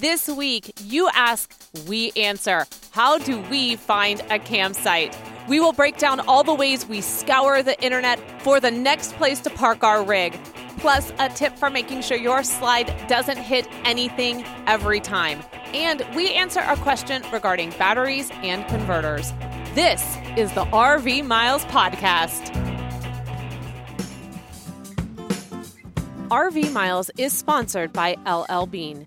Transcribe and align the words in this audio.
This 0.00 0.28
week, 0.28 0.72
you 0.82 1.08
ask, 1.14 1.50
we 1.88 2.12
answer. 2.16 2.66
How 2.90 3.16
do 3.16 3.40
we 3.48 3.76
find 3.76 4.20
a 4.28 4.38
campsite? 4.38 5.16
We 5.48 5.58
will 5.58 5.72
break 5.72 5.96
down 5.96 6.20
all 6.28 6.44
the 6.44 6.52
ways 6.52 6.86
we 6.86 7.00
scour 7.00 7.62
the 7.62 7.82
internet 7.82 8.20
for 8.42 8.60
the 8.60 8.70
next 8.70 9.14
place 9.14 9.40
to 9.40 9.50
park 9.50 9.82
our 9.82 10.04
rig. 10.04 10.38
Plus, 10.80 11.14
a 11.18 11.30
tip 11.30 11.56
for 11.56 11.70
making 11.70 12.02
sure 12.02 12.18
your 12.18 12.42
slide 12.44 12.94
doesn't 13.08 13.38
hit 13.38 13.66
anything 13.84 14.44
every 14.66 15.00
time. 15.00 15.40
And 15.72 16.04
we 16.14 16.30
answer 16.34 16.60
a 16.60 16.76
question 16.76 17.22
regarding 17.32 17.70
batteries 17.78 18.30
and 18.42 18.68
converters. 18.68 19.32
This 19.74 20.18
is 20.36 20.52
the 20.52 20.66
RV 20.66 21.24
Miles 21.24 21.64
Podcast. 21.66 22.52
RV 26.28 26.70
Miles 26.72 27.10
is 27.16 27.32
sponsored 27.32 27.94
by 27.94 28.16
LL 28.26 28.66
Bean, 28.66 29.06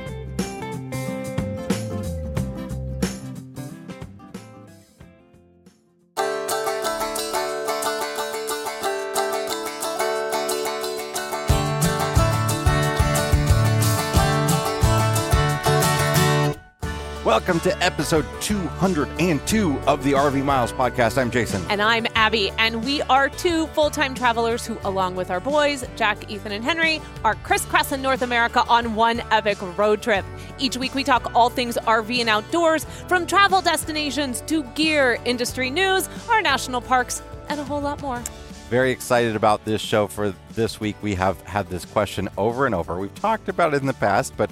Welcome 17.41 17.71
to 17.71 17.83
episode 17.83 18.23
202 18.41 19.79
of 19.87 20.03
the 20.03 20.11
RV 20.11 20.45
Miles 20.45 20.71
podcast. 20.71 21.17
I'm 21.17 21.31
Jason. 21.31 21.65
And 21.71 21.81
I'm 21.81 22.05
Abby, 22.13 22.51
and 22.59 22.85
we 22.85 23.01
are 23.01 23.29
two 23.29 23.65
full 23.67 23.89
time 23.89 24.13
travelers 24.13 24.63
who, 24.63 24.77
along 24.83 25.15
with 25.15 25.31
our 25.31 25.39
boys, 25.39 25.83
Jack, 25.95 26.29
Ethan, 26.29 26.51
and 26.51 26.63
Henry, 26.63 27.01
are 27.23 27.33
crisscrossing 27.33 27.99
North 27.99 28.21
America 28.21 28.63
on 28.69 28.93
one 28.93 29.21
epic 29.31 29.57
road 29.75 30.03
trip. 30.03 30.23
Each 30.59 30.77
week, 30.77 30.93
we 30.93 31.03
talk 31.03 31.33
all 31.33 31.49
things 31.49 31.77
RV 31.77 32.19
and 32.19 32.29
outdoors, 32.29 32.85
from 33.07 33.25
travel 33.25 33.59
destinations 33.59 34.41
to 34.41 34.61
gear, 34.75 35.17
industry 35.25 35.71
news, 35.71 36.09
our 36.29 36.43
national 36.43 36.79
parks, 36.79 37.23
and 37.49 37.59
a 37.59 37.63
whole 37.63 37.81
lot 37.81 38.03
more. 38.03 38.21
Very 38.69 38.91
excited 38.91 39.35
about 39.35 39.65
this 39.65 39.81
show 39.81 40.05
for 40.05 40.31
this 40.53 40.79
week. 40.79 40.95
We 41.01 41.15
have 41.15 41.41
had 41.41 41.67
this 41.71 41.85
question 41.85 42.29
over 42.37 42.67
and 42.67 42.75
over. 42.75 42.99
We've 42.99 43.15
talked 43.15 43.49
about 43.49 43.73
it 43.73 43.81
in 43.81 43.87
the 43.87 43.93
past, 43.93 44.37
but 44.37 44.51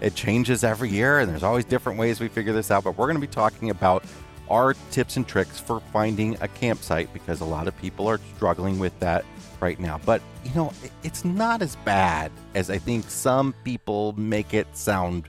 it 0.00 0.14
changes 0.14 0.64
every 0.64 0.90
year, 0.90 1.18
and 1.18 1.30
there's 1.30 1.42
always 1.42 1.64
different 1.64 1.98
ways 1.98 2.20
we 2.20 2.28
figure 2.28 2.52
this 2.52 2.70
out. 2.70 2.84
But 2.84 2.96
we're 2.96 3.06
going 3.06 3.20
to 3.20 3.26
be 3.26 3.32
talking 3.32 3.70
about 3.70 4.04
our 4.50 4.74
tips 4.90 5.16
and 5.16 5.26
tricks 5.26 5.58
for 5.58 5.80
finding 5.92 6.36
a 6.40 6.48
campsite 6.48 7.12
because 7.12 7.40
a 7.40 7.44
lot 7.44 7.68
of 7.68 7.76
people 7.78 8.06
are 8.06 8.18
struggling 8.34 8.78
with 8.78 8.98
that 9.00 9.24
right 9.60 9.78
now. 9.78 10.00
But, 10.04 10.22
you 10.44 10.54
know, 10.54 10.72
it's 11.02 11.24
not 11.24 11.62
as 11.62 11.76
bad 11.76 12.32
as 12.54 12.70
I 12.70 12.78
think 12.78 13.10
some 13.10 13.54
people 13.64 14.12
make 14.12 14.54
it 14.54 14.66
sound 14.76 15.28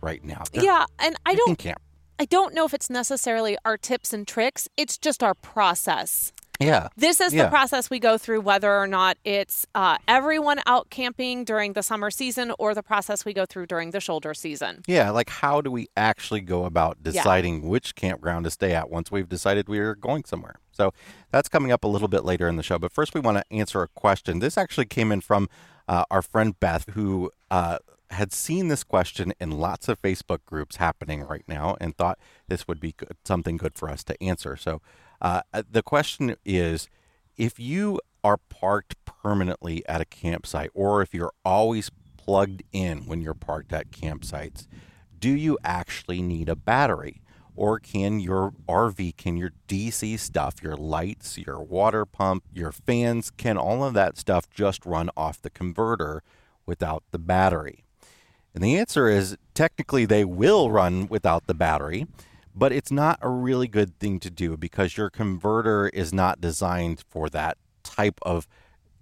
right 0.00 0.24
now. 0.24 0.44
They're, 0.52 0.64
yeah, 0.64 0.84
and 0.98 1.16
I 1.26 1.34
don't 1.34 1.58
camp. 1.58 1.80
I 2.18 2.26
don't 2.26 2.54
know 2.54 2.66
if 2.66 2.74
it's 2.74 2.90
necessarily 2.90 3.56
our 3.64 3.78
tips 3.78 4.12
and 4.12 4.26
tricks. 4.28 4.68
It's 4.76 4.98
just 4.98 5.22
our 5.22 5.34
process. 5.34 6.32
Yeah. 6.60 6.88
This 6.96 7.20
is 7.20 7.32
yeah. 7.32 7.44
the 7.44 7.48
process 7.50 7.88
we 7.88 7.98
go 7.98 8.18
through, 8.18 8.42
whether 8.42 8.72
or 8.72 8.86
not 8.86 9.16
it's 9.24 9.66
uh, 9.74 9.96
everyone 10.06 10.60
out 10.66 10.90
camping 10.90 11.44
during 11.44 11.72
the 11.72 11.82
summer 11.82 12.10
season 12.10 12.52
or 12.58 12.74
the 12.74 12.82
process 12.82 13.24
we 13.24 13.32
go 13.32 13.46
through 13.46 13.66
during 13.66 13.90
the 13.90 14.00
shoulder 14.00 14.34
season. 14.34 14.82
Yeah. 14.86 15.10
Like, 15.10 15.30
how 15.30 15.60
do 15.60 15.70
we 15.70 15.88
actually 15.96 16.42
go 16.42 16.64
about 16.66 17.02
deciding 17.02 17.62
yeah. 17.62 17.68
which 17.68 17.94
campground 17.94 18.44
to 18.44 18.50
stay 18.50 18.74
at 18.74 18.90
once 18.90 19.10
we've 19.10 19.28
decided 19.28 19.68
we 19.68 19.78
are 19.78 19.94
going 19.94 20.24
somewhere? 20.24 20.60
So 20.72 20.92
that's 21.30 21.48
coming 21.48 21.72
up 21.72 21.82
a 21.84 21.88
little 21.88 22.08
bit 22.08 22.24
later 22.24 22.46
in 22.46 22.56
the 22.56 22.62
show. 22.62 22.78
But 22.78 22.92
first, 22.92 23.14
we 23.14 23.20
want 23.20 23.38
to 23.38 23.44
answer 23.52 23.82
a 23.82 23.88
question. 23.88 24.38
This 24.38 24.56
actually 24.56 24.86
came 24.86 25.10
in 25.12 25.20
from 25.20 25.48
uh, 25.88 26.04
our 26.10 26.22
friend 26.22 26.58
Beth, 26.60 26.90
who 26.90 27.30
uh, 27.50 27.78
had 28.10 28.32
seen 28.32 28.68
this 28.68 28.84
question 28.84 29.32
in 29.40 29.50
lots 29.50 29.88
of 29.88 30.00
Facebook 30.00 30.44
groups 30.44 30.76
happening 30.76 31.22
right 31.22 31.44
now 31.46 31.76
and 31.80 31.96
thought 31.96 32.18
this 32.48 32.66
would 32.66 32.80
be 32.80 32.92
good, 32.92 33.16
something 33.24 33.56
good 33.56 33.74
for 33.74 33.88
us 33.88 34.02
to 34.04 34.20
answer. 34.22 34.56
So 34.56 34.80
uh, 35.20 35.42
uh, 35.52 35.62
the 35.70 35.82
question 35.82 36.36
is 36.44 36.88
if 37.36 37.58
you 37.58 38.00
are 38.22 38.36
parked 38.36 38.96
permanently 39.04 39.86
at 39.88 40.00
a 40.00 40.04
campsite 40.04 40.70
or 40.74 41.02
if 41.02 41.14
you're 41.14 41.32
always 41.44 41.90
plugged 42.16 42.62
in 42.72 43.06
when 43.06 43.20
you're 43.20 43.34
parked 43.34 43.72
at 43.72 43.90
campsites, 43.90 44.66
do 45.18 45.30
you 45.30 45.58
actually 45.64 46.22
need 46.22 46.48
a 46.48 46.56
battery? 46.56 47.20
Or 47.56 47.78
can 47.78 48.20
your 48.20 48.54
RV, 48.68 49.16
can 49.16 49.36
your 49.36 49.52
DC 49.68 50.18
stuff, 50.18 50.62
your 50.62 50.76
lights, 50.76 51.36
your 51.36 51.60
water 51.60 52.06
pump, 52.06 52.44
your 52.54 52.72
fans, 52.72 53.30
can 53.30 53.58
all 53.58 53.84
of 53.84 53.92
that 53.94 54.16
stuff 54.16 54.48
just 54.48 54.86
run 54.86 55.10
off 55.16 55.42
the 55.42 55.50
converter 55.50 56.22
without 56.64 57.02
the 57.10 57.18
battery? 57.18 57.84
And 58.54 58.64
the 58.64 58.78
answer 58.78 59.08
is 59.08 59.36
technically 59.54 60.06
they 60.06 60.24
will 60.24 60.70
run 60.70 61.06
without 61.08 61.46
the 61.46 61.54
battery 61.54 62.06
but 62.54 62.72
it's 62.72 62.90
not 62.90 63.18
a 63.22 63.28
really 63.28 63.68
good 63.68 63.98
thing 63.98 64.18
to 64.20 64.30
do 64.30 64.56
because 64.56 64.96
your 64.96 65.10
converter 65.10 65.88
is 65.88 66.12
not 66.12 66.40
designed 66.40 67.04
for 67.08 67.28
that 67.30 67.58
type 67.82 68.18
of 68.22 68.46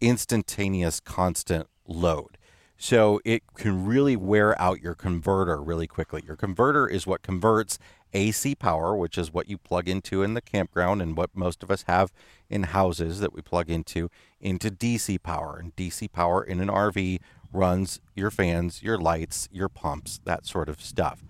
instantaneous 0.00 1.00
constant 1.00 1.66
load. 1.86 2.36
So 2.76 3.20
it 3.24 3.42
can 3.54 3.86
really 3.86 4.16
wear 4.16 4.60
out 4.60 4.80
your 4.80 4.94
converter 4.94 5.60
really 5.60 5.88
quickly. 5.88 6.22
Your 6.24 6.36
converter 6.36 6.86
is 6.86 7.06
what 7.06 7.22
converts 7.22 7.78
AC 8.12 8.54
power, 8.54 8.96
which 8.96 9.18
is 9.18 9.32
what 9.32 9.48
you 9.48 9.58
plug 9.58 9.88
into 9.88 10.22
in 10.22 10.34
the 10.34 10.40
campground 10.40 11.02
and 11.02 11.16
what 11.16 11.34
most 11.34 11.64
of 11.64 11.70
us 11.70 11.84
have 11.88 12.12
in 12.48 12.62
houses 12.64 13.18
that 13.18 13.34
we 13.34 13.42
plug 13.42 13.68
into, 13.68 14.10
into 14.40 14.70
DC 14.70 15.20
power. 15.22 15.58
And 15.60 15.74
DC 15.74 16.12
power 16.12 16.42
in 16.42 16.60
an 16.60 16.68
RV 16.68 17.18
runs 17.52 18.00
your 18.14 18.30
fans, 18.30 18.82
your 18.82 18.98
lights, 18.98 19.48
your 19.50 19.68
pumps, 19.68 20.20
that 20.24 20.46
sort 20.46 20.68
of 20.68 20.80
stuff 20.80 21.24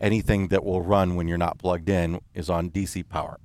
anything 0.00 0.48
that 0.48 0.64
will 0.64 0.82
run 0.82 1.16
when 1.16 1.28
you're 1.28 1.38
not 1.38 1.58
plugged 1.58 1.88
in 1.88 2.20
is 2.34 2.50
on 2.50 2.70
DC 2.70 3.08
power. 3.08 3.38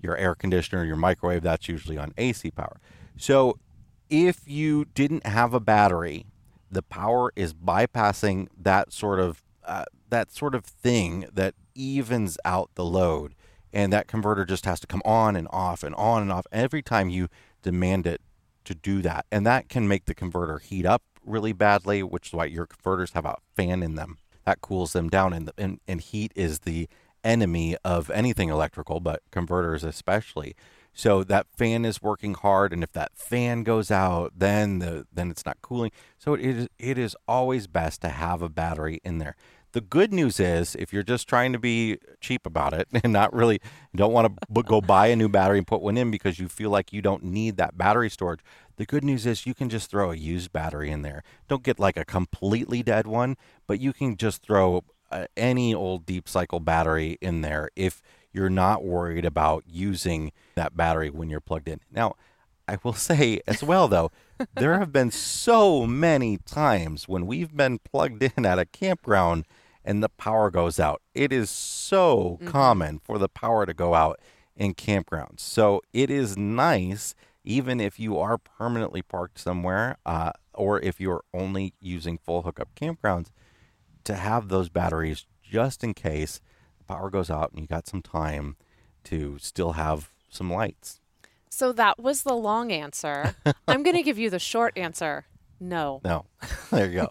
Your 0.00 0.16
air 0.16 0.34
conditioner, 0.34 0.84
your 0.84 0.96
microwave, 0.96 1.42
that's 1.42 1.68
usually 1.68 1.98
on 1.98 2.12
AC 2.16 2.50
power. 2.52 2.80
So 3.16 3.58
if 4.08 4.46
you 4.46 4.86
didn't 4.94 5.26
have 5.26 5.54
a 5.54 5.60
battery, 5.60 6.26
the 6.70 6.82
power 6.82 7.32
is 7.34 7.54
bypassing 7.54 8.48
that 8.56 8.92
sort 8.92 9.20
of 9.20 9.42
uh, 9.64 9.84
that 10.08 10.32
sort 10.32 10.54
of 10.54 10.64
thing 10.64 11.26
that 11.32 11.54
evens 11.74 12.38
out 12.44 12.70
the 12.74 12.84
load, 12.84 13.34
and 13.72 13.92
that 13.92 14.06
converter 14.06 14.44
just 14.44 14.64
has 14.64 14.80
to 14.80 14.86
come 14.86 15.02
on 15.04 15.36
and 15.36 15.46
off 15.50 15.82
and 15.82 15.94
on 15.96 16.22
and 16.22 16.32
off 16.32 16.46
every 16.50 16.80
time 16.80 17.10
you 17.10 17.28
demand 17.62 18.06
it 18.06 18.20
to 18.64 18.74
do 18.74 19.02
that, 19.02 19.26
and 19.30 19.46
that 19.46 19.68
can 19.68 19.88
make 19.88 20.06
the 20.06 20.14
converter 20.14 20.58
heat 20.58 20.86
up 20.86 21.02
really 21.24 21.52
badly, 21.52 22.02
which 22.02 22.28
is 22.28 22.32
why 22.32 22.44
your 22.46 22.66
converters 22.66 23.12
have 23.12 23.26
a 23.26 23.36
fan 23.56 23.82
in 23.82 23.94
them 23.94 24.18
that 24.48 24.62
cools 24.62 24.94
them 24.94 25.10
down. 25.10 25.34
And, 25.34 25.50
and, 25.58 25.78
and 25.86 26.00
heat 26.00 26.32
is 26.34 26.60
the 26.60 26.88
enemy 27.22 27.76
of 27.84 28.08
anything 28.10 28.48
electrical, 28.48 28.98
but 28.98 29.20
converters 29.30 29.84
especially. 29.84 30.56
So 30.94 31.22
that 31.24 31.46
fan 31.54 31.84
is 31.84 32.02
working 32.02 32.34
hard, 32.34 32.72
and 32.72 32.82
if 32.82 32.92
that 32.92 33.12
fan 33.14 33.62
goes 33.62 33.90
out, 33.90 34.32
then 34.36 34.80
the 34.80 35.06
then 35.12 35.30
it's 35.30 35.46
not 35.46 35.58
cooling. 35.62 35.92
So 36.18 36.34
it 36.34 36.40
is 36.40 36.68
it 36.78 36.98
is 36.98 37.14
always 37.28 37.68
best 37.68 38.00
to 38.00 38.08
have 38.08 38.42
a 38.42 38.48
battery 38.48 39.00
in 39.04 39.18
there. 39.18 39.36
The 39.72 39.80
good 39.82 40.12
news 40.12 40.40
is, 40.40 40.74
if 40.74 40.92
you're 40.92 41.04
just 41.04 41.28
trying 41.28 41.52
to 41.52 41.58
be 41.58 41.98
cheap 42.20 42.46
about 42.46 42.72
it 42.72 42.88
and 43.04 43.12
not 43.12 43.32
really 43.32 43.60
don't 43.94 44.12
want 44.12 44.34
to 44.54 44.62
go 44.62 44.80
buy 44.80 45.08
a 45.08 45.14
new 45.14 45.28
battery 45.28 45.58
and 45.58 45.66
put 45.66 45.82
one 45.82 45.98
in 45.98 46.10
because 46.10 46.40
you 46.40 46.48
feel 46.48 46.70
like 46.70 46.92
you 46.92 47.02
don't 47.02 47.22
need 47.22 47.58
that 47.58 47.76
battery 47.76 48.10
storage, 48.10 48.40
the 48.78 48.86
good 48.86 49.04
news 49.04 49.26
is 49.26 49.44
you 49.44 49.54
can 49.54 49.68
just 49.68 49.90
throw 49.90 50.12
a 50.12 50.16
used 50.16 50.52
battery 50.52 50.90
in 50.90 51.02
there. 51.02 51.22
Don't 51.48 51.64
get 51.64 51.78
like 51.78 51.96
a 51.96 52.04
completely 52.04 52.82
dead 52.82 53.06
one, 53.06 53.36
but 53.66 53.80
you 53.80 53.92
can 53.92 54.16
just 54.16 54.42
throw 54.42 54.84
uh, 55.10 55.26
any 55.36 55.74
old 55.74 56.06
deep 56.06 56.28
cycle 56.28 56.60
battery 56.60 57.18
in 57.20 57.40
there 57.40 57.70
if 57.74 58.00
you're 58.32 58.48
not 58.48 58.84
worried 58.84 59.24
about 59.24 59.64
using 59.66 60.32
that 60.54 60.76
battery 60.76 61.10
when 61.10 61.28
you're 61.28 61.40
plugged 61.40 61.68
in. 61.68 61.80
Now, 61.90 62.14
I 62.68 62.78
will 62.84 62.92
say 62.94 63.40
as 63.48 63.64
well, 63.64 63.88
though, 63.88 64.12
there 64.54 64.78
have 64.78 64.92
been 64.92 65.10
so 65.10 65.84
many 65.84 66.38
times 66.38 67.08
when 67.08 67.26
we've 67.26 67.56
been 67.56 67.80
plugged 67.80 68.22
in 68.22 68.46
at 68.46 68.60
a 68.60 68.64
campground 68.64 69.44
and 69.84 70.02
the 70.02 70.08
power 70.08 70.50
goes 70.50 70.78
out. 70.78 71.02
It 71.14 71.32
is 71.32 71.50
so 71.50 72.38
mm-hmm. 72.40 72.48
common 72.48 73.00
for 73.00 73.18
the 73.18 73.28
power 73.28 73.66
to 73.66 73.74
go 73.74 73.94
out 73.94 74.20
in 74.54 74.74
campgrounds. 74.74 75.40
So 75.40 75.82
it 75.92 76.10
is 76.10 76.36
nice, 76.36 77.14
even 77.48 77.80
if 77.80 77.98
you 77.98 78.18
are 78.18 78.36
permanently 78.36 79.00
parked 79.00 79.38
somewhere 79.38 79.96
uh, 80.04 80.32
or 80.52 80.78
if 80.82 81.00
you're 81.00 81.24
only 81.32 81.72
using 81.80 82.18
full 82.18 82.42
hookup 82.42 82.68
campgrounds, 82.74 83.30
to 84.04 84.14
have 84.14 84.48
those 84.48 84.68
batteries 84.68 85.24
just 85.42 85.82
in 85.82 85.94
case 85.94 86.42
the 86.76 86.84
power 86.84 87.08
goes 87.08 87.30
out 87.30 87.50
and 87.50 87.60
you 87.60 87.66
got 87.66 87.86
some 87.86 88.02
time 88.02 88.56
to 89.04 89.38
still 89.38 89.72
have 89.72 90.10
some 90.28 90.52
lights. 90.52 91.00
So 91.48 91.72
that 91.72 91.98
was 91.98 92.22
the 92.22 92.34
long 92.34 92.70
answer. 92.70 93.34
I'm 93.66 93.82
going 93.82 93.96
to 93.96 94.02
give 94.02 94.18
you 94.18 94.28
the 94.28 94.38
short 94.38 94.76
answer. 94.76 95.24
No. 95.58 96.02
No. 96.04 96.26
there 96.70 96.86
you 96.86 97.00
go. 97.00 97.08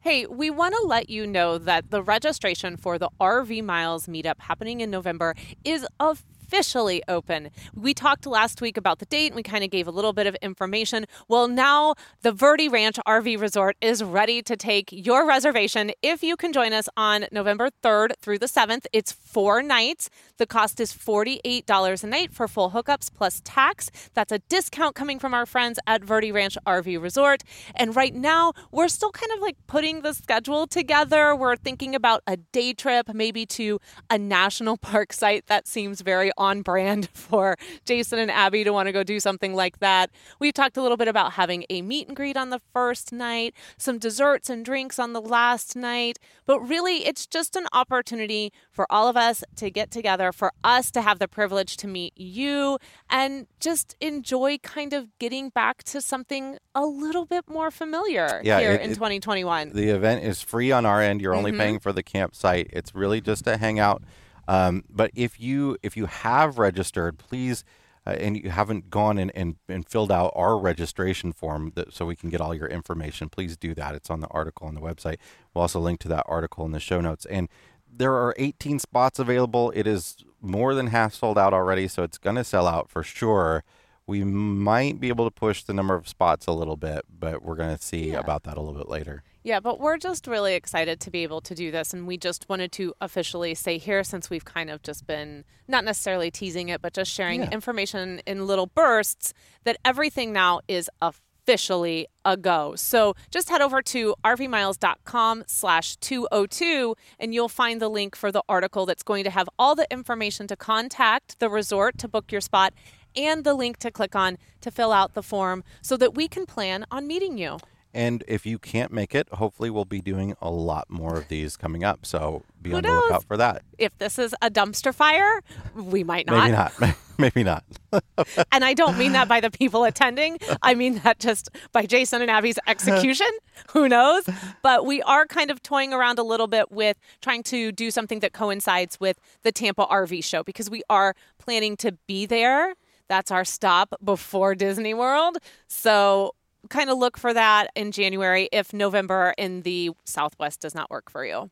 Hey, 0.00 0.24
we 0.24 0.48
want 0.48 0.74
to 0.76 0.86
let 0.86 1.10
you 1.10 1.26
know 1.26 1.58
that 1.58 1.90
the 1.90 2.02
registration 2.02 2.78
for 2.78 2.98
the 2.98 3.10
RV 3.20 3.62
Miles 3.64 4.06
meetup 4.06 4.40
happening 4.40 4.80
in 4.80 4.90
November 4.90 5.34
is 5.62 5.86
of 6.00 6.24
officially 6.48 7.02
open. 7.08 7.50
We 7.74 7.92
talked 7.92 8.26
last 8.26 8.62
week 8.62 8.78
about 8.78 9.00
the 9.00 9.06
date 9.06 9.26
and 9.26 9.36
we 9.36 9.42
kind 9.42 9.62
of 9.62 9.70
gave 9.70 9.86
a 9.86 9.90
little 9.90 10.14
bit 10.14 10.26
of 10.26 10.34
information. 10.36 11.04
Well, 11.28 11.46
now 11.46 11.94
the 12.22 12.32
Verde 12.32 12.70
Ranch 12.70 12.96
RV 13.06 13.38
Resort 13.38 13.76
is 13.82 14.02
ready 14.02 14.40
to 14.42 14.56
take 14.56 14.88
your 14.90 15.26
reservation 15.26 15.92
if 16.00 16.22
you 16.22 16.36
can 16.36 16.54
join 16.54 16.72
us 16.72 16.88
on 16.96 17.26
November 17.30 17.68
3rd 17.82 18.16
through 18.20 18.38
the 18.38 18.46
7th. 18.46 18.86
It's 18.94 19.12
four 19.12 19.62
nights. 19.62 20.08
The 20.38 20.46
cost 20.46 20.80
is 20.80 20.92
$48 20.92 22.02
a 22.02 22.06
night 22.06 22.32
for 22.32 22.48
full 22.48 22.70
hookups 22.70 23.12
plus 23.12 23.42
tax. 23.44 23.90
That's 24.14 24.32
a 24.32 24.38
discount 24.38 24.94
coming 24.94 25.18
from 25.18 25.34
our 25.34 25.44
friends 25.44 25.78
at 25.86 26.02
Verde 26.02 26.32
Ranch 26.32 26.56
RV 26.66 27.02
Resort. 27.02 27.42
And 27.74 27.94
right 27.94 28.14
now, 28.14 28.54
we're 28.72 28.88
still 28.88 29.10
kind 29.10 29.32
of 29.32 29.40
like 29.40 29.56
putting 29.66 30.00
the 30.00 30.14
schedule 30.14 30.66
together. 30.66 31.36
We're 31.36 31.56
thinking 31.56 31.94
about 31.94 32.22
a 32.26 32.38
day 32.38 32.72
trip, 32.72 33.12
maybe 33.12 33.44
to 33.46 33.80
a 34.08 34.16
national 34.16 34.76
park 34.88 35.12
site 35.12 35.46
that 35.48 35.68
seems 35.68 36.00
very 36.00 36.30
on 36.38 36.62
brand 36.62 37.08
for 37.12 37.56
Jason 37.84 38.18
and 38.18 38.30
Abby 38.30 38.64
to 38.64 38.72
want 38.72 38.86
to 38.86 38.92
go 38.92 39.02
do 39.02 39.20
something 39.20 39.54
like 39.54 39.80
that. 39.80 40.10
We've 40.38 40.54
talked 40.54 40.76
a 40.76 40.82
little 40.82 40.96
bit 40.96 41.08
about 41.08 41.32
having 41.32 41.66
a 41.68 41.82
meet 41.82 42.08
and 42.08 42.16
greet 42.16 42.36
on 42.36 42.50
the 42.50 42.60
first 42.72 43.12
night, 43.12 43.54
some 43.76 43.98
desserts 43.98 44.48
and 44.48 44.64
drinks 44.64 44.98
on 44.98 45.12
the 45.12 45.20
last 45.20 45.76
night, 45.76 46.18
but 46.46 46.60
really 46.60 47.06
it's 47.06 47.26
just 47.26 47.56
an 47.56 47.66
opportunity 47.72 48.52
for 48.70 48.86
all 48.90 49.08
of 49.08 49.16
us 49.16 49.44
to 49.56 49.70
get 49.70 49.90
together, 49.90 50.32
for 50.32 50.52
us 50.64 50.90
to 50.92 51.02
have 51.02 51.18
the 51.18 51.28
privilege 51.28 51.76
to 51.78 51.86
meet 51.86 52.12
you 52.16 52.78
and 53.10 53.46
just 53.60 53.96
enjoy 54.00 54.58
kind 54.58 54.92
of 54.92 55.18
getting 55.18 55.50
back 55.50 55.82
to 55.82 56.00
something 56.00 56.58
a 56.74 56.86
little 56.86 57.26
bit 57.26 57.48
more 57.48 57.70
familiar 57.70 58.40
yeah, 58.44 58.60
here 58.60 58.72
it, 58.72 58.82
in 58.82 58.90
2021. 58.90 59.72
the 59.72 59.88
event 59.88 60.24
is 60.24 60.40
free 60.40 60.70
on 60.70 60.86
our 60.86 61.02
end. 61.02 61.20
You're 61.20 61.34
only 61.34 61.50
mm-hmm. 61.50 61.60
paying 61.60 61.78
for 61.80 61.92
the 61.92 62.02
campsite. 62.02 62.68
It's 62.72 62.94
really 62.94 63.20
just 63.20 63.46
a 63.46 63.56
hangout 63.56 64.02
um, 64.48 64.82
but 64.90 65.12
if 65.14 65.38
you 65.38 65.76
if 65.82 65.96
you 65.96 66.06
have 66.06 66.58
registered, 66.58 67.18
please. 67.18 67.64
Uh, 68.06 68.12
and 68.12 68.42
you 68.42 68.48
haven't 68.48 68.88
gone 68.88 69.18
and, 69.18 69.30
and, 69.34 69.56
and 69.68 69.86
filled 69.86 70.10
out 70.10 70.32
our 70.34 70.56
registration 70.56 71.30
form 71.30 71.72
that, 71.74 71.92
so 71.92 72.06
we 72.06 72.16
can 72.16 72.30
get 72.30 72.40
all 72.40 72.54
your 72.54 72.68
information, 72.68 73.28
please 73.28 73.54
do 73.54 73.74
that. 73.74 73.94
It's 73.94 74.08
on 74.08 74.20
the 74.20 74.28
article 74.28 74.66
on 74.66 74.74
the 74.74 74.80
website. 74.80 75.16
We'll 75.52 75.60
also 75.60 75.78
link 75.78 76.00
to 76.00 76.08
that 76.08 76.24
article 76.26 76.64
in 76.64 76.72
the 76.72 76.80
show 76.80 77.02
notes. 77.02 77.26
And 77.26 77.50
there 77.94 78.14
are 78.14 78.34
18 78.38 78.78
spots 78.78 79.18
available. 79.18 79.72
It 79.74 79.86
is 79.86 80.16
more 80.40 80.74
than 80.74 80.86
half 80.88 81.12
sold 81.14 81.36
out 81.36 81.52
already, 81.52 81.86
so 81.86 82.02
it's 82.02 82.16
going 82.16 82.36
to 82.36 82.44
sell 82.44 82.66
out 82.66 82.88
for 82.88 83.02
sure. 83.02 83.62
We 84.08 84.24
might 84.24 85.00
be 85.00 85.08
able 85.08 85.26
to 85.26 85.30
push 85.30 85.62
the 85.62 85.74
number 85.74 85.94
of 85.94 86.08
spots 86.08 86.46
a 86.46 86.52
little 86.52 86.78
bit, 86.78 87.04
but 87.10 87.42
we're 87.42 87.56
going 87.56 87.76
to 87.76 87.82
see 87.82 88.12
yeah. 88.12 88.20
about 88.20 88.44
that 88.44 88.56
a 88.56 88.60
little 88.60 88.78
bit 88.78 88.88
later. 88.88 89.22
Yeah, 89.44 89.60
but 89.60 89.80
we're 89.80 89.98
just 89.98 90.26
really 90.26 90.54
excited 90.54 90.98
to 91.00 91.10
be 91.10 91.24
able 91.24 91.42
to 91.42 91.54
do 91.54 91.70
this. 91.70 91.92
And 91.92 92.06
we 92.06 92.16
just 92.16 92.48
wanted 92.48 92.72
to 92.72 92.94
officially 93.02 93.54
say 93.54 93.76
here, 93.76 94.02
since 94.02 94.30
we've 94.30 94.46
kind 94.46 94.70
of 94.70 94.82
just 94.82 95.06
been 95.06 95.44
not 95.68 95.84
necessarily 95.84 96.30
teasing 96.30 96.70
it, 96.70 96.80
but 96.80 96.94
just 96.94 97.12
sharing 97.12 97.40
yeah. 97.40 97.50
information 97.50 98.22
in 98.26 98.46
little 98.46 98.66
bursts, 98.66 99.34
that 99.64 99.76
everything 99.84 100.32
now 100.32 100.60
is 100.68 100.88
officially 101.02 102.06
a 102.24 102.36
go. 102.36 102.74
So 102.76 103.14
just 103.30 103.48
head 103.48 103.60
over 103.62 103.80
to 103.82 104.14
rvmiles.com 104.24 105.44
slash 105.46 105.96
202 105.96 106.94
and 107.18 107.32
you'll 107.34 107.48
find 107.48 107.80
the 107.80 107.88
link 107.88 108.16
for 108.16 108.30
the 108.30 108.42
article 108.48 108.86
that's 108.86 109.02
going 109.02 109.24
to 109.24 109.30
have 109.30 109.48
all 109.58 109.74
the 109.74 109.86
information 109.90 110.46
to 110.48 110.56
contact 110.56 111.38
the 111.40 111.48
resort 111.48 111.96
to 111.98 112.08
book 112.08 112.32
your 112.32 112.42
spot 112.42 112.74
and 113.16 113.44
the 113.44 113.54
link 113.54 113.78
to 113.78 113.90
click 113.90 114.14
on 114.14 114.38
to 114.60 114.70
fill 114.70 114.92
out 114.92 115.14
the 115.14 115.22
form 115.22 115.64
so 115.82 115.96
that 115.96 116.14
we 116.14 116.28
can 116.28 116.46
plan 116.46 116.84
on 116.90 117.06
meeting 117.06 117.38
you. 117.38 117.58
And 117.94 118.22
if 118.28 118.44
you 118.44 118.58
can't 118.58 118.92
make 118.92 119.14
it, 119.14 119.28
hopefully 119.32 119.70
we'll 119.70 119.84
be 119.84 120.00
doing 120.00 120.36
a 120.42 120.50
lot 120.50 120.90
more 120.90 121.16
of 121.16 121.28
these 121.28 121.56
coming 121.56 121.84
up. 121.84 122.04
So 122.04 122.44
be 122.60 122.70
Who 122.70 122.76
on 122.76 122.82
the 122.82 122.90
lookout 122.90 123.24
for 123.24 123.36
that. 123.38 123.62
If 123.78 123.96
this 123.98 124.18
is 124.18 124.34
a 124.42 124.50
dumpster 124.50 124.94
fire, 124.94 125.42
we 125.74 126.04
might 126.04 126.26
not. 126.26 126.44
Maybe 126.44 126.52
not. 126.52 126.96
Maybe 127.18 127.42
not. 127.42 127.64
and 128.52 128.64
I 128.64 128.74
don't 128.74 128.96
mean 128.96 129.12
that 129.12 129.26
by 129.26 129.40
the 129.40 129.50
people 129.50 129.82
attending. 129.84 130.38
I 130.62 130.74
mean 130.74 131.00
that 131.00 131.18
just 131.18 131.50
by 131.72 131.86
Jason 131.86 132.22
and 132.22 132.30
Abby's 132.30 132.58
execution. 132.68 133.26
Who 133.72 133.88
knows? 133.88 134.28
But 134.62 134.86
we 134.86 135.02
are 135.02 135.26
kind 135.26 135.50
of 135.50 135.60
toying 135.62 135.92
around 135.92 136.20
a 136.20 136.22
little 136.22 136.46
bit 136.46 136.70
with 136.70 136.96
trying 137.20 137.42
to 137.44 137.72
do 137.72 137.90
something 137.90 138.20
that 138.20 138.32
coincides 138.32 139.00
with 139.00 139.18
the 139.42 139.50
Tampa 139.50 139.86
RV 139.86 140.22
show 140.22 140.44
because 140.44 140.70
we 140.70 140.82
are 140.88 141.16
planning 141.38 141.76
to 141.78 141.92
be 142.06 142.26
there. 142.26 142.74
That's 143.08 143.30
our 143.30 143.44
stop 143.44 143.94
before 144.02 144.54
Disney 144.54 144.94
World. 144.94 145.38
So 145.66 146.34
kind 146.68 146.90
of 146.90 146.98
look 146.98 147.16
for 147.16 147.32
that 147.32 147.70
in 147.74 147.92
January 147.92 148.48
if 148.52 148.72
November 148.72 149.34
in 149.38 149.62
the 149.62 149.90
Southwest 150.04 150.60
does 150.60 150.74
not 150.74 150.90
work 150.90 151.10
for 151.10 151.24
you. 151.24 151.50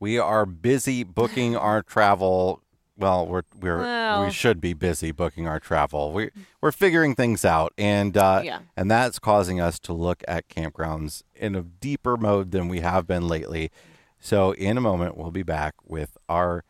We 0.00 0.18
are 0.18 0.46
busy 0.46 1.04
booking 1.04 1.56
our 1.56 1.82
travel. 1.82 2.62
Well, 2.96 3.26
we're 3.26 3.42
we're 3.60 3.78
well, 3.78 4.24
we 4.24 4.30
should 4.32 4.60
be 4.60 4.74
busy 4.74 5.12
booking 5.12 5.46
our 5.46 5.60
travel. 5.60 6.12
We 6.12 6.30
we're 6.60 6.72
figuring 6.72 7.14
things 7.14 7.44
out, 7.44 7.72
and 7.78 8.16
uh, 8.16 8.42
yeah. 8.44 8.60
and 8.76 8.90
that's 8.90 9.18
causing 9.18 9.60
us 9.60 9.78
to 9.80 9.92
look 9.92 10.24
at 10.26 10.48
campgrounds 10.48 11.22
in 11.34 11.54
a 11.54 11.62
deeper 11.62 12.16
mode 12.16 12.50
than 12.50 12.68
we 12.68 12.80
have 12.80 13.06
been 13.06 13.28
lately. 13.28 13.70
So 14.20 14.52
in 14.52 14.76
a 14.76 14.80
moment, 14.80 15.16
we'll 15.16 15.30
be 15.30 15.44
back 15.44 15.74
with 15.84 16.16
our 16.28 16.64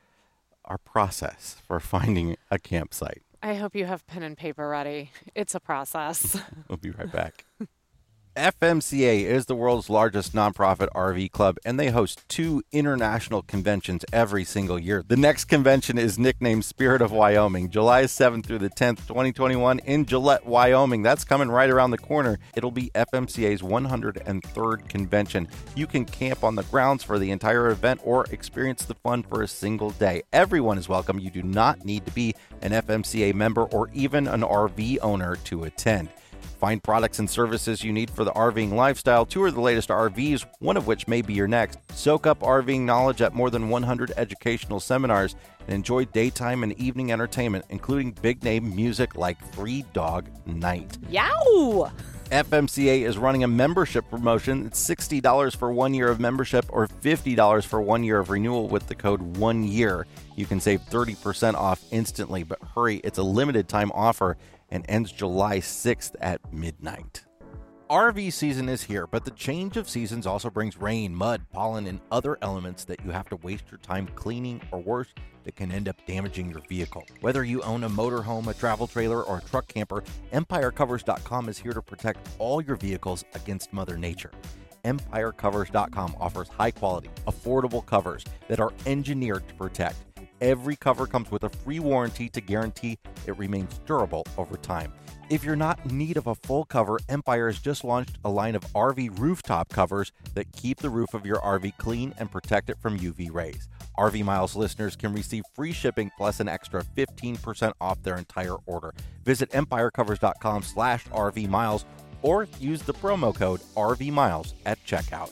our 0.64 0.78
process 0.78 1.56
for 1.66 1.80
finding 1.80 2.36
a 2.50 2.58
campsite. 2.58 3.22
I 3.42 3.54
hope 3.54 3.74
you 3.74 3.84
have 3.86 4.06
pen 4.06 4.22
and 4.22 4.36
paper 4.36 4.68
ready. 4.68 5.10
It's 5.34 5.54
a 5.54 5.60
process. 5.60 6.40
we'll 6.68 6.78
be 6.78 6.90
right 6.90 7.10
back. 7.10 7.44
FMCA 8.38 9.24
is 9.24 9.46
the 9.46 9.56
world's 9.56 9.90
largest 9.90 10.32
nonprofit 10.32 10.88
RV 10.94 11.32
club, 11.32 11.56
and 11.64 11.78
they 11.78 11.88
host 11.88 12.22
two 12.28 12.62
international 12.70 13.42
conventions 13.42 14.04
every 14.12 14.44
single 14.44 14.78
year. 14.78 15.04
The 15.04 15.16
next 15.16 15.46
convention 15.46 15.98
is 15.98 16.20
nicknamed 16.20 16.64
Spirit 16.64 17.02
of 17.02 17.10
Wyoming, 17.10 17.68
July 17.68 18.04
7th 18.04 18.46
through 18.46 18.60
the 18.60 18.70
10th, 18.70 19.08
2021, 19.08 19.80
in 19.80 20.06
Gillette, 20.06 20.46
Wyoming. 20.46 21.02
That's 21.02 21.24
coming 21.24 21.48
right 21.48 21.68
around 21.68 21.90
the 21.90 21.98
corner. 21.98 22.38
It'll 22.54 22.70
be 22.70 22.92
FMCA's 22.94 23.60
103rd 23.60 24.88
convention. 24.88 25.48
You 25.74 25.88
can 25.88 26.04
camp 26.04 26.44
on 26.44 26.54
the 26.54 26.62
grounds 26.62 27.02
for 27.02 27.18
the 27.18 27.32
entire 27.32 27.70
event 27.70 28.00
or 28.04 28.24
experience 28.26 28.84
the 28.84 28.94
fun 28.94 29.24
for 29.24 29.42
a 29.42 29.48
single 29.48 29.90
day. 29.90 30.22
Everyone 30.32 30.78
is 30.78 30.88
welcome. 30.88 31.18
You 31.18 31.32
do 31.32 31.42
not 31.42 31.84
need 31.84 32.06
to 32.06 32.12
be 32.12 32.36
an 32.62 32.70
FMCA 32.70 33.34
member 33.34 33.64
or 33.64 33.90
even 33.92 34.28
an 34.28 34.42
RV 34.42 34.98
owner 35.02 35.34
to 35.34 35.64
attend. 35.64 36.10
Find 36.58 36.82
products 36.82 37.20
and 37.20 37.30
services 37.30 37.84
you 37.84 37.92
need 37.92 38.10
for 38.10 38.24
the 38.24 38.32
RVing 38.32 38.72
lifestyle, 38.72 39.24
tour 39.24 39.52
the 39.52 39.60
latest 39.60 39.90
RVs, 39.90 40.44
one 40.58 40.76
of 40.76 40.88
which 40.88 41.06
may 41.06 41.22
be 41.22 41.32
your 41.32 41.46
next. 41.46 41.78
Soak 41.94 42.26
up 42.26 42.40
RVing 42.40 42.80
knowledge 42.80 43.22
at 43.22 43.32
more 43.32 43.48
than 43.48 43.68
100 43.68 44.12
educational 44.16 44.80
seminars 44.80 45.36
and 45.60 45.74
enjoy 45.74 46.04
daytime 46.06 46.64
and 46.64 46.72
evening 46.72 47.12
entertainment, 47.12 47.64
including 47.68 48.10
big 48.10 48.42
name 48.42 48.74
music 48.74 49.14
like 49.16 49.38
Three 49.52 49.84
Dog 49.92 50.28
Night. 50.46 50.98
Yow! 51.08 51.92
FMCA 52.32 53.06
is 53.06 53.16
running 53.16 53.44
a 53.44 53.48
membership 53.48 54.04
promotion. 54.10 54.66
It's 54.66 54.86
$60 54.86 55.56
for 55.56 55.72
one 55.72 55.94
year 55.94 56.08
of 56.08 56.20
membership 56.20 56.66
or 56.68 56.88
$50 56.88 57.64
for 57.64 57.80
one 57.80 58.02
year 58.02 58.18
of 58.18 58.30
renewal 58.30 58.68
with 58.68 58.86
the 58.88 58.94
code 58.94 59.22
one 59.38 59.62
year. 59.62 60.06
You 60.36 60.44
can 60.44 60.60
save 60.60 60.82
30% 60.82 61.54
off 61.54 61.82
instantly, 61.90 62.42
but 62.42 62.58
hurry, 62.74 62.96
it's 62.96 63.18
a 63.18 63.22
limited 63.22 63.68
time 63.68 63.90
offer 63.94 64.36
and 64.70 64.84
ends 64.88 65.12
July 65.12 65.58
6th 65.58 66.14
at 66.20 66.52
midnight. 66.52 67.24
RV 67.90 68.34
season 68.34 68.68
is 68.68 68.82
here, 68.82 69.06
but 69.06 69.24
the 69.24 69.30
change 69.30 69.78
of 69.78 69.88
seasons 69.88 70.26
also 70.26 70.50
brings 70.50 70.76
rain, 70.76 71.14
mud, 71.14 71.46
pollen, 71.50 71.86
and 71.86 72.00
other 72.10 72.36
elements 72.42 72.84
that 72.84 73.02
you 73.02 73.10
have 73.10 73.30
to 73.30 73.36
waste 73.36 73.70
your 73.70 73.78
time 73.78 74.06
cleaning, 74.14 74.60
or 74.70 74.80
worse, 74.80 75.08
that 75.44 75.56
can 75.56 75.72
end 75.72 75.88
up 75.88 75.96
damaging 76.06 76.50
your 76.50 76.60
vehicle. 76.68 77.02
Whether 77.22 77.44
you 77.44 77.62
own 77.62 77.84
a 77.84 77.88
motorhome, 77.88 78.46
a 78.48 78.52
travel 78.52 78.86
trailer, 78.86 79.22
or 79.22 79.38
a 79.38 79.48
truck 79.48 79.68
camper, 79.68 80.04
EmpireCovers.com 80.34 81.48
is 81.48 81.56
here 81.56 81.72
to 81.72 81.80
protect 81.80 82.28
all 82.38 82.60
your 82.60 82.76
vehicles 82.76 83.24
against 83.34 83.72
Mother 83.72 83.96
Nature. 83.96 84.32
EmpireCovers.com 84.84 86.16
offers 86.20 86.48
high 86.48 86.70
quality, 86.70 87.08
affordable 87.26 87.84
covers 87.84 88.22
that 88.48 88.60
are 88.60 88.72
engineered 88.84 89.48
to 89.48 89.54
protect 89.54 90.07
Every 90.40 90.76
cover 90.76 91.06
comes 91.06 91.30
with 91.30 91.42
a 91.42 91.48
free 91.48 91.80
warranty 91.80 92.28
to 92.30 92.40
guarantee 92.40 92.98
it 93.26 93.36
remains 93.36 93.80
durable 93.86 94.24
over 94.36 94.56
time. 94.56 94.92
If 95.30 95.44
you're 95.44 95.56
not 95.56 95.78
in 95.84 95.98
need 95.98 96.16
of 96.16 96.26
a 96.26 96.34
full 96.34 96.64
cover, 96.64 96.98
Empire 97.08 97.48
has 97.48 97.58
just 97.58 97.84
launched 97.84 98.18
a 98.24 98.30
line 98.30 98.54
of 98.54 98.62
RV 98.72 99.18
rooftop 99.18 99.68
covers 99.68 100.12
that 100.34 100.52
keep 100.52 100.78
the 100.78 100.88
roof 100.88 101.12
of 101.12 101.26
your 101.26 101.38
RV 101.38 101.76
clean 101.76 102.14
and 102.18 102.30
protect 102.30 102.70
it 102.70 102.78
from 102.78 102.98
UV 102.98 103.32
rays. 103.32 103.68
RV 103.98 104.24
Miles 104.24 104.54
listeners 104.54 104.96
can 104.96 105.12
receive 105.12 105.42
free 105.54 105.72
shipping 105.72 106.10
plus 106.16 106.40
an 106.40 106.48
extra 106.48 106.82
15% 106.96 107.72
off 107.80 108.02
their 108.02 108.16
entire 108.16 108.56
order. 108.66 108.94
Visit 109.24 109.50
empirecovers.com 109.50 110.62
slash 110.62 111.04
rvmiles 111.06 111.84
or 112.22 112.48
use 112.58 112.82
the 112.82 112.94
promo 112.94 113.34
code 113.34 113.60
RVMiles 113.76 114.54
at 114.66 114.82
checkout. 114.84 115.30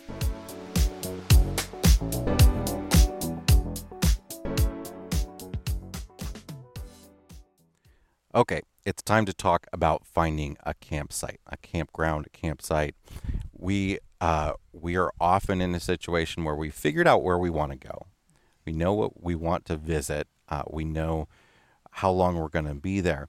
Okay, 8.37 8.61
it's 8.85 9.03
time 9.03 9.25
to 9.25 9.33
talk 9.33 9.67
about 9.73 10.05
finding 10.05 10.59
a 10.63 10.75
campsite, 10.75 11.41
a 11.47 11.57
campground, 11.57 12.27
a 12.27 12.29
campsite. 12.29 12.95
We 13.57 13.99
uh, 14.21 14.53
we 14.75 14.95
are 14.99 15.11
often 15.19 15.63
in 15.63 15.75
a 15.75 15.81
situation 15.81 16.45
where 16.45 16.55
we 16.55 16.69
figured 16.69 17.09
out 17.09 17.23
where 17.23 17.39
we 17.39 17.49
want 17.49 17.73
to 17.73 17.79
go. 17.79 18.09
We 18.67 18.75
know 18.75 18.93
what 18.93 19.23
we 19.23 19.35
want 19.35 19.65
to 19.67 19.79
visit. 19.79 20.29
Uh, 20.51 20.65
we 20.69 20.85
know 20.85 21.29
how 21.93 22.11
long 22.11 22.37
we're 22.37 22.49
going 22.49 22.67
to 22.67 22.75
be 22.75 23.01
there. 23.01 23.29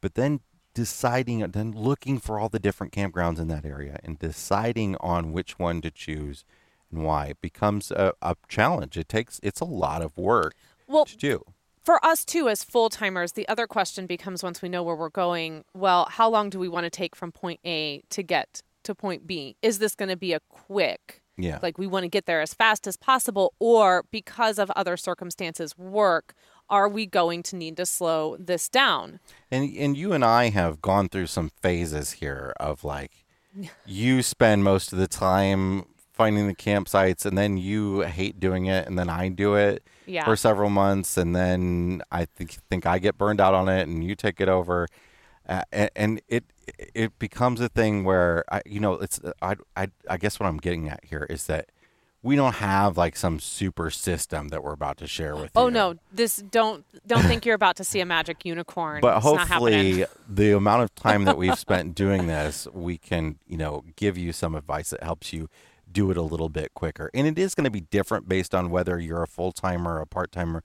But 0.00 0.14
then 0.14 0.40
deciding, 0.72 1.40
then 1.40 1.72
looking 1.72 2.18
for 2.18 2.40
all 2.40 2.48
the 2.48 2.58
different 2.58 2.94
campgrounds 2.94 3.38
in 3.38 3.48
that 3.48 3.66
area 3.66 3.98
and 4.02 4.18
deciding 4.18 4.96
on 5.00 5.32
which 5.32 5.58
one 5.58 5.82
to 5.82 5.90
choose 5.90 6.44
and 6.90 7.04
why 7.04 7.26
it 7.26 7.42
becomes 7.42 7.90
a, 7.90 8.14
a 8.22 8.36
challenge. 8.48 8.96
It 8.96 9.08
takes, 9.10 9.38
it's 9.42 9.60
a 9.60 9.66
lot 9.66 10.00
of 10.00 10.16
work 10.16 10.54
well, 10.86 11.04
to 11.04 11.16
do. 11.16 11.44
For 11.90 12.04
us 12.06 12.24
too, 12.24 12.48
as 12.48 12.62
full 12.62 12.88
timers, 12.88 13.32
the 13.32 13.48
other 13.48 13.66
question 13.66 14.06
becomes 14.06 14.44
once 14.44 14.62
we 14.62 14.68
know 14.68 14.80
where 14.84 14.94
we're 14.94 15.08
going, 15.08 15.64
well, 15.74 16.06
how 16.08 16.30
long 16.30 16.48
do 16.48 16.60
we 16.60 16.68
want 16.68 16.84
to 16.84 16.90
take 16.90 17.16
from 17.16 17.32
point 17.32 17.58
A 17.66 18.04
to 18.10 18.22
get 18.22 18.62
to 18.84 18.94
point 18.94 19.26
B? 19.26 19.56
Is 19.60 19.80
this 19.80 19.96
going 19.96 20.08
to 20.08 20.16
be 20.16 20.32
a 20.32 20.38
quick 20.48 21.20
yeah. 21.36 21.58
Like 21.60 21.78
we 21.78 21.88
want 21.88 22.04
to 22.04 22.08
get 22.08 22.26
there 22.26 22.40
as 22.40 22.54
fast 22.54 22.86
as 22.86 22.96
possible, 22.96 23.54
or 23.58 24.04
because 24.12 24.58
of 24.60 24.70
other 24.76 24.96
circumstances, 24.96 25.76
work, 25.76 26.34
are 26.68 26.88
we 26.88 27.06
going 27.06 27.42
to 27.44 27.56
need 27.56 27.76
to 27.78 27.86
slow 27.86 28.36
this 28.38 28.68
down? 28.68 29.18
And 29.50 29.74
and 29.76 29.96
you 29.96 30.12
and 30.12 30.24
I 30.24 30.50
have 30.50 30.80
gone 30.80 31.08
through 31.08 31.26
some 31.26 31.50
phases 31.60 32.12
here 32.12 32.52
of 32.60 32.84
like 32.84 33.24
you 33.84 34.22
spend 34.22 34.62
most 34.62 34.92
of 34.92 34.98
the 34.98 35.08
time 35.08 35.86
finding 36.20 36.46
the 36.48 36.54
campsites 36.54 37.24
and 37.24 37.38
then 37.38 37.56
you 37.56 38.00
hate 38.00 38.38
doing 38.38 38.66
it 38.66 38.86
and 38.86 38.98
then 38.98 39.08
I 39.08 39.30
do 39.30 39.54
it 39.54 39.82
yeah. 40.04 40.26
for 40.26 40.36
several 40.36 40.68
months 40.68 41.16
and 41.16 41.34
then 41.34 42.02
I 42.12 42.26
think 42.26 42.58
think 42.68 42.84
I 42.84 42.98
get 42.98 43.16
burned 43.16 43.40
out 43.40 43.54
on 43.54 43.70
it 43.70 43.88
and 43.88 44.04
you 44.04 44.14
take 44.14 44.38
it 44.38 44.46
over 44.46 44.86
uh, 45.48 45.62
and, 45.72 45.90
and, 45.96 46.20
it 46.28 46.44
it 46.94 47.18
becomes 47.18 47.58
a 47.62 47.70
thing 47.70 48.04
where 48.04 48.44
I, 48.52 48.60
you 48.66 48.80
know 48.80 48.96
it's 48.98 49.18
I, 49.40 49.54
I 49.74 49.88
I 50.10 50.18
guess 50.18 50.38
what 50.38 50.46
I'm 50.46 50.58
getting 50.58 50.90
at 50.90 51.06
here 51.06 51.26
is 51.30 51.46
that 51.46 51.70
we 52.22 52.36
don't 52.36 52.56
have 52.56 52.98
like 52.98 53.16
some 53.16 53.40
super 53.40 53.90
system 53.90 54.48
that 54.48 54.62
we're 54.62 54.74
about 54.74 54.98
to 54.98 55.06
share 55.06 55.34
with 55.34 55.52
oh, 55.56 55.62
you. 55.62 55.66
Oh 55.68 55.70
no, 55.70 55.94
this 56.12 56.36
don't 56.36 56.84
don't 57.06 57.22
think 57.22 57.46
you're 57.46 57.54
about 57.54 57.76
to 57.76 57.84
see 57.84 58.00
a 58.00 58.04
magic 58.04 58.44
unicorn. 58.44 59.00
But 59.00 59.16
it's 59.16 59.24
hopefully 59.24 60.04
the 60.28 60.52
amount 60.52 60.82
of 60.82 60.94
time 60.94 61.24
that 61.24 61.38
we've 61.38 61.58
spent 61.68 61.94
doing 61.94 62.26
this, 62.26 62.68
we 62.74 62.98
can, 62.98 63.38
you 63.46 63.56
know, 63.56 63.84
give 63.96 64.18
you 64.18 64.32
some 64.32 64.54
advice 64.54 64.90
that 64.90 65.02
helps 65.02 65.32
you 65.32 65.48
do 65.92 66.10
it 66.10 66.16
a 66.16 66.22
little 66.22 66.48
bit 66.48 66.74
quicker. 66.74 67.10
And 67.14 67.26
it 67.26 67.38
is 67.38 67.54
going 67.54 67.64
to 67.64 67.70
be 67.70 67.82
different 67.82 68.28
based 68.28 68.54
on 68.54 68.70
whether 68.70 68.98
you're 68.98 69.22
a 69.22 69.28
full-timer, 69.28 70.00
a 70.00 70.06
part-timer 70.06 70.62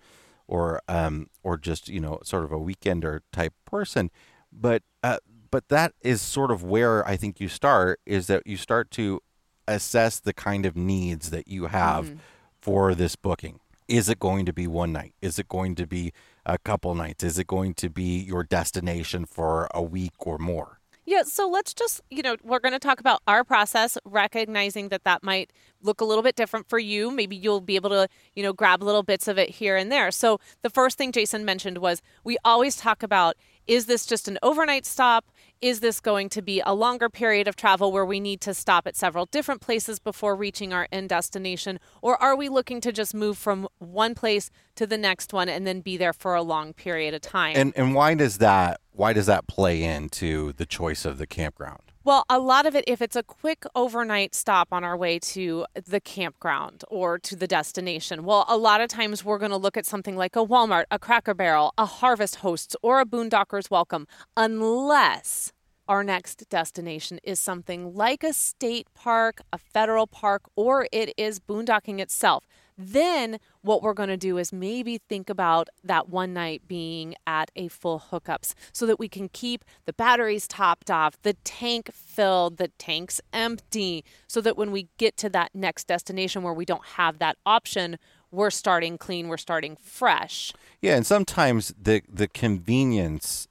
or 0.48 0.79
um 0.88 1.27
or 1.41 1.58
just, 1.58 1.89
you 1.89 2.00
know, 2.00 2.20
sort 2.24 2.44
of 2.44 2.51
a 2.51 2.60
weekender 2.60 3.22
type 3.32 3.53
person 3.65 4.12
but 4.60 4.84
uh, 5.03 5.17
but 5.51 5.70
that 5.70 5.94
is 6.01 6.22
sort 6.22 6.51
of 6.51 6.63
where 6.63 7.08
I 7.08 7.15
think 7.15 7.39
you 7.39 7.48
start 7.48 8.00
is 8.05 8.27
that 8.27 8.46
you 8.46 8.58
start 8.58 8.91
to 8.91 9.22
assess 9.67 10.20
the 10.20 10.34
kind 10.34 10.65
of 10.65 10.75
needs 10.75 11.29
that 11.29 11.48
you 11.48 11.67
have 11.67 12.05
mm-hmm. 12.05 12.15
for 12.60 12.96
this 12.96 13.15
booking. 13.15 13.60
Is 13.88 14.10
it 14.10 14.20
going 14.20 14.46
to 14.48 14.53
be 14.53 14.67
one 14.67 14.91
night? 14.91 15.13
Is 15.22 15.38
it 15.38 15.48
going 15.48 15.75
to 15.75 15.86
be 15.86 16.12
a 16.46 16.58
couple 16.58 16.94
nights? 16.96 17.24
Is 17.24 17.38
it 17.38 17.48
going 17.48 17.74
to 17.75 17.89
be 17.89 18.17
your 18.20 18.44
destination 18.44 19.25
for 19.25 19.67
a 19.74 19.82
week 19.82 20.13
or 20.20 20.38
more? 20.38 20.79
Yeah, 21.07 21.21
so 21.21 21.47
let's 21.47 21.75
just, 21.75 22.01
you 22.09 22.24
know, 22.24 22.35
we're 22.43 22.59
going 22.59 22.74
to 22.74 22.79
talk 22.79 23.00
about 23.00 23.21
our 23.27 23.43
process, 23.43 23.95
recognizing 24.05 24.89
that 24.89 25.03
that 25.03 25.24
might 25.24 25.53
look 25.83 26.01
a 26.01 26.05
little 26.05 26.24
bit 26.24 26.35
different 26.35 26.67
for 26.67 26.79
you. 26.79 27.12
Maybe 27.12 27.35
you'll 27.35 27.62
be 27.62 27.75
able 27.75 27.91
to, 27.91 28.07
you 28.35 28.41
know, 28.41 28.53
grab 28.53 28.81
little 28.81 29.03
bits 29.03 29.27
of 29.27 29.38
it 29.38 29.51
here 29.51 29.77
and 29.77 29.91
there. 29.91 30.09
So 30.09 30.39
the 30.63 30.69
first 30.69 30.97
thing 30.97 31.12
Jason 31.12 31.45
mentioned 31.45 31.77
was 31.77 32.01
we 32.24 32.38
always 32.43 32.75
talk 32.75 33.03
about 33.03 33.35
is 33.67 33.86
this 33.86 34.05
just 34.05 34.27
an 34.27 34.38
overnight 34.43 34.86
stop? 34.86 35.25
Is 35.62 35.79
this 35.79 36.00
going 36.00 36.29
to 36.29 36.41
be 36.41 36.62
a 36.65 36.74
longer 36.74 37.10
period 37.10 37.48
of 37.48 37.55
travel 37.55 37.91
where 37.91 38.05
we 38.05 38.19
need 38.19 38.41
to 38.41 38.53
stop 38.53 38.86
at 38.88 38.95
several 38.95 39.25
different 39.25 39.62
places 39.62 40.00
before 40.00 40.36
reaching 40.36 40.74
our 40.74 40.88
end 40.91 41.10
destination? 41.10 41.79
Or 42.01 42.22
are 42.22 42.36
we 42.36 42.50
looking 42.50 42.81
to 42.81 42.91
just 42.91 43.13
move 43.13 43.38
from 43.38 43.67
one 43.79 44.13
place 44.15 44.51
to 44.75 44.86
the 44.86 44.98
next 44.98 45.34
one 45.34 45.50
and 45.50 45.65
then 45.65 45.81
be 45.81 45.98
there 45.98 46.13
for 46.13 46.36
a 46.36 46.41
long 46.41 46.74
period 46.74 47.13
of 47.13 47.22
time? 47.22 47.55
And 47.55 47.74
and 47.75 47.95
why 47.95 48.13
does 48.13 48.38
that 48.39 48.81
why 48.91 49.13
does 49.13 49.25
that 49.25 49.48
play 49.48 49.84
into 49.84 50.53
the 50.53 50.65
choice 50.65 51.05
of 51.05 51.17
the 51.17 51.27
campground? 51.27 51.84
Well, 52.05 52.24
a 52.29 52.38
lot 52.38 52.67
of 52.67 52.75
it, 52.75 52.83
if 52.85 53.01
it's 53.01 53.15
a 53.15 53.24
quick 53.24 53.65
overnight 53.74 54.35
stop 54.35 54.67
on 54.71 54.83
our 54.83 54.95
way 54.95 55.17
to 55.33 55.65
the 55.74 56.00
campground 56.00 56.83
or 56.88 57.17
to 57.17 57.35
the 57.35 57.47
destination, 57.47 58.25
well, 58.25 58.45
a 58.47 58.57
lot 58.57 58.79
of 58.79 58.89
times 58.89 59.25
we're 59.25 59.39
going 59.39 59.50
to 59.50 59.57
look 59.57 59.75
at 59.75 59.88
something 59.88 60.15
like 60.15 60.35
a 60.35 60.45
Walmart, 60.45 60.83
a 60.91 61.00
Cracker 61.00 61.33
Barrel, 61.33 61.74
a 61.79 61.88
Harvest 61.88 62.35
Hosts, 62.35 62.75
or 62.83 63.00
a 63.00 63.07
Boondocker's 63.07 63.71
Welcome, 63.71 64.05
unless 64.38 65.51
our 65.88 66.03
next 66.03 66.47
destination 66.47 67.19
is 67.24 67.39
something 67.39 67.95
like 67.95 68.24
a 68.24 68.33
state 68.33 68.88
park, 68.93 69.41
a 69.51 69.57
federal 69.57 70.05
park, 70.05 70.43
or 70.55 70.88
it 70.91 71.12
is 71.17 71.39
boondocking 71.39 72.00
itself. 72.00 72.45
Then 72.77 73.39
what 73.62 73.82
we're 73.82 73.94
going 73.94 74.10
to 74.10 74.17
do 74.17 74.38
is 74.38 74.51
maybe 74.51 74.98
think 74.98 75.29
about 75.29 75.70
that 75.84 76.10
one 76.10 76.34
night 76.34 76.63
being 76.67 77.15
at 77.25 77.51
a 77.55 77.67
full 77.67 78.03
hookups 78.12 78.53
so 78.72 78.86
that 78.86 79.00
we 79.00 79.08
can 79.08 79.29
keep 79.29 79.63
the 79.86 79.94
batteries 79.94 80.48
topped 80.48 80.91
off, 80.91 81.22
the 81.22 81.34
tank 81.44 81.89
filled, 81.94 82.58
the 82.58 82.67
tanks 82.77 83.22
empty, 83.32 84.03
so 84.27 84.41
that 84.41 84.58
when 84.58 84.72
we 84.72 84.89
get 84.98 85.15
to 85.17 85.29
that 85.29 85.51
next 85.53 85.88
destination 85.88 86.44
where 86.44 86.53
we 86.53 86.65
don't 86.65 86.86
have 86.86 87.20
that 87.20 87.38
option, 87.46 87.98
we're 88.32 88.50
starting 88.50 88.98
clean, 88.98 89.29
we're 89.29 89.38
starting 89.38 89.77
fresh. 89.77 90.51
Yeah, 90.82 90.96
and 90.96 91.05
sometimes 91.05 91.74
the 91.82 92.01
the 92.12 92.27
convenience 92.27 93.48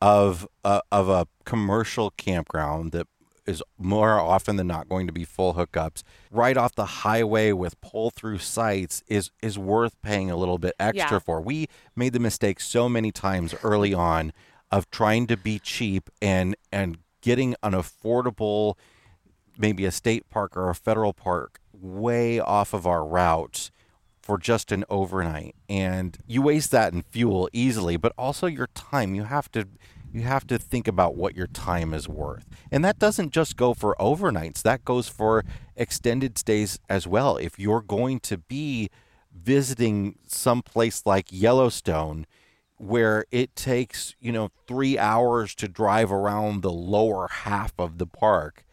of 0.00 0.46
a, 0.64 0.80
of 0.90 1.08
a 1.08 1.26
commercial 1.44 2.10
campground 2.12 2.92
that 2.92 3.06
is 3.46 3.62
more 3.78 4.18
often 4.18 4.56
than 4.56 4.66
not 4.66 4.88
going 4.88 5.06
to 5.06 5.12
be 5.12 5.24
full 5.24 5.54
hookups 5.54 6.02
right 6.30 6.56
off 6.56 6.74
the 6.74 6.84
highway 6.84 7.52
with 7.52 7.80
pull 7.80 8.10
through 8.10 8.38
sites 8.38 9.02
is 9.08 9.30
is 9.42 9.58
worth 9.58 10.00
paying 10.02 10.30
a 10.30 10.36
little 10.36 10.58
bit 10.58 10.74
extra 10.78 11.16
yeah. 11.16 11.18
for. 11.18 11.40
We 11.40 11.68
made 11.96 12.12
the 12.12 12.20
mistake 12.20 12.60
so 12.60 12.88
many 12.88 13.12
times 13.12 13.54
early 13.62 13.94
on 13.94 14.32
of 14.70 14.90
trying 14.90 15.26
to 15.26 15.36
be 15.36 15.58
cheap 15.58 16.10
and 16.22 16.56
and 16.72 16.98
getting 17.20 17.54
an 17.62 17.72
affordable 17.72 18.74
maybe 19.58 19.84
a 19.84 19.90
state 19.90 20.28
park 20.30 20.56
or 20.56 20.70
a 20.70 20.74
federal 20.74 21.12
park 21.12 21.60
way 21.72 22.40
off 22.40 22.72
of 22.72 22.86
our 22.86 23.04
route 23.04 23.70
for 24.22 24.38
just 24.38 24.70
an 24.70 24.84
overnight 24.88 25.54
and 25.68 26.18
you 26.26 26.40
waste 26.42 26.70
that 26.70 26.92
in 26.92 27.02
fuel 27.02 27.48
easily 27.52 27.96
but 27.96 28.12
also 28.16 28.46
your 28.46 28.68
time 28.68 29.14
you 29.14 29.24
have 29.24 29.50
to 29.50 29.66
you 30.12 30.22
have 30.22 30.46
to 30.48 30.58
think 30.58 30.88
about 30.88 31.16
what 31.16 31.36
your 31.36 31.46
time 31.46 31.94
is 31.94 32.08
worth. 32.08 32.46
And 32.70 32.84
that 32.84 32.98
doesn't 32.98 33.30
just 33.30 33.56
go 33.56 33.74
for 33.74 33.94
overnights, 34.00 34.62
that 34.62 34.84
goes 34.84 35.08
for 35.08 35.44
extended 35.76 36.38
stays 36.38 36.78
as 36.88 37.06
well. 37.06 37.36
If 37.36 37.58
you're 37.58 37.82
going 37.82 38.20
to 38.20 38.38
be 38.38 38.90
visiting 39.32 40.16
some 40.26 40.62
place 40.62 41.02
like 41.06 41.28
Yellowstone, 41.30 42.26
where 42.76 43.26
it 43.30 43.54
takes, 43.54 44.14
you 44.20 44.32
know, 44.32 44.50
three 44.66 44.98
hours 44.98 45.54
to 45.54 45.68
drive 45.68 46.10
around 46.10 46.62
the 46.62 46.72
lower 46.72 47.28
half 47.28 47.72
of 47.78 47.98
the 47.98 48.06
park, 48.06 48.64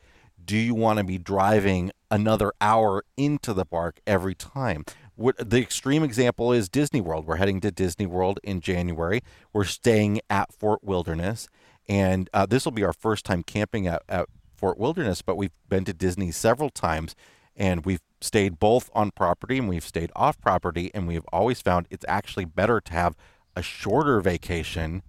do 0.44 0.56
you 0.56 0.74
want 0.74 0.98
to 0.98 1.04
be 1.04 1.18
driving 1.18 1.92
another 2.10 2.54
hour 2.62 3.04
into 3.18 3.54
the 3.54 3.66
park 3.66 4.00
every 4.08 4.34
time? 4.34 4.86
The 5.18 5.60
extreme 5.60 6.04
example 6.04 6.54
is 6.54 6.70
Disney 6.70 7.02
World. 7.02 7.26
We're 7.26 7.38
heading 7.38 7.60
to 7.62 7.72
Disney 7.72 8.06
World 8.06 8.40
in 8.44 8.62
January. 8.62 9.24
We're 9.52 9.64
staying 9.64 10.22
at 10.30 10.54
Fort 10.54 10.84
Wilderness, 10.84 11.50
and 11.90 12.30
uh, 12.36 12.46
this 12.46 12.66
will 12.66 12.72
be 12.72 12.84
our 12.84 12.94
first 12.94 13.26
time 13.26 13.42
camping 13.42 13.88
at, 13.88 14.04
at 14.08 14.30
Fort 14.56 14.78
Wilderness. 14.78 15.24
But 15.24 15.36
we've 15.36 15.56
been 15.68 15.86
to 15.86 15.94
Disney 15.94 16.30
several 16.30 16.70
times, 16.70 17.16
and 17.56 17.84
we've 17.84 18.02
stayed 18.22 18.60
both 18.60 18.92
on 18.94 19.10
property 19.10 19.58
and 19.58 19.68
we've 19.68 19.84
stayed 19.84 20.12
off 20.16 20.40
property, 20.40 20.92
and 20.94 21.08
we've 21.08 21.26
always 21.34 21.62
found 21.62 21.88
it's 21.90 22.06
actually 22.08 22.46
better 22.46 22.80
to 22.80 22.94
have 22.94 23.16
a 23.56 23.64
shorter 23.64 24.22
vacation 24.22 25.02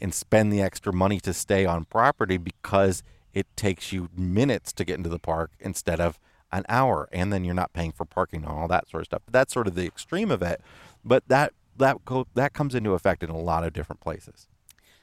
and 0.00 0.14
spend 0.14 0.52
the 0.52 0.62
extra 0.62 0.92
money 0.92 1.18
to 1.18 1.34
stay 1.34 1.66
on 1.66 1.84
property 1.84 2.36
because 2.36 3.02
it 3.34 3.48
takes 3.56 3.92
you 3.92 4.08
minutes 4.16 4.72
to 4.74 4.84
get 4.84 4.98
into 4.98 5.08
the 5.08 5.18
park 5.18 5.50
instead 5.58 6.00
of 6.00 6.20
an 6.52 6.64
hour, 6.68 7.08
and 7.12 7.32
then 7.32 7.44
you're 7.44 7.54
not 7.54 7.72
paying 7.72 7.92
for 7.92 8.04
parking 8.04 8.42
and 8.42 8.52
all 8.52 8.68
that 8.68 8.88
sort 8.88 9.02
of 9.02 9.06
stuff. 9.06 9.22
But 9.24 9.32
that's 9.32 9.52
sort 9.52 9.66
of 9.66 9.74
the 9.74 9.86
extreme 9.86 10.30
of 10.30 10.42
it. 10.42 10.60
But 11.04 11.26
that 11.28 11.52
that 11.76 11.98
co- 12.04 12.26
that 12.34 12.52
comes 12.52 12.74
into 12.74 12.92
effect 12.92 13.22
in 13.22 13.30
a 13.30 13.38
lot 13.38 13.64
of 13.64 13.72
different 13.72 14.00
places. 14.00 14.48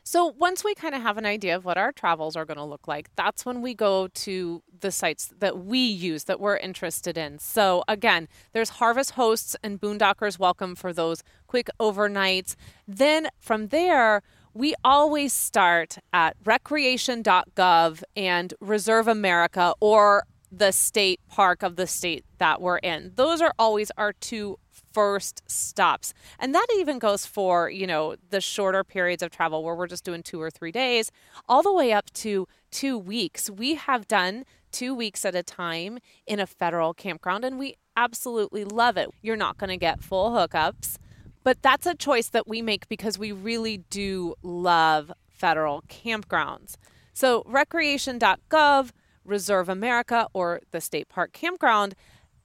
So 0.03 0.25
once 0.25 0.63
we 0.63 0.73
kind 0.73 0.95
of 0.95 1.03
have 1.03 1.17
an 1.17 1.25
idea 1.27 1.55
of 1.55 1.65
what 1.65 1.77
our 1.77 1.91
travels 1.91 2.35
are 2.35 2.43
going 2.43 2.57
to 2.57 2.63
look 2.63 2.87
like, 2.87 3.09
that's 3.15 3.45
when 3.45 3.61
we 3.61 3.75
go 3.75 4.07
to 4.07 4.63
the 4.79 4.91
sites 4.91 5.31
that 5.37 5.65
we 5.65 5.77
use 5.77 6.23
that 6.23 6.39
we're 6.39 6.57
interested 6.57 7.15
in. 7.15 7.37
So 7.37 7.83
again, 7.87 8.27
there's 8.53 8.69
Harvest 8.69 9.11
Hosts 9.11 9.55
and 9.61 9.79
Boondockers 9.79 10.39
Welcome 10.39 10.73
for 10.75 10.93
those 10.93 11.21
quick 11.45 11.69
overnights. 11.79 12.55
Then 12.87 13.27
from 13.39 13.67
there, 13.67 14.23
we 14.55 14.73
always 14.83 15.31
start 15.31 15.99
at 16.11 16.35
recreation.gov 16.43 18.01
and 18.15 18.53
Reserve 18.59 19.07
America 19.07 19.75
or 19.79 20.23
the 20.51 20.71
state 20.71 21.19
park 21.27 21.63
of 21.63 21.75
the 21.75 21.87
state 21.87 22.25
that 22.37 22.61
we're 22.61 22.77
in. 22.77 23.11
Those 23.15 23.41
are 23.41 23.53
always 23.59 23.91
our 23.97 24.13
two 24.13 24.57
first 24.93 25.43
stops. 25.47 26.13
And 26.39 26.53
that 26.55 26.65
even 26.77 26.99
goes 26.99 27.25
for, 27.25 27.69
you 27.69 27.85
know, 27.85 28.15
the 28.29 28.41
shorter 28.41 28.83
periods 28.83 29.21
of 29.21 29.31
travel 29.31 29.63
where 29.63 29.75
we're 29.75 29.87
just 29.87 30.03
doing 30.03 30.23
two 30.23 30.41
or 30.41 30.49
three 30.49 30.71
days, 30.71 31.11
all 31.47 31.61
the 31.61 31.73
way 31.73 31.93
up 31.93 32.11
to 32.13 32.47
two 32.71 32.97
weeks. 32.97 33.49
We 33.49 33.75
have 33.75 34.07
done 34.07 34.45
two 34.71 34.93
weeks 34.93 35.25
at 35.25 35.35
a 35.35 35.43
time 35.43 35.99
in 36.27 36.39
a 36.39 36.47
federal 36.47 36.93
campground, 36.93 37.43
and 37.43 37.59
we 37.59 37.75
absolutely 37.95 38.63
love 38.63 38.97
it. 38.97 39.09
You're 39.21 39.35
not 39.35 39.57
going 39.57 39.69
to 39.69 39.77
get 39.77 40.01
full 40.01 40.31
hookups, 40.31 40.97
but 41.43 41.61
that's 41.61 41.85
a 41.85 41.95
choice 41.95 42.29
that 42.29 42.47
we 42.47 42.61
make 42.61 42.87
because 42.87 43.17
we 43.17 43.31
really 43.31 43.77
do 43.89 44.35
love 44.43 45.11
federal 45.27 45.83
campgrounds. 45.83 46.75
So, 47.13 47.43
recreation.gov, 47.45 48.91
Reserve 49.29 49.69
America, 49.69 50.27
or 50.33 50.61
the 50.71 50.81
state 50.81 51.09
park 51.09 51.33
campground 51.33 51.95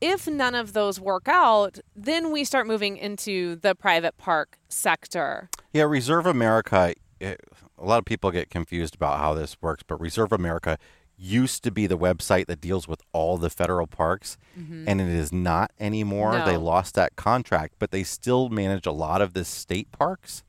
if 0.01 0.29
none 0.29 0.55
of 0.55 0.75
those 0.75 1.01
work 1.01 1.29
out, 1.29 1.79
then 1.97 2.31
we 2.31 2.45
start 2.45 2.67
moving 2.67 2.99
into 2.99 3.57
the 3.57 3.75
private 3.75 4.19
park 4.19 4.59
sector. 4.69 5.49
Yeah, 5.73 5.85
Reserve 5.85 6.27
America, 6.27 6.93
it, 7.21 7.41
a 7.79 7.85
lot 7.85 7.99
of 7.99 8.05
people 8.05 8.31
get 8.31 8.51
confused 8.51 8.95
about 8.95 9.19
how 9.19 9.33
this 9.33 9.57
works, 9.63 9.83
but 9.87 9.99
Reserve 10.01 10.33
America 10.33 10.79
used 11.17 11.63
to 11.65 11.71
be 11.71 11.87
the 11.87 11.97
website 11.97 12.47
that 12.47 12.61
deals 12.61 12.87
with 12.87 13.01
all 13.13 13.39
the 13.39 13.49
federal 13.49 13.87
parks, 13.87 14.37
mm-hmm. 14.59 14.87
and 14.87 15.01
it 15.01 15.09
is 15.09 15.33
not 15.33 15.71
anymore. 15.81 16.39
No. 16.39 16.45
They 16.45 16.57
lost 16.57 16.95
that 16.97 17.17
contract, 17.17 17.77
but 17.79 17.91
they 17.91 18.05
still 18.05 18.49
manage 18.51 18.87
a 18.87 18.93
lot 18.93 19.23
of 19.23 19.33
the 19.33 19.45
state 19.45 19.91
parks. 19.93 20.43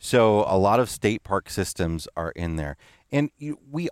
So 0.00 0.44
a 0.48 0.58
lot 0.58 0.80
of 0.80 0.90
state 0.90 1.22
park 1.22 1.50
systems 1.50 2.08
are 2.16 2.32
in 2.32 2.56
there, 2.56 2.76
and 3.12 3.30
you, 3.38 3.60
we 3.70 3.88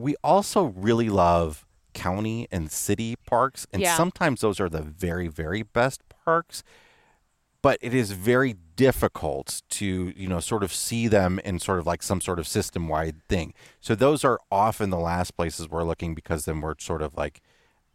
we 0.00 0.16
also 0.22 0.64
really 0.64 1.08
love 1.08 1.66
county 1.92 2.46
and 2.50 2.70
city 2.70 3.16
parks, 3.26 3.66
and 3.72 3.82
yeah. 3.82 3.96
sometimes 3.96 4.40
those 4.40 4.60
are 4.60 4.68
the 4.68 4.82
very 4.82 5.28
very 5.28 5.62
best 5.62 6.02
parks 6.24 6.62
but 7.62 7.78
it 7.80 7.94
is 7.94 8.12
very 8.12 8.54
difficult 8.76 9.62
to 9.68 10.12
you 10.16 10.28
know 10.28 10.40
sort 10.40 10.62
of 10.62 10.72
see 10.72 11.06
them 11.08 11.38
in 11.44 11.58
sort 11.58 11.78
of 11.78 11.86
like 11.86 12.02
some 12.02 12.20
sort 12.20 12.38
of 12.38 12.46
system 12.46 12.88
wide 12.88 13.22
thing 13.28 13.52
so 13.80 13.94
those 13.94 14.24
are 14.24 14.38
often 14.50 14.90
the 14.90 14.98
last 14.98 15.36
places 15.36 15.68
we're 15.68 15.84
looking 15.84 16.14
because 16.14 16.44
then 16.44 16.60
we're 16.60 16.74
sort 16.78 17.02
of 17.02 17.14
like 17.16 17.40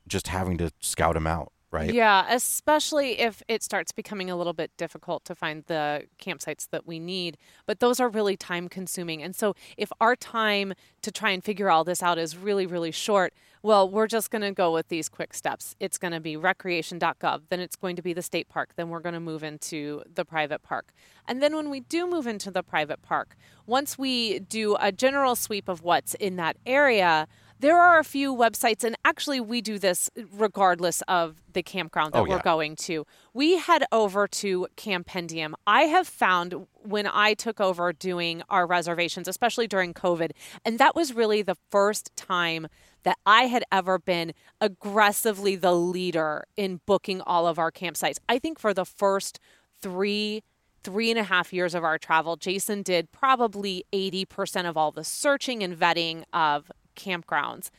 just 0.07 0.27
having 0.27 0.57
to 0.57 0.71
scout 0.79 1.15
them 1.15 1.25
out 1.25 1.51
right 1.71 1.93
yeah 1.93 2.25
especially 2.29 3.19
if 3.19 3.41
it 3.47 3.63
starts 3.63 3.91
becoming 3.91 4.29
a 4.29 4.35
little 4.35 4.53
bit 4.53 4.71
difficult 4.77 5.23
to 5.25 5.35
find 5.35 5.63
the 5.67 6.03
campsites 6.19 6.67
that 6.69 6.85
we 6.85 6.99
need 6.99 7.37
but 7.65 7.79
those 7.79 7.99
are 7.99 8.09
really 8.09 8.37
time 8.37 8.67
consuming 8.67 9.21
and 9.21 9.35
so 9.35 9.55
if 9.77 9.91
our 9.99 10.15
time 10.15 10.73
to 11.01 11.11
try 11.11 11.31
and 11.31 11.43
figure 11.43 11.69
all 11.69 11.83
this 11.83 12.01
out 12.01 12.17
is 12.17 12.37
really 12.37 12.65
really 12.65 12.91
short 12.91 13.33
well, 13.65 13.89
we're 13.89 14.05
just 14.05 14.29
going 14.29 14.43
to 14.43 14.51
go 14.51 14.71
with 14.71 14.89
these 14.89 15.09
quick 15.09 15.33
steps. 15.33 15.75
It's 15.79 15.97
going 15.97 16.11
to 16.11 16.19
be 16.19 16.37
recreation.gov, 16.37 17.41
then 17.49 17.59
it's 17.59 17.75
going 17.75 17.95
to 17.95 18.03
be 18.03 18.13
the 18.13 18.21
state 18.21 18.47
park, 18.47 18.73
then 18.75 18.89
we're 18.89 18.99
going 18.99 19.15
to 19.15 19.19
move 19.19 19.43
into 19.43 20.03
the 20.13 20.23
private 20.23 20.61
park. 20.61 20.93
And 21.27 21.41
then 21.41 21.55
when 21.55 21.71
we 21.71 21.79
do 21.79 22.05
move 22.05 22.27
into 22.27 22.51
the 22.51 22.61
private 22.61 23.01
park, 23.01 23.35
once 23.65 23.97
we 23.97 24.37
do 24.37 24.77
a 24.79 24.91
general 24.91 25.35
sweep 25.35 25.67
of 25.67 25.81
what's 25.81 26.13
in 26.13 26.35
that 26.35 26.57
area, 26.67 27.27
there 27.59 27.79
are 27.79 27.99
a 27.99 28.03
few 28.03 28.35
websites, 28.35 28.83
and 28.83 28.95
actually, 29.05 29.39
we 29.39 29.61
do 29.61 29.79
this 29.79 30.09
regardless 30.33 31.01
of 31.07 31.41
the 31.53 31.63
campground 31.63 32.13
that 32.13 32.19
oh, 32.19 32.25
yeah. 32.25 32.35
we're 32.35 32.41
going 32.41 32.75
to. 32.75 33.05
We 33.33 33.57
head 33.57 33.85
over 33.91 34.27
to 34.27 34.67
Campendium. 34.75 35.53
I 35.65 35.83
have 35.83 36.07
found 36.07 36.67
when 36.83 37.07
I 37.07 37.33
took 37.33 37.61
over 37.61 37.93
doing 37.93 38.43
our 38.49 38.67
reservations, 38.67 39.27
especially 39.27 39.67
during 39.67 39.93
COVID, 39.93 40.31
and 40.65 40.79
that 40.79 40.95
was 40.95 41.13
really 41.13 41.41
the 41.41 41.55
first 41.69 42.15
time 42.15 42.67
that 43.03 43.17
I 43.25 43.43
had 43.43 43.63
ever 43.71 43.99
been 43.99 44.33
aggressively 44.59 45.55
the 45.55 45.73
leader 45.73 46.45
in 46.57 46.81
booking 46.85 47.21
all 47.21 47.47
of 47.47 47.57
our 47.57 47.71
campsites. 47.71 48.17
I 48.27 48.39
think 48.39 48.59
for 48.59 48.73
the 48.73 48.85
first 48.85 49.39
three 49.81 50.43
three 50.83 51.09
and 51.09 51.19
a 51.19 51.23
half 51.23 51.51
years 51.51 51.73
of 51.73 51.83
our 51.83 51.97
travel, 51.97 52.35
Jason 52.35 52.83
did 52.83 53.11
probably 53.11 53.83
80% 53.91 54.69
of 54.69 54.77
all 54.77 54.91
the 54.91 55.03
searching 55.03 55.63
and 55.63 55.75
vetting 55.75 56.23
of 56.31 56.71
campgrounds. 56.95 57.69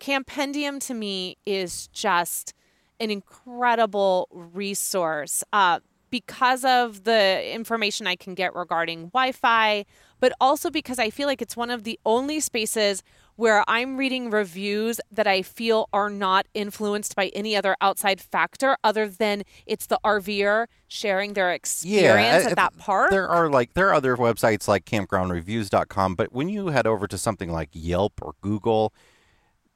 Campendium 0.00 0.84
to 0.86 0.94
me 0.94 1.36
is 1.46 1.88
just 1.88 2.52
an 3.00 3.10
incredible 3.10 4.28
resource 4.30 5.42
uh, 5.52 5.80
because 6.10 6.64
of 6.64 7.04
the 7.04 7.54
information 7.54 8.06
I 8.06 8.16
can 8.16 8.34
get 8.34 8.54
regarding 8.54 9.06
Wi 9.08 9.32
Fi, 9.32 9.84
but 10.20 10.32
also 10.40 10.70
because 10.70 10.98
I 10.98 11.10
feel 11.10 11.26
like 11.26 11.42
it's 11.42 11.56
one 11.56 11.70
of 11.70 11.84
the 11.84 11.98
only 12.06 12.40
spaces 12.40 13.02
where 13.36 13.62
I'm 13.68 13.96
reading 13.96 14.30
reviews 14.30 15.00
that 15.10 15.26
I 15.26 15.42
feel 15.42 15.88
are 15.92 16.10
not 16.10 16.46
influenced 16.54 17.14
by 17.14 17.28
any 17.28 17.54
other 17.54 17.76
outside 17.80 18.20
factor 18.20 18.76
other 18.82 19.08
than 19.08 19.44
it's 19.66 19.86
the 19.86 20.00
RVer 20.04 20.66
sharing 20.88 21.34
their 21.34 21.52
experience 21.52 22.44
yeah, 22.44 22.50
at 22.50 22.56
that 22.56 22.76
park. 22.78 23.10
There 23.10 23.28
are 23.28 23.48
like 23.48 23.74
there 23.74 23.88
are 23.88 23.94
other 23.94 24.16
websites 24.16 24.66
like 24.66 24.84
campgroundreviews.com, 24.84 26.14
but 26.14 26.32
when 26.32 26.48
you 26.48 26.68
head 26.68 26.86
over 26.86 27.06
to 27.06 27.18
something 27.18 27.52
like 27.52 27.68
Yelp 27.72 28.20
or 28.22 28.34
Google, 28.40 28.92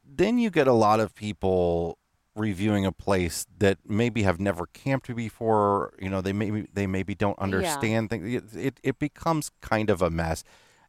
then 0.04 0.38
you 0.38 0.50
get 0.50 0.66
a 0.66 0.72
lot 0.72 0.98
of 0.98 1.14
people 1.14 1.98
reviewing 2.34 2.86
a 2.86 2.92
place 2.92 3.46
that 3.58 3.78
maybe 3.86 4.22
have 4.22 4.40
never 4.40 4.66
camped 4.66 5.14
before, 5.14 5.92
you 6.00 6.08
know, 6.08 6.20
they 6.20 6.32
maybe 6.32 6.66
they 6.72 6.86
maybe 6.86 7.14
don't 7.14 7.38
understand 7.38 8.08
yeah. 8.10 8.18
things. 8.18 8.54
It, 8.54 8.58
it 8.58 8.80
it 8.82 8.98
becomes 8.98 9.50
kind 9.60 9.90
of 9.90 10.00
a 10.00 10.10
mess 10.10 10.44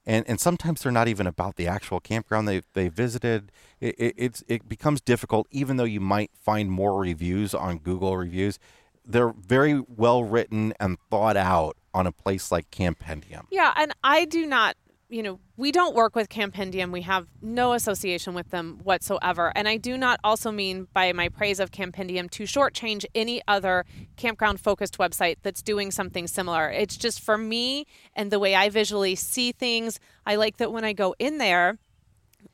and 0.06 0.26
and 0.28 0.40
sometimes 0.40 0.82
they're 0.82 0.92
not 0.92 1.08
even 1.08 1.28
about 1.28 1.56
the 1.56 1.68
actual 1.68 2.00
campground 2.00 2.48
they 2.48 2.62
they 2.74 2.88
visited. 2.88 3.52
It, 3.80 3.96
it, 3.98 4.14
it's 4.18 4.44
it 4.48 4.68
becomes 4.68 5.02
difficult, 5.02 5.48
even 5.52 5.78
though 5.78 5.84
you 5.84 6.00
might 6.00 6.32
find 6.40 6.72
more 6.72 7.00
reviews 7.00 7.54
on 7.54 7.78
Google 7.78 8.18
reviews. 8.18 8.60
They're 9.06 9.34
very 9.34 9.82
well 9.88 10.24
written 10.24 10.74
and 10.80 10.98
thought 11.10 11.36
out 11.38 11.76
on 11.94 12.08
a 12.08 12.12
place 12.12 12.52
like 12.52 12.70
Campendium. 12.72 13.46
Yeah, 13.52 13.74
and 13.76 13.94
I 14.04 14.26
do 14.26 14.46
not 14.46 14.76
you 15.12 15.22
know, 15.22 15.40
we 15.58 15.74
don't 15.74 15.94
work 15.94 16.16
with 16.16 16.30
Campendium. 16.30 16.92
We 16.92 17.02
have 17.02 17.28
no 17.42 17.74
association 17.74 18.34
with 18.34 18.50
them 18.50 18.80
whatsoever. 18.84 19.52
And 19.54 19.68
I 19.68 19.76
do 19.76 19.98
not 19.98 20.22
also 20.24 20.52
mean 20.52 20.88
by 20.94 21.12
my 21.12 21.28
praise 21.28 21.60
of 21.60 21.70
Campendium 21.70 22.32
to 22.32 22.44
shortchange 22.44 23.04
any 23.14 23.42
other 23.46 23.86
campground 24.16 24.62
focused 24.62 24.98
website 24.98 25.36
that's 25.44 25.62
doing 25.62 25.92
something 25.92 26.28
similar. 26.28 26.70
It's 26.70 26.96
just 26.96 27.20
for 27.20 27.38
me 27.38 27.86
and 28.16 28.32
the 28.32 28.40
way 28.40 28.56
I 28.56 28.70
visually 28.70 29.16
see 29.16 29.52
things. 29.52 30.00
I 30.26 30.36
like 30.36 30.58
that 30.58 30.72
when 30.72 30.86
I 30.86 30.94
go 30.94 31.14
in 31.20 31.40
there, 31.40 31.78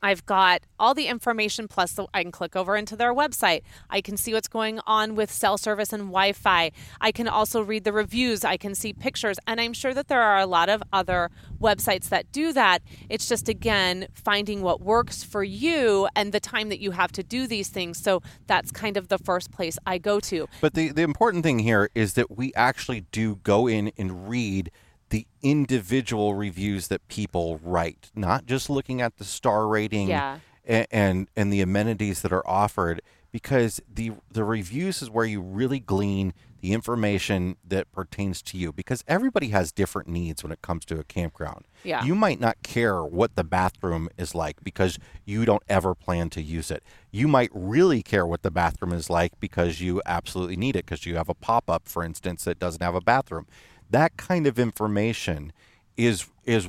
I've 0.02 0.24
got 0.26 0.62
all 0.78 0.94
the 0.94 1.06
information 1.06 1.68
plus 1.68 1.92
the, 1.92 2.06
I 2.14 2.22
can 2.22 2.32
click 2.32 2.54
over 2.54 2.76
into 2.76 2.96
their 2.96 3.12
website. 3.14 3.62
I 3.90 4.00
can 4.00 4.16
see 4.16 4.32
what's 4.32 4.48
going 4.48 4.80
on 4.86 5.14
with 5.14 5.32
cell 5.32 5.58
service 5.58 5.92
and 5.92 6.04
Wi 6.04 6.32
Fi. 6.32 6.70
I 7.00 7.12
can 7.12 7.28
also 7.28 7.60
read 7.62 7.84
the 7.84 7.92
reviews. 7.92 8.44
I 8.44 8.56
can 8.56 8.74
see 8.74 8.92
pictures. 8.92 9.38
And 9.46 9.60
I'm 9.60 9.72
sure 9.72 9.94
that 9.94 10.08
there 10.08 10.22
are 10.22 10.38
a 10.38 10.46
lot 10.46 10.68
of 10.68 10.82
other 10.92 11.30
websites 11.60 12.08
that 12.10 12.30
do 12.32 12.52
that. 12.52 12.82
It's 13.08 13.28
just, 13.28 13.48
again, 13.48 14.06
finding 14.14 14.62
what 14.62 14.80
works 14.80 15.24
for 15.24 15.42
you 15.42 16.08
and 16.14 16.32
the 16.32 16.40
time 16.40 16.68
that 16.68 16.80
you 16.80 16.92
have 16.92 17.12
to 17.12 17.22
do 17.22 17.46
these 17.46 17.68
things. 17.68 17.98
So 17.98 18.22
that's 18.46 18.70
kind 18.70 18.96
of 18.96 19.08
the 19.08 19.18
first 19.18 19.50
place 19.50 19.78
I 19.86 19.98
go 19.98 20.20
to. 20.20 20.48
But 20.60 20.74
the, 20.74 20.90
the 20.90 21.02
important 21.02 21.42
thing 21.42 21.58
here 21.58 21.90
is 21.94 22.14
that 22.14 22.36
we 22.36 22.52
actually 22.54 23.02
do 23.12 23.36
go 23.36 23.66
in 23.66 23.90
and 23.98 24.28
read 24.28 24.70
the 25.10 25.26
individual 25.42 26.34
reviews 26.34 26.88
that 26.88 27.06
people 27.08 27.60
write, 27.62 28.10
not 28.14 28.46
just 28.46 28.68
looking 28.68 29.00
at 29.00 29.16
the 29.16 29.24
star 29.24 29.66
rating 29.66 30.08
yeah. 30.08 30.38
and, 30.64 30.86
and, 30.90 31.28
and 31.36 31.52
the 31.52 31.60
amenities 31.60 32.22
that 32.22 32.32
are 32.32 32.46
offered 32.46 33.00
because 33.30 33.80
the 33.92 34.12
the 34.30 34.44
reviews 34.44 35.02
is 35.02 35.10
where 35.10 35.26
you 35.26 35.40
really 35.40 35.80
glean 35.80 36.32
the 36.60 36.72
information 36.72 37.56
that 37.64 37.90
pertains 37.92 38.42
to 38.42 38.56
you 38.56 38.72
because 38.72 39.04
everybody 39.06 39.50
has 39.50 39.70
different 39.70 40.08
needs 40.08 40.42
when 40.42 40.50
it 40.50 40.60
comes 40.60 40.84
to 40.84 40.98
a 40.98 41.04
campground. 41.04 41.66
Yeah. 41.84 42.04
You 42.04 42.16
might 42.16 42.40
not 42.40 42.62
care 42.62 43.04
what 43.04 43.36
the 43.36 43.44
bathroom 43.44 44.08
is 44.18 44.34
like 44.34 44.64
because 44.64 44.98
you 45.24 45.44
don't 45.44 45.62
ever 45.68 45.94
plan 45.94 46.30
to 46.30 46.42
use 46.42 46.70
it. 46.70 46.82
You 47.12 47.28
might 47.28 47.50
really 47.52 48.02
care 48.02 48.26
what 48.26 48.42
the 48.42 48.50
bathroom 48.50 48.92
is 48.92 49.08
like 49.08 49.38
because 49.38 49.80
you 49.80 50.02
absolutely 50.04 50.56
need 50.56 50.74
it 50.74 50.84
because 50.84 51.06
you 51.06 51.14
have 51.14 51.28
a 51.28 51.34
pop-up 51.34 51.86
for 51.86 52.02
instance 52.02 52.44
that 52.44 52.58
doesn't 52.58 52.82
have 52.82 52.96
a 52.96 53.00
bathroom 53.00 53.46
that 53.90 54.16
kind 54.16 54.46
of 54.46 54.58
information 54.58 55.52
is 55.96 56.26
is 56.44 56.68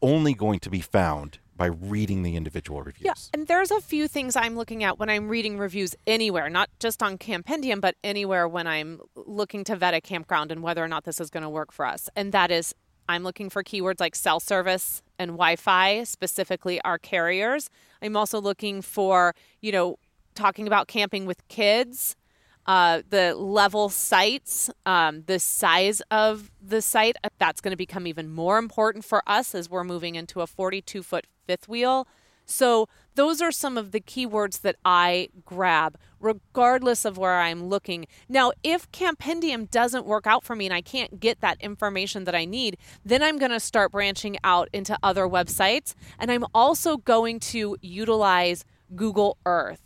only 0.00 0.34
going 0.34 0.60
to 0.60 0.70
be 0.70 0.80
found 0.80 1.38
by 1.56 1.66
reading 1.66 2.22
the 2.22 2.36
individual 2.36 2.82
reviews. 2.82 3.04
Yeah, 3.04 3.14
and 3.32 3.46
there's 3.46 3.70
a 3.70 3.80
few 3.80 4.08
things 4.08 4.34
I'm 4.34 4.56
looking 4.56 4.82
at 4.82 4.98
when 4.98 5.08
I'm 5.08 5.28
reading 5.28 5.56
reviews 5.58 5.94
anywhere, 6.06 6.50
not 6.50 6.68
just 6.80 7.02
on 7.02 7.16
Campendium, 7.16 7.80
but 7.80 7.94
anywhere 8.02 8.48
when 8.48 8.66
I'm 8.66 9.00
looking 9.14 9.62
to 9.64 9.76
vet 9.76 9.94
a 9.94 10.00
campground 10.00 10.50
and 10.50 10.62
whether 10.62 10.82
or 10.82 10.88
not 10.88 11.04
this 11.04 11.20
is 11.20 11.30
going 11.30 11.44
to 11.44 11.48
work 11.48 11.70
for 11.70 11.86
us. 11.86 12.08
And 12.16 12.32
that 12.32 12.50
is, 12.50 12.74
I'm 13.08 13.22
looking 13.22 13.50
for 13.50 13.62
keywords 13.62 14.00
like 14.00 14.16
cell 14.16 14.40
service 14.40 15.02
and 15.18 15.32
Wi-Fi, 15.32 16.02
specifically 16.04 16.80
our 16.82 16.98
carriers. 16.98 17.70
I'm 18.02 18.16
also 18.16 18.40
looking 18.40 18.82
for, 18.82 19.34
you 19.60 19.70
know, 19.70 19.98
talking 20.34 20.66
about 20.66 20.88
camping 20.88 21.24
with 21.24 21.46
kids 21.46 22.16
uh, 22.66 23.02
the 23.10 23.34
level 23.34 23.88
sites, 23.88 24.70
um, 24.86 25.24
the 25.26 25.38
size 25.38 26.00
of 26.10 26.50
the 26.60 26.80
site, 26.80 27.16
that's 27.38 27.60
going 27.60 27.72
to 27.72 27.76
become 27.76 28.06
even 28.06 28.30
more 28.30 28.58
important 28.58 29.04
for 29.04 29.22
us 29.26 29.54
as 29.54 29.68
we're 29.68 29.84
moving 29.84 30.14
into 30.14 30.40
a 30.40 30.46
42 30.46 31.02
foot 31.02 31.26
fifth 31.46 31.68
wheel 31.68 32.06
So 32.46 32.88
those 33.14 33.40
are 33.40 33.52
some 33.52 33.78
of 33.78 33.92
the 33.92 34.00
keywords 34.00 34.60
that 34.62 34.76
I 34.84 35.28
grab, 35.44 35.96
regardless 36.20 37.04
of 37.04 37.16
where 37.16 37.40
I'm 37.40 37.64
looking. 37.64 38.06
Now, 38.28 38.52
if 38.62 38.90
Campendium 38.92 39.70
doesn't 39.70 40.04
work 40.04 40.26
out 40.26 40.44
for 40.44 40.56
me 40.56 40.66
and 40.66 40.74
I 40.74 40.80
can't 40.80 41.20
get 41.20 41.40
that 41.40 41.60
information 41.60 42.24
that 42.24 42.34
I 42.34 42.44
need, 42.44 42.76
then 43.04 43.22
I'm 43.22 43.38
going 43.38 43.52
to 43.52 43.60
start 43.60 43.92
branching 43.92 44.36
out 44.44 44.68
into 44.72 44.98
other 45.02 45.26
websites. 45.26 45.94
And 46.18 46.30
I'm 46.30 46.44
also 46.54 46.96
going 46.96 47.40
to 47.40 47.76
utilize 47.80 48.64
Google 48.94 49.38
Earth. 49.46 49.80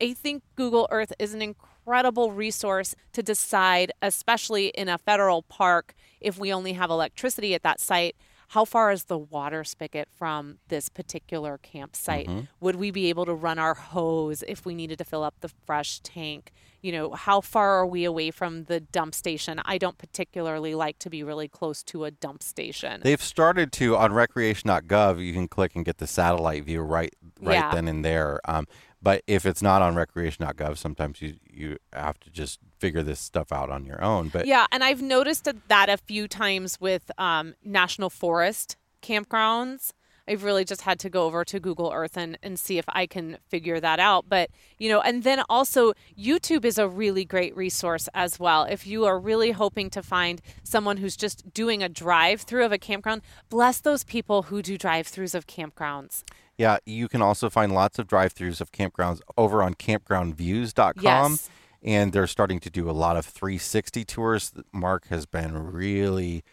I 0.00 0.12
think 0.12 0.42
Google 0.56 0.86
Earth 0.90 1.12
is 1.18 1.34
an 1.34 1.42
incredible 1.42 1.73
resource 1.86 2.94
to 3.12 3.22
decide, 3.22 3.92
especially 4.02 4.68
in 4.68 4.88
a 4.88 4.98
federal 4.98 5.42
park, 5.42 5.94
if 6.20 6.38
we 6.38 6.52
only 6.52 6.72
have 6.74 6.90
electricity 6.90 7.54
at 7.54 7.62
that 7.62 7.80
site 7.80 8.16
how 8.48 8.64
far 8.64 8.92
is 8.92 9.04
the 9.04 9.18
water 9.18 9.64
spigot 9.64 10.08
from 10.16 10.58
this 10.68 10.88
particular 10.88 11.58
campsite? 11.58 12.28
Mm-hmm. 12.28 12.40
Would 12.60 12.76
we 12.76 12.92
be 12.92 13.08
able 13.08 13.26
to 13.26 13.34
run 13.34 13.58
our 13.58 13.74
hose 13.74 14.44
if 14.46 14.64
we 14.64 14.76
needed 14.76 14.98
to 14.98 15.04
fill 15.04 15.24
up 15.24 15.34
the 15.40 15.50
fresh 15.66 15.98
tank? 16.00 16.52
You 16.80 16.92
know, 16.92 17.12
how 17.12 17.40
far 17.40 17.80
are 17.80 17.86
we 17.86 18.04
away 18.04 18.30
from 18.30 18.64
the 18.64 18.78
dump 18.78 19.14
station? 19.14 19.60
I 19.64 19.78
don't 19.78 19.98
particularly 19.98 20.76
like 20.76 21.00
to 21.00 21.10
be 21.10 21.24
really 21.24 21.48
close 21.48 21.82
to 21.84 22.04
a 22.04 22.12
dump 22.12 22.44
station. 22.44 23.00
They've 23.02 23.20
started 23.20 23.72
to 23.72 23.96
on 23.96 24.12
recreation.gov. 24.12 25.24
You 25.24 25.32
can 25.32 25.48
click 25.48 25.74
and 25.74 25.84
get 25.84 25.98
the 25.98 26.06
satellite 26.06 26.64
view 26.64 26.82
right 26.82 27.12
right 27.40 27.54
yeah. 27.54 27.74
then 27.74 27.88
and 27.88 28.04
there. 28.04 28.40
Um, 28.44 28.66
but 29.04 29.22
if 29.26 29.44
it's 29.44 29.62
not 29.62 29.82
on 29.82 29.94
recreation.gov, 29.94 30.78
sometimes 30.78 31.20
you, 31.20 31.34
you 31.48 31.76
have 31.92 32.18
to 32.20 32.30
just 32.30 32.58
figure 32.78 33.02
this 33.02 33.20
stuff 33.20 33.52
out 33.52 33.70
on 33.70 33.84
your 33.84 34.02
own. 34.02 34.28
But 34.28 34.46
yeah, 34.46 34.66
and 34.72 34.82
I've 34.82 35.02
noticed 35.02 35.46
that 35.68 35.88
a 35.90 35.98
few 35.98 36.26
times 36.26 36.80
with 36.80 37.10
um, 37.18 37.54
national 37.62 38.08
forest 38.08 38.76
campgrounds. 39.02 39.92
I've 40.28 40.44
really 40.44 40.64
just 40.64 40.82
had 40.82 40.98
to 41.00 41.10
go 41.10 41.24
over 41.24 41.44
to 41.44 41.60
Google 41.60 41.92
Earth 41.92 42.16
and, 42.16 42.38
and 42.42 42.58
see 42.58 42.78
if 42.78 42.84
I 42.88 43.06
can 43.06 43.38
figure 43.48 43.80
that 43.80 44.00
out. 44.00 44.26
But, 44.28 44.50
you 44.78 44.88
know, 44.88 45.00
and 45.00 45.22
then 45.22 45.42
also 45.48 45.92
YouTube 46.18 46.64
is 46.64 46.78
a 46.78 46.88
really 46.88 47.24
great 47.24 47.56
resource 47.56 48.08
as 48.14 48.38
well. 48.38 48.64
If 48.64 48.86
you 48.86 49.04
are 49.04 49.18
really 49.18 49.52
hoping 49.52 49.90
to 49.90 50.02
find 50.02 50.40
someone 50.62 50.96
who's 50.96 51.16
just 51.16 51.52
doing 51.52 51.82
a 51.82 51.88
drive 51.88 52.42
through 52.42 52.64
of 52.64 52.72
a 52.72 52.78
campground, 52.78 53.22
bless 53.48 53.80
those 53.80 54.04
people 54.04 54.44
who 54.44 54.62
do 54.62 54.78
drive 54.78 55.06
throughs 55.06 55.34
of 55.34 55.46
campgrounds. 55.46 56.24
Yeah, 56.56 56.78
you 56.86 57.08
can 57.08 57.20
also 57.20 57.50
find 57.50 57.72
lots 57.72 57.98
of 57.98 58.06
drive-throughs 58.06 58.60
of 58.60 58.70
campgrounds 58.70 59.20
over 59.36 59.62
on 59.62 59.74
campgroundviews.com. 59.74 61.02
Yes. 61.02 61.50
And 61.82 62.12
they're 62.12 62.26
starting 62.26 62.60
to 62.60 62.70
do 62.70 62.88
a 62.88 62.92
lot 62.92 63.16
of 63.16 63.26
360 63.26 64.04
tours. 64.04 64.52
Mark 64.72 65.08
has 65.08 65.26
been 65.26 65.72
really 65.72 66.44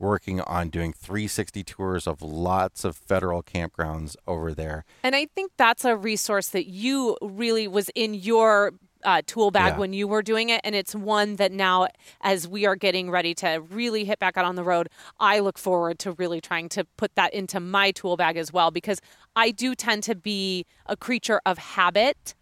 working 0.00 0.40
on 0.40 0.70
doing 0.70 0.92
360 0.92 1.62
tours 1.62 2.06
of 2.06 2.22
lots 2.22 2.84
of 2.84 2.96
federal 2.96 3.42
campgrounds 3.42 4.16
over 4.26 4.52
there. 4.54 4.84
And 5.04 5.14
I 5.14 5.26
think 5.26 5.52
that's 5.56 5.84
a 5.84 5.94
resource 5.94 6.48
that 6.48 6.66
you 6.66 7.16
really 7.22 7.68
was 7.68 7.90
in 7.94 8.14
your 8.14 8.72
uh, 9.04 9.22
tool 9.26 9.50
bag 9.50 9.74
yeah. 9.74 9.78
when 9.78 9.92
you 9.92 10.06
were 10.06 10.22
doing 10.22 10.48
it. 10.48 10.60
And 10.64 10.74
it's 10.74 10.94
one 10.94 11.36
that 11.36 11.52
now, 11.52 11.88
as 12.20 12.46
we 12.46 12.66
are 12.66 12.76
getting 12.76 13.10
ready 13.10 13.34
to 13.36 13.62
really 13.70 14.04
hit 14.04 14.18
back 14.18 14.36
out 14.36 14.44
on 14.44 14.56
the 14.56 14.64
road, 14.64 14.88
I 15.18 15.40
look 15.40 15.58
forward 15.58 15.98
to 16.00 16.12
really 16.12 16.40
trying 16.40 16.68
to 16.70 16.84
put 16.96 17.14
that 17.14 17.32
into 17.32 17.60
my 17.60 17.90
tool 17.92 18.16
bag 18.16 18.36
as 18.36 18.52
well, 18.52 18.70
because 18.70 19.00
I 19.36 19.50
do 19.50 19.74
tend 19.74 20.02
to 20.04 20.14
be 20.14 20.66
a 20.86 20.96
creature 20.96 21.40
of 21.46 21.58
habit. 21.58 22.34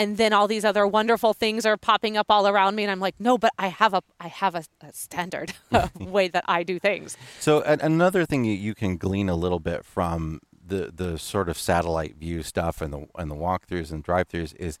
And 0.00 0.16
then 0.16 0.32
all 0.32 0.48
these 0.48 0.64
other 0.64 0.86
wonderful 0.86 1.34
things 1.34 1.66
are 1.66 1.76
popping 1.76 2.16
up 2.16 2.26
all 2.30 2.48
around 2.48 2.74
me, 2.74 2.84
and 2.84 2.90
I'm 2.90 3.00
like, 3.00 3.16
no, 3.18 3.36
but 3.36 3.52
I 3.58 3.66
have 3.66 3.92
a, 3.92 4.02
I 4.18 4.28
have 4.28 4.54
a, 4.54 4.64
a 4.80 4.94
standard 4.94 5.52
way 5.94 6.28
that 6.28 6.42
I 6.48 6.62
do 6.62 6.78
things. 6.78 7.18
So 7.38 7.60
another 7.60 8.24
thing 8.24 8.46
you 8.46 8.74
can 8.74 8.96
glean 8.96 9.28
a 9.28 9.34
little 9.34 9.60
bit 9.60 9.84
from 9.84 10.40
the 10.66 10.90
the 10.94 11.18
sort 11.18 11.50
of 11.50 11.58
satellite 11.58 12.16
view 12.16 12.42
stuff 12.42 12.80
and 12.80 12.94
the 12.94 13.06
and 13.16 13.30
the 13.30 13.34
walkthroughs 13.34 13.92
and 13.92 14.02
drive-throughs 14.02 14.56
is 14.56 14.78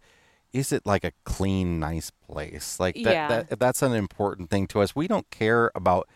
is 0.54 0.72
it 0.72 0.86
like 0.86 1.04
a 1.04 1.12
clean, 1.24 1.78
nice 1.78 2.10
place? 2.10 2.80
Like 2.80 2.94
that, 2.94 3.12
yeah. 3.12 3.28
that 3.28 3.60
that's 3.60 3.82
an 3.82 3.92
important 3.92 4.48
thing 4.48 4.66
to 4.68 4.80
us. 4.80 4.96
We 4.96 5.06
don't 5.06 5.28
care 5.28 5.70
about 5.74 6.08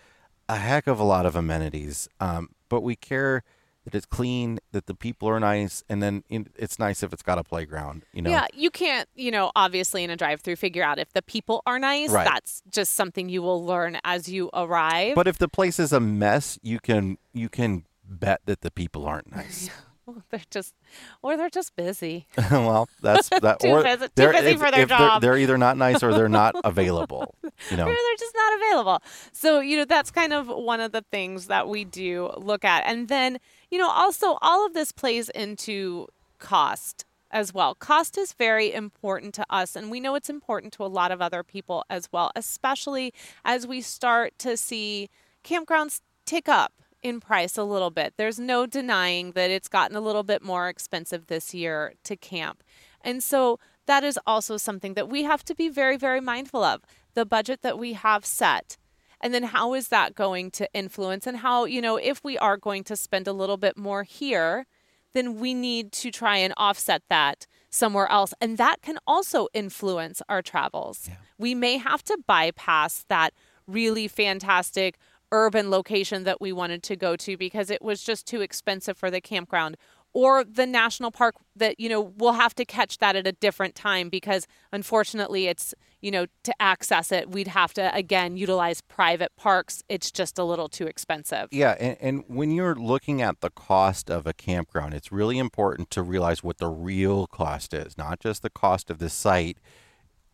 a 0.49 0.57
heck 0.57 0.87
of 0.87 0.99
a 0.99 1.05
lot 1.05 1.27
of 1.27 1.37
amenities, 1.37 2.09
um, 2.21 2.49
but 2.71 2.81
we 2.81 2.97
care 2.97 3.43
that 3.85 3.95
it's 3.95 4.07
clean, 4.07 4.59
that 4.73 4.87
the 4.87 4.95
people 4.95 5.29
are 5.29 5.39
nice, 5.39 5.85
and 5.89 6.03
then 6.03 6.25
it's 6.29 6.79
nice 6.79 7.03
if 7.03 7.13
it's 7.13 7.23
got 7.23 7.39
a 7.39 7.45
playground. 7.45 8.05
You 8.13 8.23
know. 8.23 8.31
Yeah, 8.31 8.47
you 8.55 8.71
can't, 8.71 9.09
you 9.15 9.31
know, 9.31 9.53
obviously 9.55 10.05
in 10.05 10.11
a 10.11 10.17
drive-through 10.17 10.57
figure 10.57 10.83
out 10.83 10.99
if 10.99 11.13
the 11.13 11.23
people 11.23 11.63
are 11.67 11.79
nice. 11.79 12.11
Right. 12.11 12.25
That's 12.25 12.63
just 12.71 12.95
something 12.95 13.29
you 13.29 13.43
will 13.43 13.65
learn 13.65 13.99
as 14.05 14.29
you 14.29 14.51
arrive. 14.55 15.15
But 15.15 15.29
if 15.29 15.39
the 15.39 15.49
place 15.49 15.79
is 15.79 15.93
a 15.93 16.01
mess, 16.01 16.59
you 16.63 16.81
can 16.81 17.19
you 17.33 17.49
can 17.49 17.85
bet 18.05 18.41
that 18.47 18.63
the 18.63 18.71
people 18.71 19.07
aren't 19.07 19.35
nice. 19.35 19.71
they're 20.31 20.41
just, 20.51 20.75
or 21.23 21.37
they're 21.37 21.51
just 21.51 21.75
busy. 21.77 22.27
well, 22.51 22.89
that's 23.01 23.29
that. 23.41 23.61
too, 23.61 23.69
or 23.69 23.83
busy, 23.83 24.07
too 24.09 24.33
busy 24.33 24.51
if, 24.51 24.59
for 24.59 24.71
their 24.71 24.87
job. 24.87 25.21
They're, 25.21 25.33
they're, 25.33 25.39
either 25.39 25.59
not 25.59 25.77
nice 25.77 26.03
or 26.03 26.13
they're 26.13 26.29
not 26.29 26.55
available. 26.65 27.35
You 27.71 27.77
know, 27.77 27.85
or 27.85 27.95
they're 27.95 28.17
just 28.19 28.35
not 28.35 28.55
available. 28.57 29.03
So 29.33 29.61
you 29.61 29.77
know 29.77 29.85
that's 29.85 30.11
kind 30.11 30.33
of 30.33 30.49
one 30.49 30.81
of 30.81 30.93
the 30.93 31.03
things 31.11 31.47
that 31.47 31.69
we 31.69 31.85
do 31.85 32.31
look 32.37 32.65
at, 32.65 32.85
and 32.87 33.09
then 33.09 33.39
you 33.71 33.79
know 33.79 33.91
also 33.91 34.39
all 34.43 34.67
of 34.67 34.75
this 34.75 34.93
plays 34.93 35.29
into 35.31 36.09
cost 36.39 37.05
as 37.31 37.53
well. 37.53 37.75
Cost 37.75 38.17
is 38.17 38.33
very 38.33 38.73
important 38.73 39.35
to 39.35 39.47
us, 39.51 39.77
and 39.77 39.91
we 39.91 40.01
know 40.01 40.15
it's 40.15 40.31
important 40.31 40.73
to 40.75 40.85
a 40.85 40.87
lot 40.87 41.11
of 41.11 41.21
other 41.21 41.43
people 41.43 41.85
as 41.91 42.09
well, 42.13 42.31
especially 42.37 43.13
as 43.45 43.67
we 43.67 43.81
start 43.81 44.39
to 44.39 44.57
see 44.57 45.09
campgrounds 45.45 46.01
tick 46.25 46.49
up 46.49 46.73
in 47.05 47.21
price 47.21 47.57
a 47.57 47.63
little 47.63 47.91
bit. 47.91 48.15
There's 48.17 48.41
no 48.41 48.67
denying 48.67 49.33
that 49.33 49.51
it's 49.51 49.69
gotten 49.69 49.97
a 49.97 50.01
little 50.01 50.25
bit 50.25 50.43
more 50.43 50.69
expensive 50.69 51.27
this 51.27 51.55
year 51.55 51.95
to 52.03 52.17
camp. 52.17 52.65
And 53.03 53.23
so 53.23 53.61
that 53.87 54.03
is 54.03 54.19
also 54.27 54.57
something 54.57 54.95
that 54.95 55.09
we 55.09 55.23
have 55.23 55.45
to 55.45 55.55
be 55.55 55.69
very, 55.69 55.99
very 55.99 56.21
mindful 56.21 56.65
of 56.65 56.81
the 57.13 57.27
budget 57.27 57.61
that 57.63 57.79
we 57.79 57.93
have 57.93 58.25
set. 58.25 58.79
And 59.21 59.33
then 59.33 59.45
how 59.45 59.75
is 59.75 59.89
that 59.89 60.15
going 60.15 60.51
to 60.53 60.69
influence? 60.73 61.27
And 61.27 61.39
how, 61.39 61.67
you 61.67 61.83
know, 61.83 61.97
if 61.97 62.25
we 62.25 62.39
are 62.39 62.57
going 62.57 62.83
to 62.85 62.97
spend 62.97 63.29
a 63.29 63.33
little 63.33 63.59
bit 63.59 63.77
more 63.77 64.03
here, 64.03 64.67
then 65.13 65.39
we 65.39 65.55
need 65.55 65.93
to 65.93 66.11
try 66.11 66.39
and 66.39 66.55
offset 66.57 67.03
that 67.11 67.47
somewhere 67.71 68.11
else. 68.11 68.33
And 68.41 68.57
that 68.59 68.81
can 68.83 68.99
also 69.07 69.49
influence 69.53 70.23
our 70.29 70.43
travels. 70.43 71.07
Yeah. 71.09 71.17
We 71.39 71.55
may 71.55 71.77
have 71.77 72.03
to 72.05 72.19
bypass 72.27 73.05
that 73.09 73.35
really 73.67 74.09
fantastic 74.09 74.99
urban 75.33 75.71
location 75.71 76.25
that 76.25 76.41
we 76.41 76.53
wanted 76.53 76.83
to 76.85 76.97
go 76.97 77.17
to 77.17 77.37
because 77.37 77.71
it 77.71 77.83
was 77.83 78.03
just 78.03 78.27
too 78.27 78.41
expensive 78.41 78.97
for 78.97 79.11
the 79.11 79.21
campground 79.21 79.77
or 80.15 80.45
the 80.45 80.65
national 80.65 81.11
park 81.11 81.35
that 81.57 81.79
you 81.79 81.89
know 81.89 82.01
we'll 82.01 82.33
have 82.33 82.55
to 82.55 82.65
catch 82.65 82.99
that 82.99 83.17
at 83.17 83.27
a 83.27 83.33
different 83.33 83.75
time 83.75 84.09
because 84.09 84.47
unfortunately 84.73 85.49
it's 85.49 85.75
you 86.01 86.11
know 86.11 86.27
to 86.45 86.55
access 86.61 87.13
it 87.13 87.29
we'd 87.31 87.49
have 87.49 87.75
to 87.75 87.95
again 87.95 88.37
utilize 88.37 88.81
private 88.81 89.35
parks. 89.37 89.83
It's 89.89 90.11
just 90.11 90.39
a 90.39 90.45
little 90.45 90.69
too 90.69 90.87
expensive. 90.87 91.49
Yeah 91.51 91.77
and, 91.79 91.97
and 92.01 92.25
when 92.29 92.53
you're 92.53 92.77
looking 92.77 93.21
at 93.21 93.41
the 93.41 93.51
cost 93.51 94.11
of 94.11 94.27
a 94.27 94.33
campground 94.33 94.95
it's 94.95 95.13
really 95.13 95.39
important 95.39 95.91
to 95.91 96.03
realize 96.03 96.43
what 96.43 96.59
the 96.59 96.69
real 96.69 97.27
cost 97.27 97.75
is 97.75 97.99
not 97.99 98.21
just 98.21 98.43
the 98.43 98.51
cost 98.51 98.91
of 98.91 98.99
the 98.99 99.11
site 99.11 99.59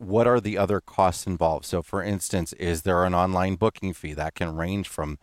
what 0.01 0.27
are 0.27 0.41
the 0.41 0.57
other 0.57 0.81
costs 0.81 1.27
involved? 1.27 1.67
So, 1.67 1.83
for 1.83 2.03
instance, 2.03 2.53
is 2.55 2.83
there 2.83 3.05
an 3.05 3.15
online 3.15 3.57
booking 3.57 3.93
fee 3.93 4.15
that 4.15 4.35
can 4.35 4.57
range 4.57 4.89
from 4.89 5.19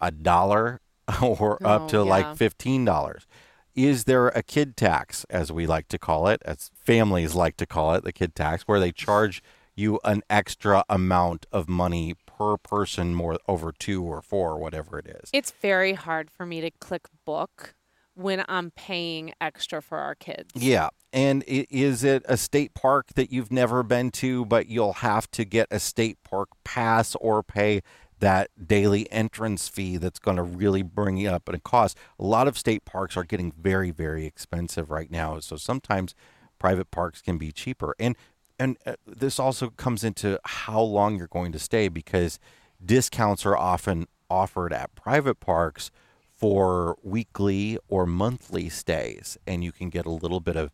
a 0.00 0.10
dollar 0.10 0.80
or 1.22 1.58
oh, 1.64 1.68
up 1.68 1.88
to 1.88 1.96
yeah. 1.98 2.02
like 2.02 2.36
fifteen 2.36 2.84
dollars? 2.84 3.26
Is 3.74 4.04
there 4.04 4.28
a 4.28 4.42
kid 4.42 4.76
tax, 4.76 5.24
as 5.30 5.52
we 5.52 5.66
like 5.66 5.88
to 5.88 5.98
call 5.98 6.26
it, 6.26 6.42
as 6.44 6.70
families 6.74 7.34
like 7.34 7.56
to 7.58 7.66
call 7.66 7.94
it, 7.94 8.04
the 8.04 8.12
kid 8.12 8.34
tax, 8.34 8.64
where 8.64 8.80
they 8.80 8.90
charge 8.90 9.40
you 9.76 10.00
an 10.04 10.22
extra 10.28 10.84
amount 10.88 11.46
of 11.52 11.68
money 11.68 12.14
per 12.26 12.56
person, 12.56 13.14
more 13.14 13.38
over 13.46 13.70
two 13.70 14.02
or 14.02 14.20
four, 14.20 14.52
or 14.52 14.58
whatever 14.58 14.98
it 14.98 15.06
is? 15.06 15.30
It's 15.32 15.52
very 15.52 15.92
hard 15.94 16.28
for 16.28 16.44
me 16.44 16.60
to 16.60 16.72
click 16.72 17.06
book 17.24 17.76
when 18.18 18.44
I'm 18.48 18.72
paying 18.72 19.32
extra 19.40 19.80
for 19.80 19.98
our 19.98 20.16
kids. 20.16 20.50
Yeah. 20.54 20.88
And 21.12 21.44
is 21.46 22.02
it 22.02 22.24
a 22.28 22.36
state 22.36 22.74
park 22.74 23.14
that 23.14 23.32
you've 23.32 23.52
never 23.52 23.84
been 23.84 24.10
to, 24.12 24.44
but 24.44 24.66
you'll 24.66 24.94
have 24.94 25.30
to 25.32 25.44
get 25.44 25.68
a 25.70 25.78
state 25.78 26.18
park 26.24 26.48
pass 26.64 27.14
or 27.20 27.44
pay 27.44 27.80
that 28.18 28.50
daily 28.66 29.10
entrance 29.12 29.68
fee 29.68 29.96
that's 29.96 30.18
going 30.18 30.36
to 30.36 30.42
really 30.42 30.82
bring 30.82 31.16
you 31.16 31.30
up 31.30 31.48
in 31.48 31.60
cost? 31.60 31.96
A 32.18 32.24
lot 32.24 32.48
of 32.48 32.58
state 32.58 32.84
parks 32.84 33.16
are 33.16 33.22
getting 33.22 33.52
very, 33.52 33.92
very 33.92 34.26
expensive 34.26 34.90
right 34.90 35.10
now. 35.12 35.38
So 35.38 35.56
sometimes 35.56 36.16
private 36.58 36.90
parks 36.90 37.22
can 37.22 37.38
be 37.38 37.52
cheaper. 37.52 37.94
And 38.00 38.16
and 38.58 38.76
uh, 38.84 38.94
this 39.06 39.38
also 39.38 39.70
comes 39.70 40.02
into 40.02 40.40
how 40.44 40.80
long 40.80 41.16
you're 41.16 41.28
going 41.28 41.52
to 41.52 41.60
stay 41.60 41.86
because 41.86 42.40
discounts 42.84 43.46
are 43.46 43.56
often 43.56 44.08
offered 44.28 44.72
at 44.72 44.92
private 44.96 45.38
parks 45.38 45.92
for 46.38 46.96
weekly 47.02 47.78
or 47.88 48.06
monthly 48.06 48.68
stays, 48.68 49.36
and 49.46 49.64
you 49.64 49.72
can 49.72 49.90
get 49.90 50.06
a 50.06 50.10
little 50.10 50.40
bit 50.40 50.56
of 50.56 50.70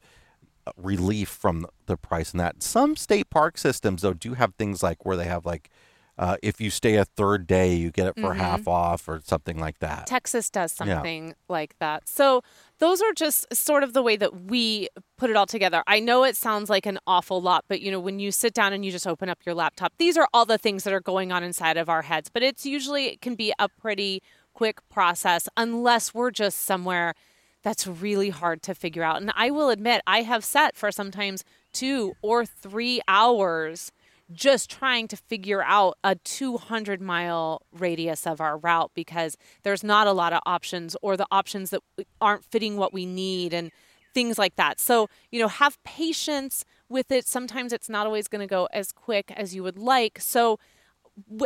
uh, 0.66 0.72
relief 0.76 1.28
from 1.28 1.66
the 1.86 1.96
price 1.96 2.32
in 2.32 2.38
that. 2.38 2.62
Some 2.62 2.96
state 2.96 3.30
park 3.30 3.56
systems, 3.58 4.02
though, 4.02 4.12
do 4.12 4.34
have 4.34 4.54
things 4.54 4.82
like 4.82 5.04
where 5.04 5.16
they 5.16 5.24
have 5.24 5.46
like 5.46 5.70
uh, 6.16 6.36
if 6.42 6.60
you 6.60 6.70
stay 6.70 6.94
a 6.94 7.04
third 7.04 7.46
day, 7.46 7.74
you 7.74 7.90
get 7.90 8.06
it 8.06 8.14
for 8.14 8.30
mm-hmm. 8.30 8.40
half 8.40 8.68
off 8.68 9.08
or 9.08 9.20
something 9.24 9.58
like 9.58 9.80
that. 9.80 10.06
Texas 10.06 10.48
does 10.48 10.70
something 10.70 11.28
yeah. 11.28 11.34
like 11.48 11.76
that. 11.80 12.08
So 12.08 12.42
those 12.78 13.02
are 13.02 13.12
just 13.12 13.52
sort 13.52 13.82
of 13.82 13.94
the 13.94 14.02
way 14.02 14.16
that 14.16 14.42
we 14.42 14.88
put 15.18 15.28
it 15.28 15.36
all 15.36 15.46
together. 15.46 15.82
I 15.88 15.98
know 15.98 16.22
it 16.22 16.36
sounds 16.36 16.70
like 16.70 16.86
an 16.86 17.00
awful 17.06 17.42
lot, 17.42 17.64
but 17.68 17.80
you 17.80 17.90
know, 17.90 17.98
when 17.98 18.20
you 18.20 18.30
sit 18.30 18.54
down 18.54 18.72
and 18.72 18.84
you 18.84 18.92
just 18.92 19.08
open 19.08 19.28
up 19.28 19.38
your 19.44 19.56
laptop, 19.56 19.92
these 19.98 20.16
are 20.16 20.28
all 20.32 20.44
the 20.44 20.58
things 20.58 20.84
that 20.84 20.92
are 20.92 21.00
going 21.00 21.32
on 21.32 21.42
inside 21.42 21.76
of 21.76 21.88
our 21.88 22.02
heads. 22.02 22.30
But 22.32 22.44
it's 22.44 22.64
usually 22.64 23.06
it 23.06 23.20
can 23.20 23.34
be 23.34 23.52
a 23.58 23.68
pretty 23.68 24.22
quick 24.54 24.88
process 24.88 25.48
unless 25.56 26.14
we're 26.14 26.30
just 26.30 26.60
somewhere 26.60 27.14
that's 27.62 27.86
really 27.86 28.30
hard 28.30 28.62
to 28.62 28.74
figure 28.74 29.02
out. 29.02 29.20
And 29.20 29.32
I 29.34 29.50
will 29.50 29.70
admit, 29.70 30.02
I 30.06 30.22
have 30.22 30.44
sat 30.44 30.76
for 30.76 30.92
sometimes 30.92 31.44
two 31.72 32.14
or 32.22 32.44
three 32.46 33.00
hours 33.08 33.90
just 34.32 34.70
trying 34.70 35.08
to 35.08 35.16
figure 35.16 35.62
out 35.62 35.98
a 36.02 36.14
200 36.14 37.00
mile 37.00 37.62
radius 37.72 38.26
of 38.26 38.40
our 38.40 38.56
route 38.56 38.90
because 38.94 39.36
there's 39.62 39.84
not 39.84 40.06
a 40.06 40.12
lot 40.12 40.32
of 40.32 40.40
options 40.46 40.96
or 41.02 41.16
the 41.16 41.26
options 41.30 41.70
that 41.70 41.80
aren't 42.20 42.44
fitting 42.44 42.76
what 42.76 42.92
we 42.92 43.04
need 43.04 43.52
and 43.52 43.70
things 44.14 44.38
like 44.38 44.56
that. 44.56 44.80
So, 44.80 45.08
you 45.30 45.40
know, 45.40 45.48
have 45.48 45.82
patience 45.84 46.64
with 46.88 47.10
it. 47.10 47.26
Sometimes 47.26 47.72
it's 47.72 47.88
not 47.88 48.06
always 48.06 48.28
going 48.28 48.40
to 48.40 48.46
go 48.46 48.68
as 48.72 48.92
quick 48.92 49.32
as 49.36 49.54
you 49.54 49.62
would 49.62 49.78
like. 49.78 50.20
So, 50.20 50.58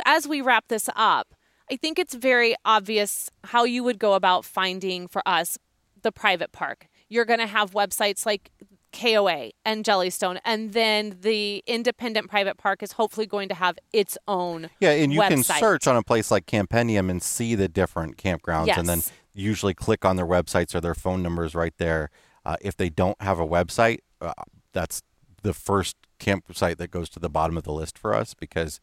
as 0.04 0.26
we 0.26 0.40
wrap 0.40 0.68
this 0.68 0.88
up, 0.94 1.34
I 1.70 1.76
think 1.76 1.98
it's 1.98 2.14
very 2.14 2.54
obvious 2.64 3.30
how 3.44 3.64
you 3.64 3.84
would 3.84 3.98
go 3.98 4.14
about 4.14 4.44
finding 4.44 5.08
for 5.08 5.22
us 5.26 5.58
the 6.02 6.12
private 6.12 6.52
park. 6.52 6.88
You're 7.08 7.24
going 7.24 7.40
to 7.40 7.46
have 7.46 7.72
websites 7.72 8.24
like 8.24 8.50
KOA 8.92 9.50
and 9.64 9.84
Jellystone, 9.84 10.38
and 10.44 10.72
then 10.72 11.18
the 11.20 11.62
independent 11.66 12.30
private 12.30 12.56
park 12.56 12.82
is 12.82 12.92
hopefully 12.92 13.26
going 13.26 13.48
to 13.48 13.54
have 13.54 13.78
its 13.92 14.16
own. 14.26 14.70
Yeah, 14.80 14.92
and 14.92 15.12
you 15.12 15.20
website. 15.20 15.28
can 15.28 15.42
search 15.42 15.86
on 15.86 15.96
a 15.96 16.02
place 16.02 16.30
like 16.30 16.46
Campendium 16.46 17.10
and 17.10 17.22
see 17.22 17.54
the 17.54 17.68
different 17.68 18.16
campgrounds, 18.16 18.68
yes. 18.68 18.78
and 18.78 18.88
then 18.88 19.02
usually 19.34 19.74
click 19.74 20.04
on 20.04 20.16
their 20.16 20.26
websites 20.26 20.74
or 20.74 20.80
their 20.80 20.94
phone 20.94 21.22
numbers 21.22 21.54
right 21.54 21.74
there. 21.78 22.10
Uh, 22.44 22.56
if 22.60 22.76
they 22.76 22.88
don't 22.88 23.20
have 23.20 23.38
a 23.38 23.46
website, 23.46 23.98
uh, 24.20 24.32
that's 24.72 25.02
the 25.42 25.52
first 25.52 25.96
campsite 26.18 26.78
that 26.78 26.90
goes 26.90 27.08
to 27.10 27.20
the 27.20 27.28
bottom 27.28 27.56
of 27.56 27.64
the 27.64 27.72
list 27.72 27.98
for 27.98 28.14
us 28.14 28.34
because 28.34 28.80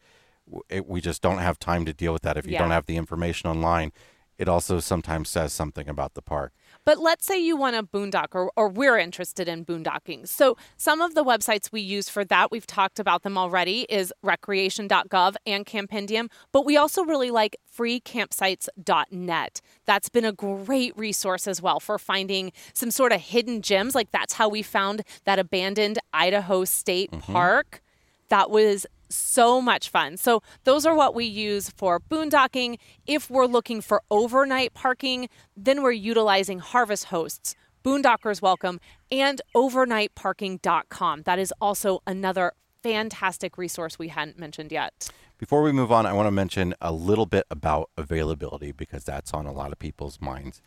it, 0.68 0.86
we 0.86 1.00
just 1.00 1.22
don't 1.22 1.38
have 1.38 1.58
time 1.58 1.84
to 1.84 1.92
deal 1.92 2.12
with 2.12 2.22
that 2.22 2.36
if 2.36 2.46
you 2.46 2.52
Yeah. 2.52 2.60
don't 2.60 2.70
have 2.70 2.86
the 2.86 2.96
information 2.96 3.50
online. 3.50 3.92
It 4.38 4.48
also 4.48 4.80
sometimes 4.80 5.30
says 5.30 5.52
something 5.52 5.88
about 5.88 6.14
the 6.14 6.20
park. 6.20 6.52
But 6.84 6.98
let's 6.98 7.26
say 7.26 7.38
you 7.38 7.56
want 7.56 7.74
to 7.74 7.82
boondock, 7.82 8.28
or, 8.32 8.52
or 8.54 8.68
we're 8.68 8.98
interested 8.98 9.48
in 9.48 9.64
boondocking. 9.64 10.28
So, 10.28 10.56
some 10.76 11.00
of 11.00 11.14
the 11.14 11.24
websites 11.24 11.72
we 11.72 11.80
use 11.80 12.08
for 12.08 12.24
that, 12.26 12.50
we've 12.50 12.66
talked 12.66 13.00
about 13.00 13.22
them 13.22 13.36
already, 13.38 13.86
is 13.88 14.12
recreation.gov 14.22 15.36
and 15.46 15.66
Campendium. 15.66 16.28
But 16.52 16.64
we 16.64 16.76
also 16.76 17.02
really 17.02 17.30
like 17.30 17.56
freecampsites.net. 17.76 19.60
That's 19.84 20.08
been 20.08 20.24
a 20.24 20.32
great 20.32 20.96
resource 20.96 21.48
as 21.48 21.62
well 21.62 21.80
for 21.80 21.98
finding 21.98 22.52
some 22.72 22.90
sort 22.90 23.12
of 23.12 23.20
hidden 23.20 23.62
gems. 23.62 23.94
Like, 23.94 24.10
that's 24.12 24.34
how 24.34 24.48
we 24.48 24.62
found 24.62 25.02
that 25.24 25.38
abandoned 25.38 25.98
Idaho 26.12 26.64
State 26.64 27.10
mm-hmm. 27.10 27.32
Park. 27.32 27.82
That 28.28 28.50
was 28.50 28.86
so 29.08 29.60
much 29.60 29.88
fun. 29.88 30.16
So, 30.16 30.42
those 30.64 30.86
are 30.86 30.94
what 30.94 31.14
we 31.14 31.24
use 31.24 31.70
for 31.70 32.00
boondocking. 32.00 32.78
If 33.06 33.30
we're 33.30 33.46
looking 33.46 33.80
for 33.80 34.02
overnight 34.10 34.74
parking, 34.74 35.28
then 35.56 35.82
we're 35.82 35.92
utilizing 35.92 36.58
Harvest 36.58 37.06
Hosts, 37.06 37.54
Boondockers 37.84 38.42
Welcome, 38.42 38.80
and 39.10 39.40
overnightparking.com. 39.54 41.22
That 41.22 41.38
is 41.38 41.52
also 41.60 42.02
another 42.06 42.52
fantastic 42.82 43.58
resource 43.58 43.98
we 43.98 44.08
hadn't 44.08 44.38
mentioned 44.38 44.72
yet. 44.72 45.08
Before 45.38 45.62
we 45.62 45.72
move 45.72 45.92
on, 45.92 46.06
I 46.06 46.12
want 46.12 46.28
to 46.28 46.30
mention 46.30 46.74
a 46.80 46.92
little 46.92 47.26
bit 47.26 47.44
about 47.50 47.90
availability 47.96 48.72
because 48.72 49.04
that's 49.04 49.34
on 49.34 49.44
a 49.44 49.52
lot 49.52 49.72
of 49.72 49.78
people's 49.78 50.20
minds 50.20 50.62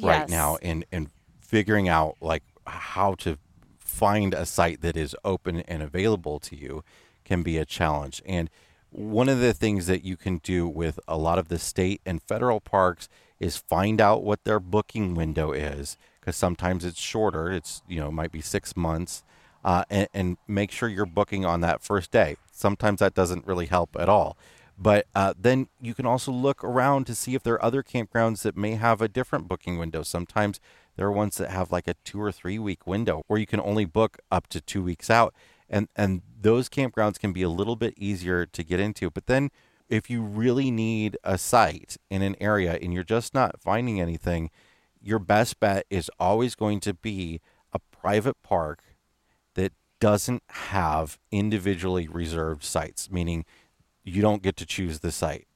right 0.00 0.28
now 0.28 0.56
and 0.62 0.84
and 0.92 1.10
figuring 1.40 1.88
out 1.88 2.16
like 2.20 2.42
how 2.66 3.14
to 3.14 3.36
find 3.78 4.32
a 4.32 4.46
site 4.46 4.80
that 4.80 4.96
is 4.96 5.14
open 5.24 5.60
and 5.62 5.82
available 5.82 6.38
to 6.38 6.56
you 6.56 6.82
can 7.24 7.42
be 7.42 7.58
a 7.58 7.64
challenge. 7.64 8.22
And 8.26 8.50
one 8.90 9.28
of 9.28 9.40
the 9.40 9.54
things 9.54 9.86
that 9.86 10.04
you 10.04 10.16
can 10.16 10.38
do 10.38 10.68
with 10.68 11.00
a 11.08 11.16
lot 11.16 11.38
of 11.38 11.48
the 11.48 11.58
state 11.58 12.00
and 12.04 12.22
federal 12.22 12.60
parks 12.60 13.08
is 13.40 13.56
find 13.56 14.00
out 14.00 14.22
what 14.22 14.44
their 14.44 14.60
booking 14.60 15.14
window 15.14 15.52
is 15.52 15.96
because 16.20 16.36
sometimes 16.36 16.84
it's 16.84 17.00
shorter. 17.00 17.50
It's 17.50 17.82
you 17.88 17.98
know 17.98 18.08
it 18.08 18.12
might 18.12 18.30
be 18.30 18.40
six 18.40 18.76
months, 18.76 19.24
uh, 19.64 19.84
and, 19.90 20.08
and 20.14 20.36
make 20.46 20.70
sure 20.70 20.88
you're 20.88 21.06
booking 21.06 21.44
on 21.44 21.60
that 21.62 21.82
first 21.82 22.10
day. 22.10 22.36
Sometimes 22.52 23.00
that 23.00 23.14
doesn't 23.14 23.46
really 23.46 23.66
help 23.66 23.96
at 23.98 24.08
all. 24.08 24.36
But 24.78 25.06
uh, 25.14 25.34
then 25.38 25.68
you 25.80 25.94
can 25.94 26.06
also 26.06 26.32
look 26.32 26.64
around 26.64 27.06
to 27.06 27.14
see 27.14 27.34
if 27.34 27.42
there 27.42 27.54
are 27.54 27.64
other 27.64 27.82
campgrounds 27.82 28.42
that 28.42 28.56
may 28.56 28.74
have 28.74 29.00
a 29.00 29.08
different 29.08 29.48
booking 29.48 29.78
window. 29.78 30.02
Sometimes 30.02 30.60
there 30.96 31.06
are 31.06 31.12
ones 31.12 31.36
that 31.36 31.50
have 31.50 31.70
like 31.70 31.86
a 31.88 31.94
two 32.04 32.20
or 32.20 32.32
three 32.32 32.58
week 32.58 32.86
window 32.86 33.22
where 33.26 33.38
you 33.38 33.46
can 33.46 33.60
only 33.60 33.84
book 33.84 34.18
up 34.30 34.46
to 34.48 34.60
two 34.60 34.82
weeks 34.82 35.10
out. 35.10 35.34
And, 35.68 35.88
and 35.96 36.22
those 36.42 36.68
campgrounds 36.68 37.18
can 37.18 37.32
be 37.32 37.42
a 37.42 37.48
little 37.48 37.76
bit 37.76 37.94
easier 37.96 38.46
to 38.46 38.62
get 38.62 38.80
into. 38.80 39.10
But 39.10 39.26
then 39.26 39.50
if 39.88 40.08
you 40.08 40.22
really 40.22 40.70
need 40.70 41.16
a 41.22 41.38
site 41.38 41.96
in 42.10 42.22
an 42.22 42.36
area 42.40 42.78
and 42.80 42.92
you're 42.92 43.04
just 43.04 43.34
not 43.34 43.60
finding 43.60 44.00
anything, 44.00 44.50
your 45.00 45.18
best 45.18 45.60
bet 45.60 45.84
is 45.90 46.10
always 46.18 46.54
going 46.54 46.80
to 46.80 46.94
be 46.94 47.40
a 47.72 47.78
private 47.78 48.40
park 48.42 48.82
that 49.54 49.72
doesn't 50.00 50.42
have 50.48 51.18
individually 51.30 52.08
reserved 52.08 52.64
sites, 52.64 53.10
meaning 53.10 53.44
you 54.04 54.22
don't 54.22 54.42
get 54.42 54.56
to 54.56 54.66
choose 54.66 55.00
the 55.00 55.12
site. 55.12 55.46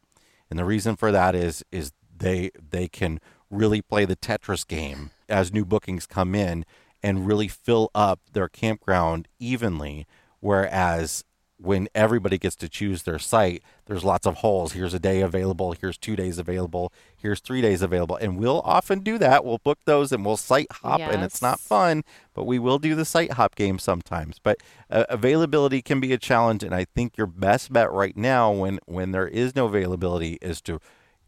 And 0.50 0.58
the 0.58 0.64
reason 0.64 0.96
for 0.96 1.10
that 1.12 1.34
is 1.34 1.64
is 1.72 1.92
they 2.16 2.50
they 2.70 2.88
can 2.88 3.20
really 3.50 3.82
play 3.82 4.04
the 4.04 4.16
Tetris 4.16 4.66
game 4.66 5.10
as 5.28 5.52
new 5.52 5.64
bookings 5.64 6.06
come 6.06 6.34
in 6.34 6.64
and 7.02 7.26
really 7.26 7.48
fill 7.48 7.90
up 7.94 8.20
their 8.32 8.48
campground 8.48 9.28
evenly 9.38 10.06
whereas 10.46 11.24
when 11.58 11.88
everybody 11.92 12.38
gets 12.38 12.54
to 12.54 12.68
choose 12.68 13.02
their 13.02 13.18
site, 13.18 13.62
there's 13.86 14.04
lots 14.04 14.26
of 14.26 14.36
holes. 14.36 14.72
Here's 14.72 14.94
a 14.94 15.00
day 15.00 15.20
available. 15.20 15.72
Here's 15.72 15.98
two 15.98 16.14
days 16.14 16.38
available. 16.38 16.92
Here's 17.16 17.40
three 17.40 17.60
days 17.60 17.82
available. 17.82 18.16
And 18.16 18.38
we'll 18.38 18.60
often 18.60 19.00
do 19.00 19.18
that. 19.18 19.44
We'll 19.44 19.58
book 19.58 19.78
those 19.86 20.12
and 20.12 20.24
we'll 20.24 20.36
site 20.36 20.70
hop, 20.70 21.00
and 21.00 21.24
it's 21.24 21.42
not 21.42 21.58
fun, 21.58 22.04
but 22.32 22.44
we 22.44 22.60
will 22.60 22.78
do 22.78 22.94
the 22.94 23.04
site 23.04 23.32
hop 23.32 23.56
game 23.56 23.80
sometimes. 23.80 24.38
But 24.38 24.58
uh, 24.88 25.04
availability 25.08 25.82
can 25.82 25.98
be 25.98 26.12
a 26.12 26.18
challenge, 26.18 26.62
and 26.62 26.74
I 26.74 26.84
think 26.84 27.16
your 27.16 27.26
best 27.26 27.72
bet 27.72 27.90
right 27.90 28.16
now, 28.16 28.52
when 28.52 28.78
when 28.86 29.10
there 29.10 29.26
is 29.26 29.56
no 29.56 29.66
availability, 29.66 30.38
is 30.40 30.60
to 30.62 30.78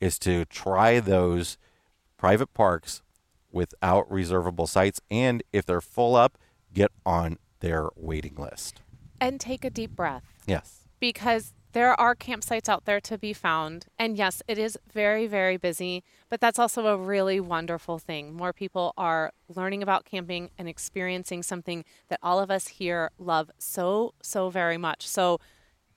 is 0.00 0.18
to 0.20 0.44
try 0.44 1.00
those 1.00 1.58
private 2.18 2.52
parks 2.54 3.02
without 3.50 4.08
reservable 4.12 4.68
sites, 4.68 5.00
and 5.10 5.42
if 5.52 5.66
they're 5.66 5.80
full 5.80 6.14
up, 6.14 6.38
get 6.72 6.92
on 7.04 7.38
their 7.60 7.88
waiting 7.96 8.36
list. 8.36 8.82
And 9.20 9.40
take 9.40 9.64
a 9.64 9.70
deep 9.70 9.94
breath. 9.96 10.24
Yes. 10.46 10.84
because 11.00 11.52
there 11.72 11.98
are 12.00 12.14
campsites 12.16 12.68
out 12.68 12.86
there 12.86 13.00
to 13.02 13.18
be 13.18 13.32
found. 13.32 13.86
And 13.98 14.16
yes, 14.16 14.42
it 14.48 14.58
is 14.58 14.78
very, 14.92 15.26
very 15.26 15.56
busy, 15.58 16.02
but 16.30 16.40
that's 16.40 16.58
also 16.58 16.86
a 16.86 16.96
really 16.96 17.38
wonderful 17.40 17.98
thing. 17.98 18.34
More 18.34 18.52
people 18.52 18.94
are 18.96 19.32
learning 19.54 19.82
about 19.82 20.06
camping 20.06 20.50
and 20.58 20.66
experiencing 20.68 21.42
something 21.42 21.84
that 22.08 22.18
all 22.22 22.40
of 22.40 22.50
us 22.50 22.68
here 22.68 23.10
love 23.18 23.50
so, 23.58 24.14
so 24.22 24.48
very 24.48 24.78
much. 24.78 25.06
So 25.06 25.38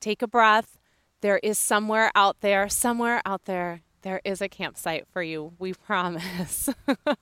take 0.02 0.22
a 0.22 0.28
breath. 0.28 0.78
There 1.22 1.40
is 1.42 1.58
somewhere 1.58 2.12
out 2.16 2.42
there, 2.42 2.68
somewhere 2.68 3.22
out 3.26 3.46
there, 3.46 3.82
there 4.02 4.20
is 4.26 4.42
a 4.42 4.50
campsite 4.50 5.08
for 5.08 5.24
you. 5.24 5.54
We 5.58 5.74
promise. 5.88 6.70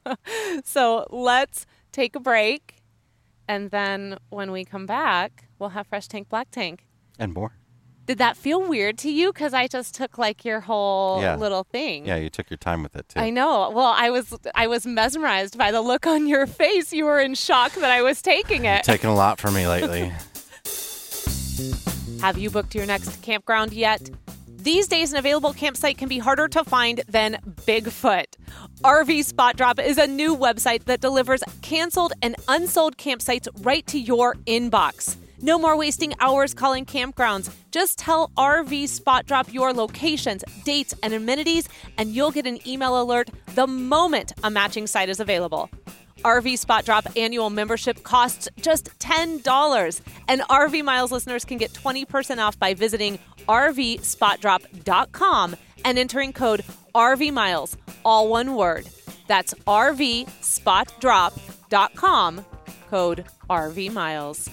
so 0.63 1.05
let's 1.11 1.65
take 1.91 2.15
a 2.15 2.19
break. 2.19 2.78
And 3.49 3.71
then 3.71 4.17
when 4.29 4.51
we 4.51 4.63
come 4.63 4.85
back, 4.85 5.45
we'll 5.57 5.69
have 5.69 5.87
Fresh 5.87 6.07
Tank 6.07 6.29
Black 6.29 6.51
Tank. 6.51 6.85
And 7.17 7.33
more. 7.33 7.53
Did 8.05 8.19
that 8.19 8.37
feel 8.37 8.61
weird 8.61 8.97
to 8.99 9.11
you? 9.11 9.33
Because 9.33 9.55
I 9.55 9.67
just 9.67 9.95
took 9.95 10.19
like 10.19 10.45
your 10.45 10.59
whole 10.61 11.19
Yeah. 11.21 11.35
little 11.35 11.63
thing. 11.63 12.05
Yeah, 12.05 12.17
you 12.17 12.29
took 12.29 12.49
your 12.51 12.57
time 12.57 12.83
with 12.83 12.95
it 12.95 13.09
too. 13.09 13.19
I 13.19 13.31
know. 13.31 13.71
Well, 13.71 13.93
I 13.97 14.11
was 14.11 14.35
I 14.53 14.67
was 14.67 14.85
mesmerized 14.85 15.57
by 15.57 15.71
the 15.71 15.81
look 15.81 16.05
on 16.05 16.27
your 16.27 16.45
face. 16.45 16.93
You 16.93 17.05
were 17.05 17.19
in 17.19 17.33
shock 17.33 17.73
that 17.73 17.89
I 17.91 18.03
was 18.03 18.21
taking 18.21 18.65
it. 18.65 18.83
Taking 18.83 19.09
a 19.09 19.15
lot 19.15 19.39
from 19.39 19.55
me 19.55 19.67
lately. 19.67 20.11
Have 22.21 22.37
you 22.37 22.51
booked 22.51 22.75
your 22.75 22.85
next 22.85 23.19
campground 23.23 23.73
yet? 23.73 24.11
These 24.71 24.87
days, 24.87 25.11
an 25.11 25.17
available 25.17 25.51
campsite 25.51 25.97
can 25.97 26.07
be 26.07 26.19
harder 26.19 26.47
to 26.49 26.63
find 26.63 27.01
than 27.07 27.39
Bigfoot. 27.65 28.25
RV 28.83 29.25
Spot 29.25 29.57
Drop 29.57 29.79
is 29.79 29.97
a 29.97 30.05
new 30.05 30.37
website 30.37 30.83
that 30.83 31.01
delivers 31.01 31.41
canceled 31.63 32.13
and 32.21 32.35
unsold 32.47 32.95
campsites 32.95 33.47
right 33.65 33.83
to 33.87 33.97
your 33.97 34.35
inbox. 34.45 35.17
No 35.41 35.57
more 35.57 35.75
wasting 35.75 36.13
hours 36.19 36.53
calling 36.53 36.85
campgrounds. 36.85 37.51
Just 37.71 37.97
tell 37.97 38.29
RV 38.37 38.89
Spot 38.89 39.25
Drop 39.25 39.51
your 39.51 39.73
locations, 39.73 40.43
dates, 40.65 40.93
and 41.01 41.15
amenities, 41.15 41.67
and 41.97 42.13
you'll 42.13 42.29
get 42.29 42.45
an 42.45 42.59
email 42.67 43.01
alert 43.01 43.31
the 43.55 43.65
moment 43.65 44.33
a 44.43 44.51
matching 44.51 44.85
site 44.85 45.09
is 45.09 45.19
available. 45.19 45.67
RV 46.23 46.57
Spot 46.59 46.83
Drop 46.83 47.07
annual 47.15 47.49
membership 47.49 48.03
costs 48.03 48.49
just 48.61 48.97
$10, 48.99 50.01
and 50.27 50.41
RV 50.41 50.83
Miles 50.83 51.11
listeners 51.11 51.45
can 51.45 51.57
get 51.57 51.71
20% 51.71 52.45
off 52.45 52.59
by 52.59 52.73
visiting 52.73 53.17
rvspotdrop.com 53.49 55.55
and 55.83 55.97
entering 55.97 56.31
code 56.33 56.63
RVMiles, 56.93 57.75
all 58.05 58.29
one 58.29 58.55
word. 58.55 58.87
That's 59.27 59.55
rvspotdrop.com, 59.65 62.45
code 62.89 63.25
RVMiles. 63.49 64.49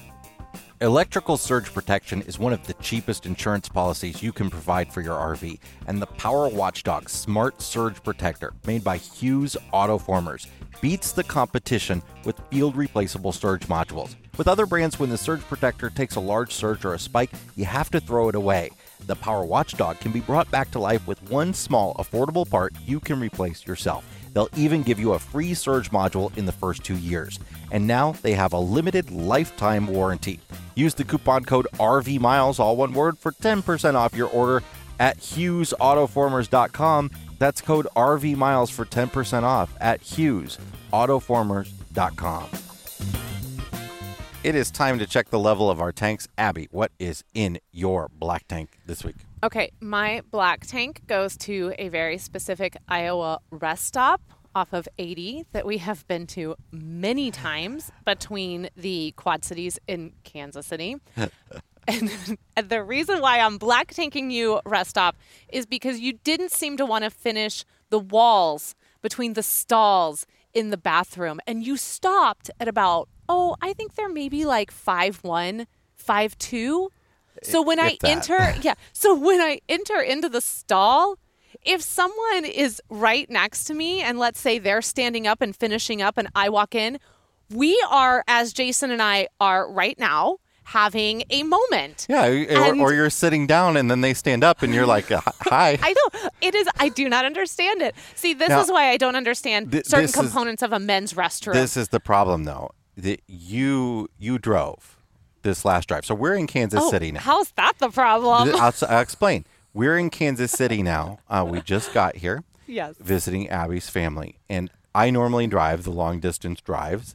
Electrical 0.83 1.39
surge 1.39 1.73
protection 1.73 2.21
is 2.23 2.39
one 2.39 2.53
of 2.53 2.67
the 2.67 2.75
cheapest 2.75 3.25
insurance 3.25 3.67
policies 3.67 4.23
you 4.23 4.31
can 4.31 4.51
provide 4.51 4.93
for 4.93 5.01
your 5.01 5.15
RV, 5.15 5.59
and 5.87 6.03
the 6.03 6.07
Power 6.07 6.51
Watchdog 6.51 7.09
Smart 7.09 7.63
Surge 7.63 8.03
Protector, 8.03 8.53
made 8.67 8.85
by 8.85 8.99
Hughes 8.99 9.57
Autoformers, 9.73 10.47
beats 10.83 11.13
the 11.13 11.25
competition 11.25 12.03
with 12.27 12.39
field 12.51 12.77
replaceable 12.77 13.33
surge 13.33 13.69
modules. 13.69 14.17
With 14.37 14.49
other 14.49 14.67
brands, 14.67 14.99
when 14.99 15.09
the 15.09 15.17
surge 15.17 15.41
protector 15.41 15.89
takes 15.89 16.17
a 16.17 16.21
large 16.21 16.53
surge 16.53 16.85
or 16.85 16.93
a 16.93 16.99
spike, 16.99 17.31
you 17.57 17.65
have 17.65 17.91
to 17.93 18.01
throw 18.01 18.29
it 18.29 18.35
away. 18.35 18.69
The 19.07 19.15
Power 19.15 19.45
Watchdog 19.45 20.01
can 20.01 20.11
be 20.11 20.21
brought 20.21 20.51
back 20.51 20.73
to 20.73 20.81
life 20.81 21.07
with 21.07 21.31
one 21.31 21.55
small, 21.55 21.95
affordable 21.95 22.49
part 22.49 22.75
you 22.85 22.99
can 22.99 23.21
replace 23.21 23.65
yourself. 23.67 24.05
They'll 24.33 24.49
even 24.57 24.83
give 24.83 24.99
you 24.99 25.13
a 25.13 25.19
free 25.19 25.55
surge 25.55 25.91
module 25.91 26.37
in 26.37 26.45
the 26.45 26.53
first 26.53 26.85
two 26.85 26.99
years. 26.99 27.39
And 27.71 27.87
now 27.87 28.13
they 28.23 28.35
have 28.35 28.53
a 28.53 28.59
limited 28.59 29.11
lifetime 29.11 29.87
warranty. 29.87 30.41
Use 30.75 30.95
the 30.95 31.05
coupon 31.05 31.45
code 31.45 31.69
RVMiles, 31.75 32.59
all 32.59 32.77
one 32.77 32.93
word, 32.93 33.19
for 33.19 33.31
10% 33.33 33.95
off 33.95 34.15
your 34.15 34.29
order 34.29 34.63
at 34.99 35.19
HughesAutoformers.com. 35.19 37.11
That's 37.39 37.61
code 37.61 37.87
RVMiles 37.95 38.73
for 38.73 38.85
10% 38.85 39.45
off 39.45 39.73
at 39.81 40.01
HughesAutoformers.com. 40.03 42.66
It 44.47 44.55
is 44.55 44.71
time 44.71 45.01
to 45.01 45.09
check 45.09 45.31
the 45.31 45.41
level 45.41 45.69
of 45.69 45.81
our 45.81 45.91
tanks. 45.91 46.29
Abby, 46.39 46.69
what 46.71 46.93
is 47.01 47.25
in 47.35 47.59
your 47.73 48.09
black 48.15 48.47
tank 48.47 48.79
this 48.87 49.03
week? 49.03 49.17
Okay, 49.43 49.73
my 49.81 50.23
black 50.31 50.65
tank 50.65 51.01
goes 51.09 51.37
to 51.39 51.75
a 51.81 51.89
very 51.89 52.17
specific 52.17 52.77
Iowa 52.87 53.41
rest 53.51 53.87
stop 53.87 54.21
off 54.55 54.73
of 54.73 54.87
80 54.99 55.47
that 55.51 55.67
we 55.67 55.79
have 55.79 56.07
been 56.07 56.29
to 56.29 56.55
many 56.71 57.33
times 57.33 57.91
between 58.05 58.69
the 58.77 59.13
Quad 59.17 59.45
Cities 59.45 59.81
in 59.89 60.13
Kansas 60.23 60.65
City. 60.65 60.95
and, 61.89 62.39
and 62.57 62.69
the 62.69 62.85
reason 62.85 63.21
why 63.21 63.41
I'm 63.41 63.59
black 63.59 63.95
tanking 63.95 64.31
you 64.31 64.61
rest 64.65 64.91
stop 64.91 65.17
is 65.49 65.67
because 65.67 65.99
you 65.99 66.13
didn't 66.23 66.53
seem 66.53 66.77
to 66.77 66.87
want 66.87 67.03
to 67.03 67.11
finish 67.11 67.65
the 67.91 67.99
walls 67.99 68.77
between 69.03 69.33
the 69.33 69.43
stalls 69.43 70.25
in 70.57 70.71
the 70.71 70.79
bathroom 70.79 71.39
and 71.47 71.67
you 71.67 71.77
stopped 71.77 72.51
at 72.59 72.67
about 72.67 73.11
oh 73.29 73.55
i 73.61 73.75
think 73.75 73.95
they're 73.95 74.09
maybe 74.09 74.47
like 74.47 74.71
five 74.71 75.23
one 75.23 75.67
five 75.97 76.37
two. 76.39 76.91
So 77.43 77.61
when 77.61 77.79
i 77.79 77.99
enter 78.03 78.55
yeah 78.63 78.75
so 78.95 79.15
when 79.15 79.39
i 79.39 79.61
enter 79.69 80.01
into 80.01 80.31
the 80.31 80.41
stall 80.41 81.19
if 81.61 81.83
someone 81.83 82.47
is 82.47 82.81
right 82.89 83.29
next 83.29 83.65
to 83.65 83.75
me 83.75 84.01
and 84.01 84.19
let's 84.19 84.41
say 84.41 84.59
they're 84.59 84.81
standing 84.81 85.27
up 85.27 85.43
and 85.43 85.55
finishing 85.55 86.01
up 86.01 86.17
and 86.17 86.29
i 86.35 86.49
walk 86.49 86.75
in 86.75 86.99
we 87.51 87.79
are 87.91 88.25
as 88.27 88.55
jason 88.55 88.91
and 88.91 89.03
i 89.03 89.29
are 89.39 89.71
right 89.71 89.99
now 89.99 90.39
having 90.67 91.23
a 91.31 91.45
moment. 91.45 92.07
Yeah, 92.09 92.27
or, 92.27 92.81
or, 92.81 92.93
you're 92.93 93.09
sitting 93.09 93.47
down 93.47 93.77
and 93.77 93.89
then 93.89 94.01
they 94.01 94.13
stand 94.13 94.43
up 94.43 94.63
and 94.63 94.75
you're 94.75 94.87
like, 94.87 95.07
"Hi." 95.09 95.79
I 95.83 95.93
know 95.93 96.31
it 96.41 96.55
is. 96.55 96.69
I 96.79 96.89
do 96.89 97.09
not 97.09 97.25
understand 97.25 97.83
it. 97.83 97.95
See, 98.17 98.35
this 98.35 98.49
now, 98.49 98.61
is 98.61 98.71
why 98.71 98.91
I 98.91 98.97
don't 98.97 99.15
understand 99.15 99.71
th- 99.71 99.87
certain 99.87 100.13
components 100.13 100.63
is, 100.63 100.67
of 100.67 100.73
a 100.73 100.81
men's 100.81 101.15
restroom. 101.15 101.53
This 101.53 101.77
is 101.77 101.89
the 101.89 102.01
problem, 102.01 102.45
though. 102.45 102.73
That 102.97 103.23
you 103.29 104.09
you 104.19 104.39
drove 104.39 104.97
this 105.43 105.65
last 105.65 105.89
drive, 105.89 106.05
so 106.05 106.17
we're 106.17 106.35
in 106.35 106.49
Kansas 106.49 106.81
oh, 106.83 106.91
City 106.91 107.13
now. 107.13 107.21
How's 107.21 107.53
that 107.53 107.79
the 107.79 107.91
problem? 107.91 108.55
I'll, 108.57 108.73
I'll 108.89 109.01
explain. 109.01 109.47
We're 109.73 109.97
in 109.99 110.11
Kansas 110.11 110.51
City 110.51 110.83
now. 110.83 111.21
Uh, 111.29 111.47
we 111.49 111.61
just 111.61 111.95
got 111.95 112.17
here. 112.17 112.43
Yes. 112.67 112.97
Visiting 112.99 113.49
Abby's 113.49 113.89
family, 113.89 114.41
and 114.49 114.71
I 114.97 115.11
normally 115.11 115.47
drive 115.47 115.85
the 115.85 115.93
long 115.93 116.19
distance 116.19 116.61
drives, 116.61 117.15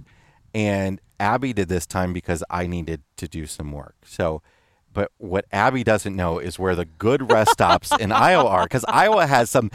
and 0.53 0.99
Abby 1.19 1.53
did 1.53 1.69
this 1.69 1.85
time 1.85 2.13
because 2.13 2.43
I 2.49 2.67
needed 2.67 3.03
to 3.17 3.27
do 3.27 3.45
some 3.45 3.71
work. 3.71 3.95
So, 4.05 4.41
but 4.93 5.11
what 5.17 5.45
Abby 5.51 5.83
doesn't 5.83 6.15
know 6.15 6.39
is 6.39 6.59
where 6.59 6.75
the 6.75 6.85
good 6.85 7.31
rest 7.31 7.51
stops 7.51 7.91
in 7.97 8.11
Iowa 8.11 8.47
are 8.49 8.63
because 8.63 8.83
Iowa 8.87 9.27
has 9.27 9.49
some 9.49 9.71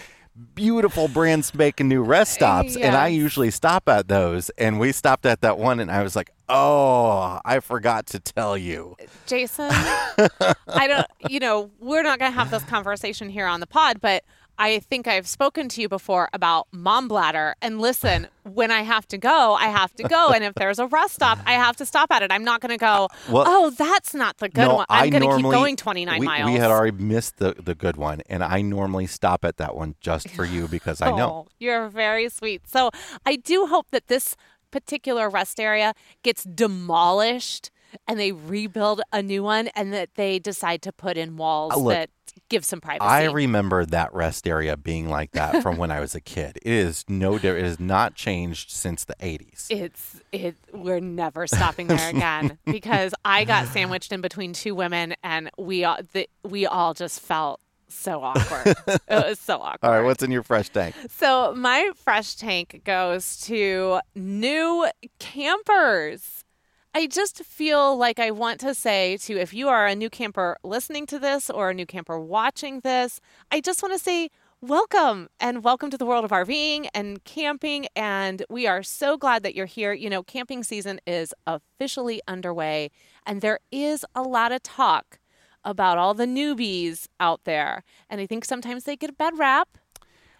beautiful 0.54 1.08
brand 1.08 1.44
spanking 1.44 1.88
new 1.88 2.02
rest 2.02 2.34
stops, 2.34 2.76
yes. 2.76 2.84
and 2.84 2.94
I 2.94 3.08
usually 3.08 3.50
stop 3.50 3.88
at 3.88 4.08
those. 4.08 4.50
And 4.58 4.78
we 4.78 4.92
stopped 4.92 5.24
at 5.24 5.40
that 5.40 5.58
one, 5.58 5.80
and 5.80 5.90
I 5.90 6.02
was 6.02 6.14
like, 6.16 6.30
"Oh, 6.48 7.40
I 7.44 7.60
forgot 7.60 8.06
to 8.08 8.20
tell 8.20 8.56
you, 8.56 8.96
Jason." 9.26 9.68
I 9.70 10.86
don't, 10.86 11.06
you 11.30 11.40
know, 11.40 11.70
we're 11.78 12.02
not 12.02 12.18
going 12.18 12.30
to 12.30 12.38
have 12.38 12.50
this 12.50 12.64
conversation 12.64 13.28
here 13.28 13.46
on 13.46 13.60
the 13.60 13.66
pod, 13.66 14.00
but 14.00 14.24
I 14.58 14.78
think 14.78 15.06
I've 15.06 15.26
spoken 15.26 15.68
to 15.70 15.80
you 15.80 15.88
before 15.88 16.28
about 16.32 16.66
mom 16.72 17.08
bladder. 17.08 17.54
And 17.60 17.80
listen, 17.80 18.28
when 18.42 18.70
I 18.70 18.82
have 18.82 19.06
to 19.08 19.18
go, 19.18 19.54
I 19.54 19.66
have 19.66 19.92
to 19.94 20.04
go. 20.04 20.30
And 20.30 20.44
if 20.44 20.54
there's 20.54 20.78
a 20.78 20.86
rest 20.86 21.14
stop, 21.14 21.38
I 21.46 21.54
have 21.54 21.76
to 21.76 21.86
stop 21.86 22.10
at 22.10 22.22
it. 22.22 22.32
I'm 22.32 22.44
not 22.44 22.60
going 22.60 22.70
to 22.70 22.78
go, 22.78 23.08
well, 23.28 23.44
oh, 23.46 23.70
that's 23.70 24.14
not 24.14 24.38
the 24.38 24.48
good 24.48 24.68
no, 24.68 24.76
one. 24.76 24.86
I'm 24.88 25.10
going 25.10 25.28
to 25.28 25.36
keep 25.36 25.44
going 25.44 25.76
29 25.76 26.20
we, 26.20 26.26
miles. 26.26 26.50
We 26.50 26.56
had 26.56 26.70
already 26.70 26.96
missed 26.96 27.38
the, 27.38 27.54
the 27.54 27.74
good 27.74 27.96
one. 27.96 28.22
And 28.28 28.42
I 28.42 28.62
normally 28.62 29.06
stop 29.06 29.44
at 29.44 29.58
that 29.58 29.76
one 29.76 29.94
just 30.00 30.30
for 30.30 30.44
you 30.44 30.68
because 30.68 31.00
I 31.02 31.10
know. 31.16 31.28
Oh, 31.28 31.46
you're 31.58 31.88
very 31.88 32.28
sweet. 32.28 32.68
So 32.68 32.90
I 33.24 33.36
do 33.36 33.66
hope 33.66 33.90
that 33.90 34.08
this 34.08 34.36
particular 34.70 35.28
rest 35.28 35.60
area 35.60 35.94
gets 36.22 36.44
demolished 36.44 37.70
and 38.06 38.18
they 38.18 38.32
rebuild 38.32 39.00
a 39.12 39.22
new 39.22 39.42
one 39.42 39.68
and 39.68 39.92
that 39.92 40.14
they 40.14 40.38
decide 40.38 40.82
to 40.82 40.92
put 40.92 41.16
in 41.16 41.36
walls 41.36 41.72
uh, 41.72 41.78
look, 41.78 41.92
that 41.94 42.10
give 42.48 42.64
some 42.64 42.80
privacy. 42.80 43.06
I 43.06 43.24
remember 43.24 43.84
that 43.86 44.14
rest 44.14 44.46
area 44.46 44.76
being 44.76 45.08
like 45.08 45.32
that 45.32 45.62
from 45.62 45.76
when 45.76 45.90
I 45.90 46.00
was 46.00 46.14
a 46.14 46.20
kid. 46.20 46.58
It 46.62 46.72
is 46.72 47.04
no 47.08 47.34
It 47.36 47.44
has 47.44 47.80
not 47.80 48.14
changed 48.14 48.70
since 48.70 49.04
the 49.04 49.16
80s. 49.16 49.66
It's 49.70 50.20
it 50.32 50.56
we're 50.72 51.00
never 51.00 51.46
stopping 51.46 51.86
there 51.86 52.10
again 52.10 52.58
because 52.64 53.14
I 53.24 53.44
got 53.44 53.68
sandwiched 53.68 54.12
in 54.12 54.20
between 54.20 54.52
two 54.52 54.74
women 54.74 55.14
and 55.22 55.50
we 55.58 55.84
all 55.84 55.98
the, 56.12 56.28
we 56.44 56.66
all 56.66 56.94
just 56.94 57.20
felt 57.20 57.60
so 57.88 58.22
awkward. 58.22 58.74
it 58.86 59.02
was 59.08 59.38
so 59.38 59.58
awkward. 59.58 59.88
All 59.88 59.90
right, 59.92 60.04
what's 60.04 60.22
in 60.22 60.30
your 60.30 60.42
fresh 60.42 60.68
tank? 60.68 60.94
So, 61.08 61.54
my 61.54 61.90
fresh 61.94 62.34
tank 62.34 62.82
goes 62.84 63.38
to 63.42 64.00
new 64.14 64.88
campers. 65.18 66.44
I 66.96 67.06
just 67.06 67.44
feel 67.44 67.94
like 67.94 68.18
I 68.18 68.30
want 68.30 68.58
to 68.60 68.74
say 68.74 69.18
to 69.18 69.38
if 69.38 69.52
you 69.52 69.68
are 69.68 69.86
a 69.86 69.94
new 69.94 70.08
camper 70.08 70.56
listening 70.64 71.04
to 71.08 71.18
this 71.18 71.50
or 71.50 71.68
a 71.68 71.74
new 71.74 71.84
camper 71.84 72.18
watching 72.18 72.80
this, 72.80 73.20
I 73.52 73.60
just 73.60 73.82
want 73.82 73.92
to 73.92 73.98
say 73.98 74.30
welcome 74.62 75.28
and 75.38 75.62
welcome 75.62 75.90
to 75.90 75.98
the 75.98 76.06
world 76.06 76.24
of 76.24 76.30
RVing 76.30 76.88
and 76.94 77.22
camping. 77.24 77.86
And 77.94 78.46
we 78.48 78.66
are 78.66 78.82
so 78.82 79.18
glad 79.18 79.42
that 79.42 79.54
you're 79.54 79.66
here. 79.66 79.92
You 79.92 80.08
know, 80.08 80.22
camping 80.22 80.64
season 80.64 80.98
is 81.06 81.34
officially 81.46 82.22
underway, 82.26 82.90
and 83.26 83.42
there 83.42 83.58
is 83.70 84.06
a 84.14 84.22
lot 84.22 84.50
of 84.50 84.62
talk 84.62 85.18
about 85.66 85.98
all 85.98 86.14
the 86.14 86.24
newbies 86.24 87.08
out 87.20 87.42
there. 87.44 87.84
And 88.08 88.22
I 88.22 88.26
think 88.26 88.46
sometimes 88.46 88.84
they 88.84 88.96
get 88.96 89.10
a 89.10 89.12
bad 89.12 89.38
rap. 89.38 89.68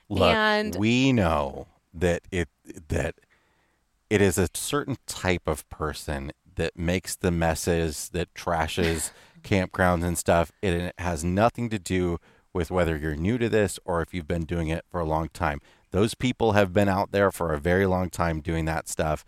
Look, 0.08 0.22
and 0.22 0.74
we 0.76 1.12
know 1.12 1.66
that 1.92 2.22
it 2.30 2.48
that 2.88 3.16
it 4.08 4.22
is 4.22 4.38
a 4.38 4.48
certain 4.54 4.96
type 5.06 5.46
of 5.46 5.68
person 5.68 6.32
that 6.56 6.76
makes 6.76 7.16
the 7.16 7.30
messes, 7.30 8.10
that 8.10 8.34
trashes 8.34 9.10
campgrounds 9.42 10.04
and 10.04 10.18
stuff. 10.18 10.52
It, 10.62 10.94
has 10.98 11.24
nothing 11.24 11.70
to 11.70 11.78
do 11.78 12.18
with 12.52 12.70
whether 12.70 12.96
you're 12.96 13.14
new 13.14 13.38
to 13.38 13.48
this 13.48 13.78
or 13.84 14.02
if 14.02 14.12
you've 14.12 14.28
been 14.28 14.44
doing 14.44 14.68
it 14.68 14.84
for 14.90 15.00
a 15.00 15.04
long 15.04 15.28
time. 15.28 15.60
Those 15.90 16.14
people 16.14 16.52
have 16.52 16.72
been 16.72 16.88
out 16.88 17.12
there 17.12 17.30
for 17.30 17.52
a 17.52 17.60
very 17.60 17.86
long 17.86 18.10
time 18.10 18.40
doing 18.40 18.64
that 18.64 18.88
stuff. 18.88 19.24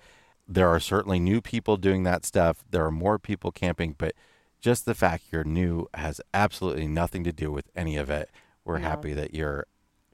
There 0.46 0.68
are 0.68 0.80
certainly 0.80 1.20
new 1.20 1.40
people 1.40 1.76
doing 1.76 2.02
that 2.04 2.24
stuff. 2.24 2.64
There 2.70 2.84
are 2.84 2.90
more 2.90 3.18
people 3.18 3.52
camping, 3.52 3.94
but 3.96 4.14
just 4.60 4.84
the 4.84 4.94
fact 4.94 5.24
you're 5.30 5.44
new 5.44 5.86
has 5.94 6.20
absolutely 6.34 6.86
nothing 6.86 7.22
to 7.24 7.32
do 7.32 7.52
with 7.52 7.70
any 7.76 7.96
of 7.96 8.10
it. 8.10 8.30
We're 8.64 8.78
no. 8.78 8.88
happy 8.88 9.14
that 9.14 9.34
you're 9.34 9.66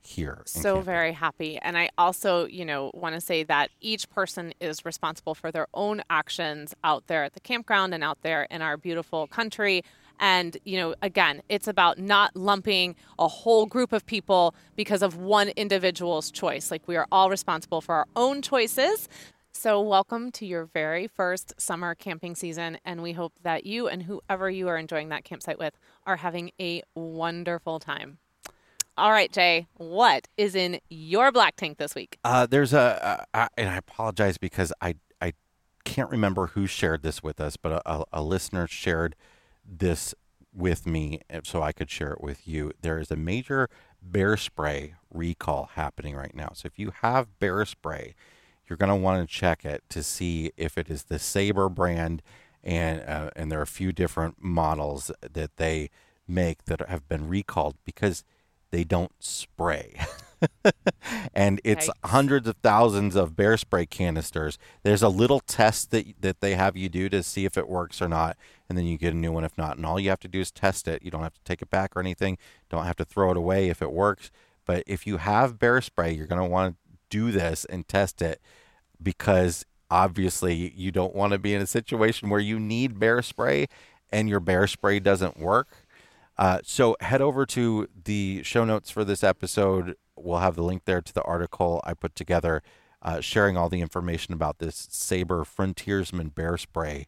here. 0.06 0.42
So 0.46 0.80
very 0.80 1.12
happy. 1.12 1.58
And 1.58 1.76
I 1.76 1.90
also, 1.96 2.46
you 2.46 2.64
know, 2.64 2.90
want 2.94 3.14
to 3.14 3.20
say 3.20 3.42
that 3.44 3.70
each 3.80 4.08
person 4.10 4.52
is 4.60 4.84
responsible 4.84 5.34
for 5.34 5.50
their 5.50 5.66
own 5.74 6.02
actions 6.10 6.74
out 6.84 7.06
there 7.06 7.24
at 7.24 7.34
the 7.34 7.40
campground 7.40 7.94
and 7.94 8.04
out 8.04 8.18
there 8.22 8.44
in 8.50 8.62
our 8.62 8.76
beautiful 8.76 9.26
country. 9.26 9.83
And, 10.20 10.56
you 10.64 10.79
know, 10.79 10.94
again, 11.02 11.42
it's 11.48 11.66
about 11.66 11.98
not 11.98 12.37
lumping 12.37 12.94
a 13.18 13.26
whole 13.26 13.66
group 13.66 13.92
of 13.92 14.06
people 14.06 14.54
because 14.76 15.02
of 15.02 15.16
one 15.16 15.48
individual's 15.50 16.31
choice. 16.31 16.70
Like 16.70 16.87
we 16.87 16.96
are 16.96 17.06
all 17.10 17.31
responsible 17.31 17.81
for 17.81 17.94
our 17.96 18.06
own 18.14 18.42
choices. 18.42 19.08
So, 19.56 19.81
welcome 19.81 20.33
to 20.33 20.46
your 20.46 20.64
very 20.64 21.06
first 21.06 21.54
summer 21.58 21.94
camping 21.94 22.35
season. 22.35 22.79
And 22.85 23.02
we 23.02 23.12
hope 23.12 23.33
that 23.42 23.64
you 23.64 23.88
and 23.88 24.02
whoever 24.02 24.50
you 24.50 24.68
are 24.68 24.76
enjoying 24.76 25.10
that 25.10 25.24
campsite 25.24 25.58
with 25.58 25.79
are 26.06 26.16
having 26.16 26.50
a 26.60 26.83
wonderful 26.94 27.79
time. 27.79 28.18
All 28.96 29.10
right, 29.10 29.32
Jay, 29.32 29.66
what 29.74 30.28
is 30.36 30.54
in 30.54 30.78
your 30.88 31.32
black 31.32 31.56
tank 31.56 31.78
this 31.78 31.96
week? 31.96 32.18
Uh, 32.22 32.46
there's 32.46 32.72
a, 32.72 33.26
uh, 33.34 33.48
and 33.56 33.68
I 33.68 33.76
apologize 33.76 34.38
because 34.38 34.72
I 34.80 34.94
I 35.20 35.32
can't 35.84 36.10
remember 36.10 36.48
who 36.48 36.66
shared 36.66 37.02
this 37.02 37.22
with 37.22 37.40
us, 37.40 37.56
but 37.56 37.82
a, 37.84 38.04
a 38.12 38.22
listener 38.22 38.68
shared 38.68 39.16
this 39.64 40.14
with 40.54 40.86
me 40.86 41.20
so 41.42 41.60
I 41.60 41.72
could 41.72 41.90
share 41.90 42.12
it 42.12 42.20
with 42.20 42.46
you. 42.46 42.70
There 42.82 43.00
is 43.00 43.10
a 43.10 43.16
major 43.16 43.68
bear 44.00 44.36
spray 44.36 44.94
recall 45.12 45.70
happening 45.74 46.14
right 46.14 46.34
now. 46.34 46.50
So 46.54 46.66
if 46.66 46.78
you 46.78 46.92
have 47.02 47.38
bear 47.40 47.64
spray, 47.64 48.14
you're 48.68 48.76
going 48.76 48.90
to 48.90 48.96
want 48.96 49.28
to 49.28 49.34
check 49.34 49.64
it 49.64 49.82
to 49.88 50.04
see 50.04 50.52
if 50.56 50.78
it 50.78 50.88
is 50.88 51.04
the 51.04 51.18
Saber 51.18 51.68
brand, 51.68 52.22
and 52.62 53.00
uh, 53.00 53.30
and 53.34 53.50
there 53.50 53.58
are 53.58 53.62
a 53.62 53.66
few 53.66 53.90
different 53.90 54.36
models 54.40 55.10
that 55.20 55.56
they 55.56 55.90
make 56.28 56.66
that 56.66 56.88
have 56.88 57.08
been 57.08 57.28
recalled 57.28 57.74
because 57.84 58.24
they 58.75 58.85
don't 58.85 59.12
spray. 59.20 59.94
and 61.35 61.60
it's 61.62 61.87
Yikes. 61.87 62.10
hundreds 62.10 62.48
of 62.48 62.56
thousands 62.56 63.14
of 63.14 63.37
bear 63.37 63.56
spray 63.56 63.87
canisters. 63.87 64.58
There's 64.83 65.02
a 65.02 65.08
little 65.08 65.38
test 65.38 65.92
that 65.92 66.06
that 66.20 66.40
they 66.40 66.56
have 66.56 66.77
you 66.77 66.88
do 66.88 67.08
to 67.08 67.22
see 67.22 67.44
if 67.44 67.56
it 67.56 67.68
works 67.68 68.02
or 68.02 68.08
not, 68.08 68.37
and 68.68 68.77
then 68.77 68.85
you 68.85 68.98
get 68.98 69.14
a 69.14 69.16
new 69.16 69.31
one 69.31 69.44
if 69.44 69.56
not. 69.56 69.77
And 69.77 69.87
all 69.87 70.00
you 70.00 70.10
have 70.10 70.20
to 70.20 70.29
do 70.29 70.40
is 70.40 70.50
test 70.50 70.88
it. 70.88 71.02
You 71.04 71.10
don't 71.12 71.22
have 71.22 71.35
to 71.35 71.44
take 71.44 71.62
it 71.62 71.70
back 71.70 71.96
or 71.96 72.00
anything. 72.00 72.37
Don't 72.68 72.85
have 72.85 72.96
to 72.96 73.04
throw 73.04 73.31
it 73.31 73.37
away 73.37 73.68
if 73.68 73.81
it 73.81 73.92
works. 73.92 74.31
But 74.66 74.83
if 74.87 75.06
you 75.06 75.18
have 75.18 75.58
bear 75.58 75.81
spray, 75.81 76.12
you're 76.12 76.27
going 76.27 76.42
to 76.42 76.48
want 76.48 76.75
to 76.75 76.98
do 77.10 77.31
this 77.31 77.64
and 77.66 77.87
test 77.87 78.20
it 78.22 78.40
because 79.00 79.64
obviously 79.90 80.72
you 80.75 80.90
don't 80.90 81.14
want 81.14 81.33
to 81.33 81.38
be 81.38 81.54
in 81.54 81.62
a 81.62 81.66
situation 81.66 82.29
where 82.29 82.40
you 82.40 82.58
need 82.58 82.98
bear 82.98 83.22
spray 83.22 83.68
and 84.10 84.29
your 84.29 84.40
bear 84.40 84.66
spray 84.66 85.00
doesn't 85.00 85.38
work. 85.38 85.68
Uh, 86.37 86.58
so 86.64 86.96
head 87.00 87.20
over 87.20 87.46
to 87.46 87.88
the 88.04 88.42
show 88.42 88.64
notes 88.64 88.90
for 88.90 89.04
this 89.04 89.22
episode 89.22 89.96
we'll 90.16 90.38
have 90.38 90.56
the 90.56 90.62
link 90.62 90.85
there 90.85 91.00
to 91.00 91.12
the 91.12 91.22
article 91.22 91.80
I 91.85 91.94
put 91.94 92.14
together 92.14 92.62
uh, 93.02 93.20
sharing 93.20 93.56
all 93.56 93.68
the 93.68 93.80
information 93.80 94.32
about 94.32 94.58
this 94.58 94.88
Saber 94.90 95.44
Frontiersman 95.44 96.30
bear 96.30 96.56
spray 96.56 97.06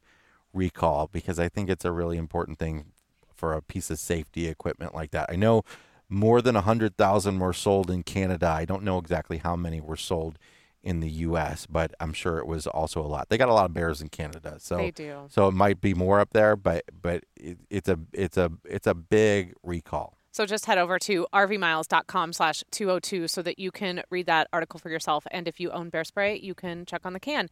recall 0.53 1.09
because 1.11 1.39
I 1.39 1.49
think 1.49 1.71
it's 1.71 1.85
a 1.85 1.93
really 1.93 2.19
important 2.19 2.59
thing 2.59 2.93
for 3.35 3.53
a 3.53 3.63
piece 3.63 3.91
of 3.91 3.99
safety 3.99 4.47
equipment 4.47 4.95
like 4.95 5.11
that. 5.13 5.31
I 5.31 5.37
know 5.37 5.63
more 6.09 6.41
than 6.41 6.55
100,000 6.55 7.39
were 7.39 7.53
sold 7.53 7.91
in 7.91 8.03
Canada. 8.03 8.47
I 8.47 8.65
don't 8.65 8.83
know 8.83 8.99
exactly 8.99 9.39
how 9.39 9.57
many 9.57 9.81
were 9.81 9.97
sold 9.97 10.39
in 10.87 11.01
the 11.01 11.11
U.S., 11.11 11.67
but 11.67 11.93
I'm 11.99 12.13
sure 12.13 12.39
it 12.39 12.47
was 12.47 12.69
also 12.69 13.01
a 13.01 13.09
lot. 13.09 13.29
They 13.29 13.37
got 13.37 13.49
a 13.49 13.53
lot 13.53 13.65
of 13.65 13.75
bears 13.75 14.01
in 14.01 14.09
Canada, 14.09 14.59
so 14.61 14.77
they 14.77 14.93
do. 14.93 15.27
So 15.29 15.49
it 15.49 15.53
might 15.53 15.81
be 15.81 15.95
more 15.95 16.21
up 16.21 16.33
there, 16.33 16.55
but 16.55 16.85
but 17.03 17.25
it, 17.35 17.59
it's 17.69 17.89
a 17.89 17.99
it's 18.13 18.37
a 18.37 18.53
it's 18.65 18.87
a 18.87 18.95
big 18.95 19.53
recall. 19.65 20.17
So 20.31 20.47
just 20.47 20.67
head 20.67 20.79
over 20.79 20.99
to 21.01 21.27
rvmiles.com 21.35 22.35
slash 22.35 22.63
202 22.71 23.27
so 23.27 23.43
that 23.43 23.59
you 23.59 23.71
can 23.71 24.03
read 24.11 24.27
that 24.27 24.49
article 24.53 24.79
for 24.79 24.91
yourself. 24.91 25.27
And 25.31 25.49
if 25.49 25.59
you 25.59 25.71
own 25.71 25.89
bear 25.89 26.05
spray, 26.05 26.39
you 26.39 26.55
can 26.55 26.85
check 26.85 27.01
on 27.05 27.15
the 27.15 27.21
can. 27.21 27.49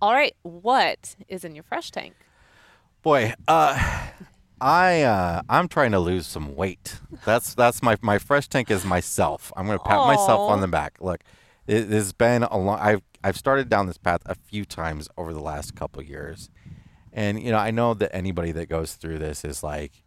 All 0.00 0.14
right, 0.14 0.34
what 0.42 1.14
is 1.28 1.44
in 1.44 1.54
your 1.54 1.62
fresh 1.62 1.90
tank? 1.92 2.14
Boy, 3.02 3.34
uh, 3.46 4.08
I 4.60 5.02
uh, 5.02 5.42
I'm 5.48 5.68
trying 5.68 5.92
to 5.92 6.00
lose 6.00 6.26
some 6.26 6.56
weight. 6.56 6.96
That's 7.24 7.54
that's 7.54 7.80
my 7.80 7.96
my 8.02 8.18
fresh 8.18 8.48
tank 8.48 8.72
is 8.72 8.84
myself. 8.84 9.52
I'm 9.56 9.66
going 9.66 9.78
to 9.78 9.84
pat 9.84 9.98
Aww. 9.98 10.06
myself 10.08 10.50
on 10.50 10.60
the 10.60 10.68
back. 10.68 10.96
Look, 11.00 11.20
it 11.66 11.88
has 11.88 12.12
been 12.12 12.42
a 12.42 12.58
long. 12.58 12.78
I've 12.78 13.02
I've 13.24 13.36
started 13.36 13.68
down 13.68 13.86
this 13.86 13.98
path 13.98 14.22
a 14.26 14.34
few 14.34 14.64
times 14.64 15.08
over 15.16 15.32
the 15.32 15.40
last 15.40 15.74
couple 15.74 16.02
years, 16.02 16.50
and 17.12 17.40
you 17.40 17.50
know 17.50 17.58
I 17.58 17.70
know 17.70 17.94
that 17.94 18.14
anybody 18.14 18.52
that 18.52 18.68
goes 18.68 18.94
through 18.94 19.18
this 19.18 19.44
is 19.44 19.62
like, 19.62 20.02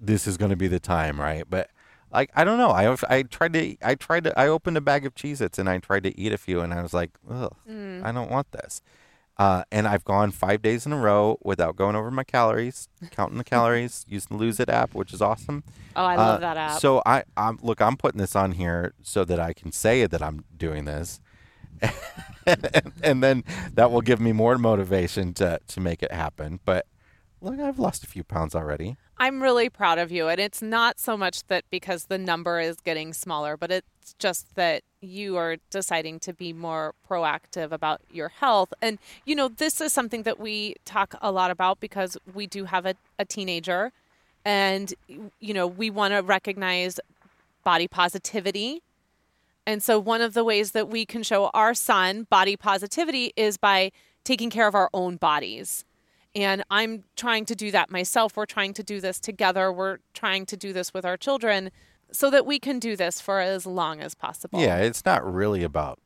this 0.00 0.26
is 0.26 0.36
going 0.36 0.50
to 0.50 0.56
be 0.56 0.68
the 0.68 0.80
time, 0.80 1.20
right? 1.20 1.44
But 1.48 1.70
like 2.12 2.30
I 2.34 2.44
don't 2.44 2.58
know. 2.58 2.70
I 2.70 2.96
I 3.08 3.22
tried 3.22 3.52
to 3.54 3.76
I 3.82 3.94
tried 3.94 4.24
to 4.24 4.38
I 4.38 4.48
opened 4.48 4.76
a 4.76 4.80
bag 4.80 5.04
of 5.04 5.14
Cheez-Its 5.14 5.58
and 5.58 5.68
I 5.68 5.78
tried 5.78 6.04
to 6.04 6.18
eat 6.18 6.32
a 6.32 6.38
few 6.38 6.60
and 6.60 6.72
I 6.72 6.82
was 6.82 6.94
like, 6.94 7.10
ugh, 7.28 7.54
mm. 7.68 8.04
I 8.04 8.12
don't 8.12 8.30
want 8.30 8.52
this. 8.52 8.80
Uh, 9.36 9.64
and 9.72 9.88
I've 9.88 10.04
gone 10.04 10.30
five 10.30 10.62
days 10.62 10.86
in 10.86 10.92
a 10.92 10.96
row 10.96 11.38
without 11.42 11.74
going 11.74 11.96
over 11.96 12.10
my 12.10 12.22
calories, 12.22 12.88
counting 13.10 13.38
the 13.38 13.44
calories, 13.54 14.04
using 14.08 14.36
the 14.36 14.40
Lose 14.42 14.60
It 14.60 14.68
app, 14.68 14.94
which 14.94 15.12
is 15.12 15.20
awesome. 15.20 15.64
Oh, 15.96 16.04
I 16.04 16.16
love 16.16 16.36
uh, 16.36 16.38
that 16.38 16.56
app. 16.56 16.80
So 16.80 17.02
I, 17.04 17.24
I'm 17.36 17.58
look, 17.62 17.80
I'm 17.80 17.96
putting 17.96 18.20
this 18.20 18.36
on 18.36 18.52
here 18.52 18.94
so 19.02 19.24
that 19.24 19.40
I 19.40 19.52
can 19.52 19.72
say 19.72 20.06
that 20.06 20.22
I'm 20.22 20.44
doing 20.56 20.84
this, 20.84 21.20
and, 22.46 22.92
and 23.02 23.22
then 23.22 23.42
that 23.74 23.90
will 23.90 24.02
give 24.02 24.20
me 24.20 24.32
more 24.32 24.56
motivation 24.56 25.34
to 25.34 25.58
to 25.66 25.80
make 25.80 26.02
it 26.02 26.12
happen. 26.12 26.60
But 26.64 26.86
look, 27.44 27.60
I've 27.60 27.78
lost 27.78 28.02
a 28.02 28.06
few 28.06 28.24
pounds 28.24 28.54
already. 28.54 28.96
I'm 29.18 29.42
really 29.42 29.68
proud 29.68 29.98
of 29.98 30.10
you. 30.10 30.28
And 30.28 30.40
it's 30.40 30.62
not 30.62 30.98
so 30.98 31.16
much 31.16 31.46
that 31.46 31.64
because 31.70 32.06
the 32.06 32.18
number 32.18 32.58
is 32.58 32.80
getting 32.80 33.12
smaller, 33.12 33.56
but 33.56 33.70
it's 33.70 34.14
just 34.18 34.54
that 34.56 34.82
you 35.00 35.36
are 35.36 35.56
deciding 35.70 36.18
to 36.20 36.32
be 36.32 36.52
more 36.52 36.94
proactive 37.08 37.70
about 37.70 38.00
your 38.10 38.28
health. 38.28 38.72
And, 38.80 38.98
you 39.24 39.36
know, 39.36 39.48
this 39.48 39.80
is 39.80 39.92
something 39.92 40.22
that 40.22 40.40
we 40.40 40.76
talk 40.84 41.14
a 41.20 41.30
lot 41.30 41.50
about 41.50 41.80
because 41.80 42.16
we 42.32 42.46
do 42.46 42.64
have 42.64 42.86
a, 42.86 42.94
a 43.18 43.24
teenager 43.24 43.92
and, 44.44 44.92
you 45.40 45.54
know, 45.54 45.66
we 45.66 45.90
want 45.90 46.12
to 46.12 46.22
recognize 46.22 46.98
body 47.62 47.88
positivity. 47.88 48.82
And 49.66 49.82
so, 49.82 49.98
one 49.98 50.20
of 50.20 50.34
the 50.34 50.44
ways 50.44 50.72
that 50.72 50.88
we 50.88 51.06
can 51.06 51.22
show 51.22 51.46
our 51.54 51.72
son 51.72 52.26
body 52.28 52.56
positivity 52.56 53.32
is 53.36 53.56
by 53.56 53.90
taking 54.22 54.50
care 54.50 54.68
of 54.68 54.74
our 54.74 54.90
own 54.92 55.16
bodies 55.16 55.86
and 56.34 56.64
I'm 56.70 57.04
trying 57.16 57.44
to 57.46 57.54
do 57.54 57.70
that 57.70 57.90
myself. 57.90 58.36
We're 58.36 58.46
trying 58.46 58.74
to 58.74 58.82
do 58.82 59.00
this 59.00 59.20
together. 59.20 59.72
We're 59.72 59.98
trying 60.12 60.46
to 60.46 60.56
do 60.56 60.72
this 60.72 60.92
with 60.92 61.04
our 61.04 61.16
children 61.16 61.70
so 62.12 62.30
that 62.30 62.46
we 62.46 62.58
can 62.58 62.78
do 62.78 62.96
this 62.96 63.20
for 63.20 63.40
as 63.40 63.66
long 63.66 64.00
as 64.00 64.14
possible. 64.14 64.60
Yeah, 64.60 64.78
it's 64.78 65.04
not 65.04 65.24
really 65.24 65.62
about 65.62 65.98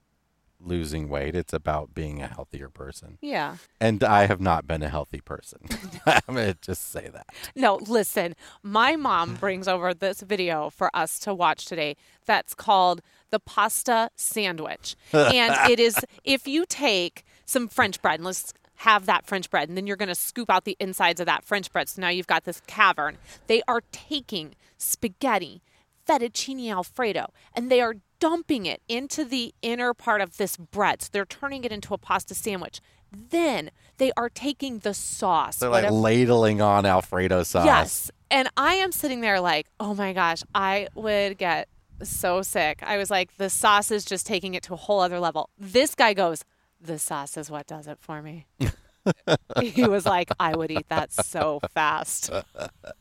losing 0.60 1.08
weight, 1.08 1.36
it's 1.36 1.52
about 1.52 1.94
being 1.94 2.20
a 2.20 2.26
healthier 2.26 2.68
person. 2.68 3.18
Yeah. 3.20 3.56
And 3.80 4.02
I 4.02 4.26
have 4.26 4.40
not 4.40 4.66
been 4.66 4.82
a 4.82 4.88
healthy 4.88 5.20
person. 5.20 5.60
I'm 6.06 6.34
going 6.34 6.52
to 6.52 6.58
just 6.60 6.90
say 6.90 7.08
that. 7.12 7.26
No, 7.54 7.76
listen, 7.76 8.34
my 8.62 8.96
mom 8.96 9.36
brings 9.36 9.68
over 9.68 9.94
this 9.94 10.20
video 10.20 10.70
for 10.70 10.90
us 10.94 11.18
to 11.20 11.34
watch 11.34 11.66
today 11.66 11.96
that's 12.26 12.54
called 12.54 13.00
the 13.30 13.38
pasta 13.38 14.10
sandwich. 14.16 14.96
and 15.12 15.70
it 15.70 15.78
is 15.78 15.96
if 16.24 16.48
you 16.48 16.66
take 16.66 17.24
some 17.44 17.68
French 17.68 18.02
bread, 18.02 18.16
and 18.16 18.24
let's 18.24 18.52
have 18.78 19.06
that 19.06 19.26
French 19.26 19.50
bread, 19.50 19.68
and 19.68 19.76
then 19.76 19.86
you're 19.86 19.96
going 19.96 20.08
to 20.08 20.14
scoop 20.14 20.48
out 20.48 20.64
the 20.64 20.76
insides 20.78 21.18
of 21.20 21.26
that 21.26 21.44
French 21.44 21.72
bread. 21.72 21.88
So 21.88 22.00
now 22.00 22.10
you've 22.10 22.28
got 22.28 22.44
this 22.44 22.62
cavern. 22.66 23.18
They 23.48 23.62
are 23.66 23.82
taking 23.90 24.54
spaghetti, 24.76 25.62
fettuccine 26.08 26.70
alfredo, 26.70 27.32
and 27.54 27.70
they 27.70 27.80
are 27.80 27.96
dumping 28.20 28.66
it 28.66 28.80
into 28.88 29.24
the 29.24 29.52
inner 29.62 29.94
part 29.94 30.20
of 30.20 30.36
this 30.36 30.56
bread. 30.56 31.02
So 31.02 31.08
they're 31.12 31.24
turning 31.24 31.64
it 31.64 31.72
into 31.72 31.92
a 31.92 31.98
pasta 31.98 32.34
sandwich. 32.34 32.80
Then 33.10 33.70
they 33.96 34.12
are 34.16 34.28
taking 34.28 34.78
the 34.80 34.94
sauce. 34.94 35.56
They're 35.56 35.70
like 35.70 35.90
ladling 35.90 36.60
on 36.60 36.86
Alfredo 36.86 37.42
sauce. 37.42 37.64
Yes. 37.64 38.10
And 38.30 38.48
I 38.56 38.74
am 38.74 38.92
sitting 38.92 39.22
there 39.22 39.40
like, 39.40 39.66
oh 39.80 39.94
my 39.94 40.12
gosh, 40.12 40.42
I 40.54 40.88
would 40.94 41.38
get 41.38 41.68
so 42.02 42.42
sick. 42.42 42.80
I 42.82 42.96
was 42.96 43.10
like, 43.10 43.36
the 43.38 43.50
sauce 43.50 43.90
is 43.90 44.04
just 44.04 44.24
taking 44.26 44.54
it 44.54 44.62
to 44.64 44.74
a 44.74 44.76
whole 44.76 45.00
other 45.00 45.18
level. 45.18 45.50
This 45.58 45.94
guy 45.94 46.14
goes, 46.14 46.44
the 46.80 46.98
sauce 46.98 47.36
is 47.36 47.50
what 47.50 47.66
does 47.66 47.86
it 47.86 47.98
for 48.00 48.22
me. 48.22 48.46
he 49.60 49.84
was 49.86 50.06
like, 50.06 50.30
I 50.38 50.56
would 50.56 50.70
eat 50.70 50.88
that 50.88 51.12
so 51.12 51.60
fast. 51.70 52.30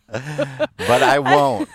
but 0.09 1.03
I 1.03 1.19
won't. 1.19 1.69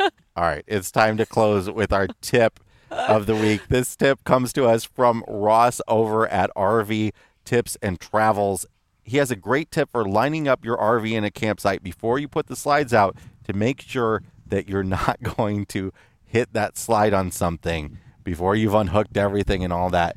All 0.00 0.44
right, 0.44 0.64
it's 0.66 0.90
time 0.90 1.16
to 1.16 1.26
close 1.26 1.70
with 1.70 1.92
our 1.92 2.08
tip 2.20 2.60
of 2.90 3.26
the 3.26 3.34
week. 3.34 3.68
This 3.68 3.96
tip 3.96 4.24
comes 4.24 4.52
to 4.54 4.66
us 4.66 4.84
from 4.84 5.24
Ross 5.26 5.80
over 5.88 6.28
at 6.28 6.50
RV 6.56 7.12
Tips 7.44 7.76
and 7.82 7.98
Travels. 7.98 8.66
He 9.04 9.18
has 9.18 9.30
a 9.30 9.36
great 9.36 9.70
tip 9.70 9.90
for 9.92 10.04
lining 10.04 10.48
up 10.48 10.64
your 10.64 10.76
RV 10.76 11.10
in 11.10 11.24
a 11.24 11.30
campsite 11.30 11.82
before 11.82 12.18
you 12.18 12.28
put 12.28 12.48
the 12.48 12.56
slides 12.56 12.92
out 12.92 13.16
to 13.44 13.52
make 13.52 13.80
sure 13.80 14.22
that 14.46 14.68
you're 14.68 14.82
not 14.82 15.22
going 15.36 15.66
to 15.66 15.92
hit 16.24 16.52
that 16.52 16.76
slide 16.76 17.14
on 17.14 17.30
something 17.30 17.98
before 18.24 18.56
you've 18.56 18.74
unhooked 18.74 19.16
everything 19.16 19.62
and 19.62 19.72
all 19.72 19.88
that 19.90 20.16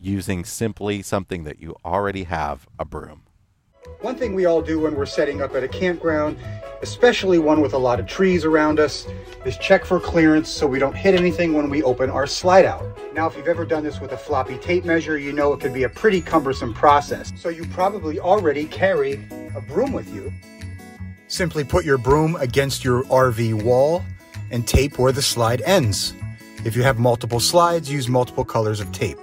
using 0.00 0.44
simply 0.44 1.02
something 1.02 1.44
that 1.44 1.60
you 1.60 1.76
already 1.84 2.24
have 2.24 2.66
a 2.78 2.84
broom. 2.84 3.22
One 4.00 4.16
thing 4.16 4.34
we 4.34 4.46
all 4.46 4.62
do 4.62 4.80
when 4.80 4.94
we're 4.94 5.06
setting 5.06 5.42
up 5.42 5.54
at 5.54 5.62
a 5.62 5.68
campground, 5.68 6.38
especially 6.82 7.38
one 7.38 7.60
with 7.60 7.72
a 7.72 7.78
lot 7.78 8.00
of 8.00 8.06
trees 8.06 8.44
around 8.44 8.78
us, 8.78 9.06
is 9.44 9.56
check 9.58 9.84
for 9.84 10.00
clearance 10.00 10.48
so 10.48 10.66
we 10.66 10.78
don't 10.78 10.94
hit 10.94 11.14
anything 11.14 11.54
when 11.54 11.70
we 11.70 11.82
open 11.82 12.10
our 12.10 12.26
slide 12.26 12.64
out. 12.64 12.84
Now, 13.14 13.26
if 13.26 13.36
you've 13.36 13.48
ever 13.48 13.64
done 13.64 13.82
this 13.82 14.00
with 14.00 14.12
a 14.12 14.16
floppy 14.16 14.56
tape 14.58 14.84
measure, 14.84 15.18
you 15.18 15.32
know 15.32 15.52
it 15.52 15.60
can 15.60 15.72
be 15.72 15.84
a 15.84 15.88
pretty 15.88 16.20
cumbersome 16.20 16.74
process. 16.74 17.32
So 17.36 17.48
you 17.48 17.66
probably 17.66 18.20
already 18.20 18.66
carry 18.66 19.14
a 19.54 19.60
broom 19.60 19.92
with 19.92 20.12
you. 20.14 20.32
Simply 21.28 21.64
put 21.64 21.84
your 21.84 21.98
broom 21.98 22.36
against 22.36 22.84
your 22.84 23.04
RV 23.04 23.62
wall 23.62 24.02
and 24.50 24.66
tape 24.66 24.98
where 24.98 25.12
the 25.12 25.22
slide 25.22 25.62
ends. 25.62 26.14
If 26.64 26.76
you 26.76 26.82
have 26.82 26.98
multiple 26.98 27.40
slides, 27.40 27.90
use 27.90 28.08
multiple 28.08 28.44
colors 28.44 28.80
of 28.80 28.90
tape. 28.92 29.18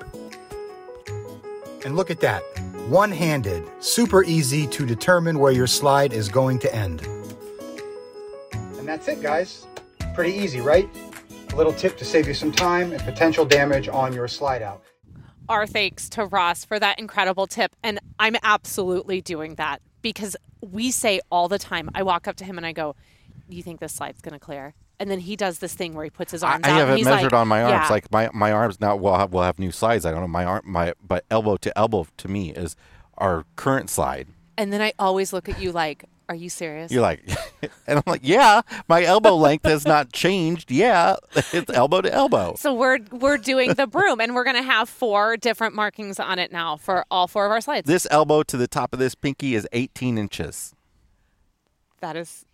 And 1.88 1.96
look 1.96 2.12
at 2.12 2.20
that, 2.20 2.44
one 2.90 3.10
handed, 3.10 3.64
super 3.80 4.22
easy 4.26 4.68
to 4.68 4.86
determine 4.86 5.40
where 5.40 5.54
your 5.54 5.68
slide 5.68 6.12
is 6.12 6.28
going 6.28 6.60
to 6.60 6.76
end. 6.76 7.08
And 8.52 8.86
that's 8.86 9.08
it, 9.08 9.22
guys. 9.22 9.66
Pretty 10.14 10.34
easy, 10.34 10.60
right? 10.60 10.90
A 11.54 11.56
little 11.56 11.72
tip 11.72 11.96
to 12.00 12.04
save 12.04 12.28
you 12.28 12.34
some 12.34 12.52
time 12.52 12.92
and 12.92 13.02
potential 13.04 13.46
damage 13.46 13.88
on 13.88 14.12
your 14.12 14.28
slide 14.28 14.62
out. 14.62 14.84
Our 15.48 15.66
thanks 15.66 16.10
to 16.10 16.26
Ross 16.26 16.66
for 16.66 16.78
that 16.78 17.00
incredible 17.00 17.48
tip. 17.48 17.74
And 17.82 18.02
I'm 18.20 18.36
absolutely 18.44 19.22
doing 19.22 19.56
that 19.56 19.82
because 20.02 20.36
we 20.60 20.92
say 20.92 21.22
all 21.32 21.48
the 21.48 21.58
time, 21.58 21.90
I 21.96 22.04
walk 22.04 22.28
up 22.28 22.36
to 22.36 22.44
him 22.44 22.58
and 22.58 22.66
I 22.66 22.74
go, 22.74 22.98
You 23.48 23.64
think 23.64 23.80
this 23.80 23.94
slide's 23.94 24.20
going 24.22 24.34
to 24.34 24.46
clear? 24.46 24.74
And 25.00 25.10
then 25.12 25.20
he 25.20 25.36
does 25.36 25.60
this 25.60 25.74
thing 25.74 25.94
where 25.94 26.04
he 26.04 26.10
puts 26.10 26.32
his 26.32 26.44
arms 26.44 26.66
I, 26.66 26.72
I 26.72 26.80
have 26.80 26.90
it 26.90 27.04
measured 27.04 27.32
like, 27.32 27.40
on 27.42 27.48
my 27.48 27.62
arms. 27.64 27.72
yeah. 27.72 27.88
Like 27.90 28.12
my, 28.12 28.30
my 28.34 28.52
arms 28.52 28.80
now 28.82 28.96
will 28.96 29.16
have, 29.18 29.32
will 29.32 29.44
have 29.44 29.60
new 29.60 29.72
slides. 29.72 30.06
I 30.06 30.12
don't 30.12 30.22
know 30.22 30.28
my 30.28 30.44
arm 30.46 30.64
my 30.66 30.94
but 31.06 31.24
elbow 31.30 31.58
to 31.58 31.78
elbow 31.78 32.08
to 32.18 32.28
me 32.28 32.52
is 32.52 32.76
our 33.18 33.46
current 33.56 33.90
slide. 33.90 34.28
and 34.58 34.74
then 34.74 34.82
I 34.82 34.94
always 34.98 35.34
look 35.34 35.48
at 35.50 35.60
you 35.62 35.72
like, 35.72 36.06
"Are 36.30 36.36
you 36.36 36.50
serious?" 36.50 36.92
You're 36.92 37.02
like, 37.04 37.22
and 37.88 37.98
I'm 37.98 38.04
like, 38.08 38.22
yeah, 38.24 38.62
my 38.88 39.04
elbow 39.04 39.36
length 39.36 39.66
has 39.66 39.86
not 39.86 40.12
changed. 40.14 40.72
Yeah, 40.72 41.16
it's 41.54 41.70
elbow 41.72 42.02
to 42.02 42.12
elbow. 42.14 42.56
so 42.58 42.74
we're 42.74 43.00
we're 43.12 43.38
doing 43.38 43.74
the 43.76 43.86
broom, 43.88 44.20
and 44.20 44.34
we're 44.36 44.44
gonna 44.44 44.64
have 44.64 44.90
four 44.90 45.38
different 45.38 45.76
markings 45.76 46.20
on 46.20 46.40
it 46.40 46.52
now 46.52 46.76
for 46.78 47.06
all 47.12 47.28
four 47.28 47.46
of 47.46 47.52
our 47.52 47.62
slides. 47.62 47.88
This 47.88 48.08
elbow 48.10 48.42
to 48.44 48.58
the 48.58 48.68
top 48.68 48.94
of 48.94 49.00
this 49.00 49.14
pinky 49.16 49.54
is 49.56 49.68
18 49.74 50.18
inches. 50.18 50.74
that 52.02 52.16
is 52.16 52.46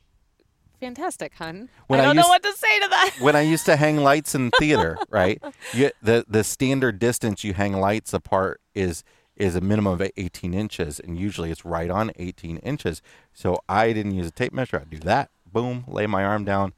fantastic, 0.83 1.33
hun. 1.35 1.69
When 1.87 1.99
I 1.99 2.03
I 2.03 2.05
don't 2.07 2.15
know 2.15 2.21
used- 2.21 2.29
what 2.29 2.43
to 2.43 2.53
say 2.53 2.79
to 2.79 2.87
that. 2.89 3.15
when 3.21 3.35
I 3.35 3.41
used 3.41 3.65
to 3.67 3.75
hang 3.75 3.97
lights 4.09 4.35
in 4.35 4.51
theater, 4.59 4.97
right? 5.09 5.41
You, 5.73 5.91
the 6.01 6.25
the 6.27 6.43
standard 6.43 6.99
distance 6.99 7.43
you 7.43 7.53
hang 7.53 7.73
lights 7.73 8.13
apart 8.13 8.61
is 8.75 9.03
is 9.35 9.55
a 9.55 9.61
minimum 9.61 9.93
of 9.99 10.11
18 10.15 10.53
inches, 10.53 10.99
and 10.99 11.17
usually 11.17 11.49
it's 11.49 11.65
right 11.65 11.89
on 11.89 12.11
18 12.17 12.57
inches. 12.57 13.01
So 13.33 13.59
I 13.67 13.91
didn't 13.93 14.13
use 14.13 14.27
a 14.27 14.31
tape 14.31 14.53
measure. 14.53 14.79
I 14.79 14.83
do 14.83 14.99
that, 14.99 15.29
boom, 15.51 15.85
lay 15.87 16.05
my 16.05 16.23
arm 16.23 16.43
down, 16.45 16.73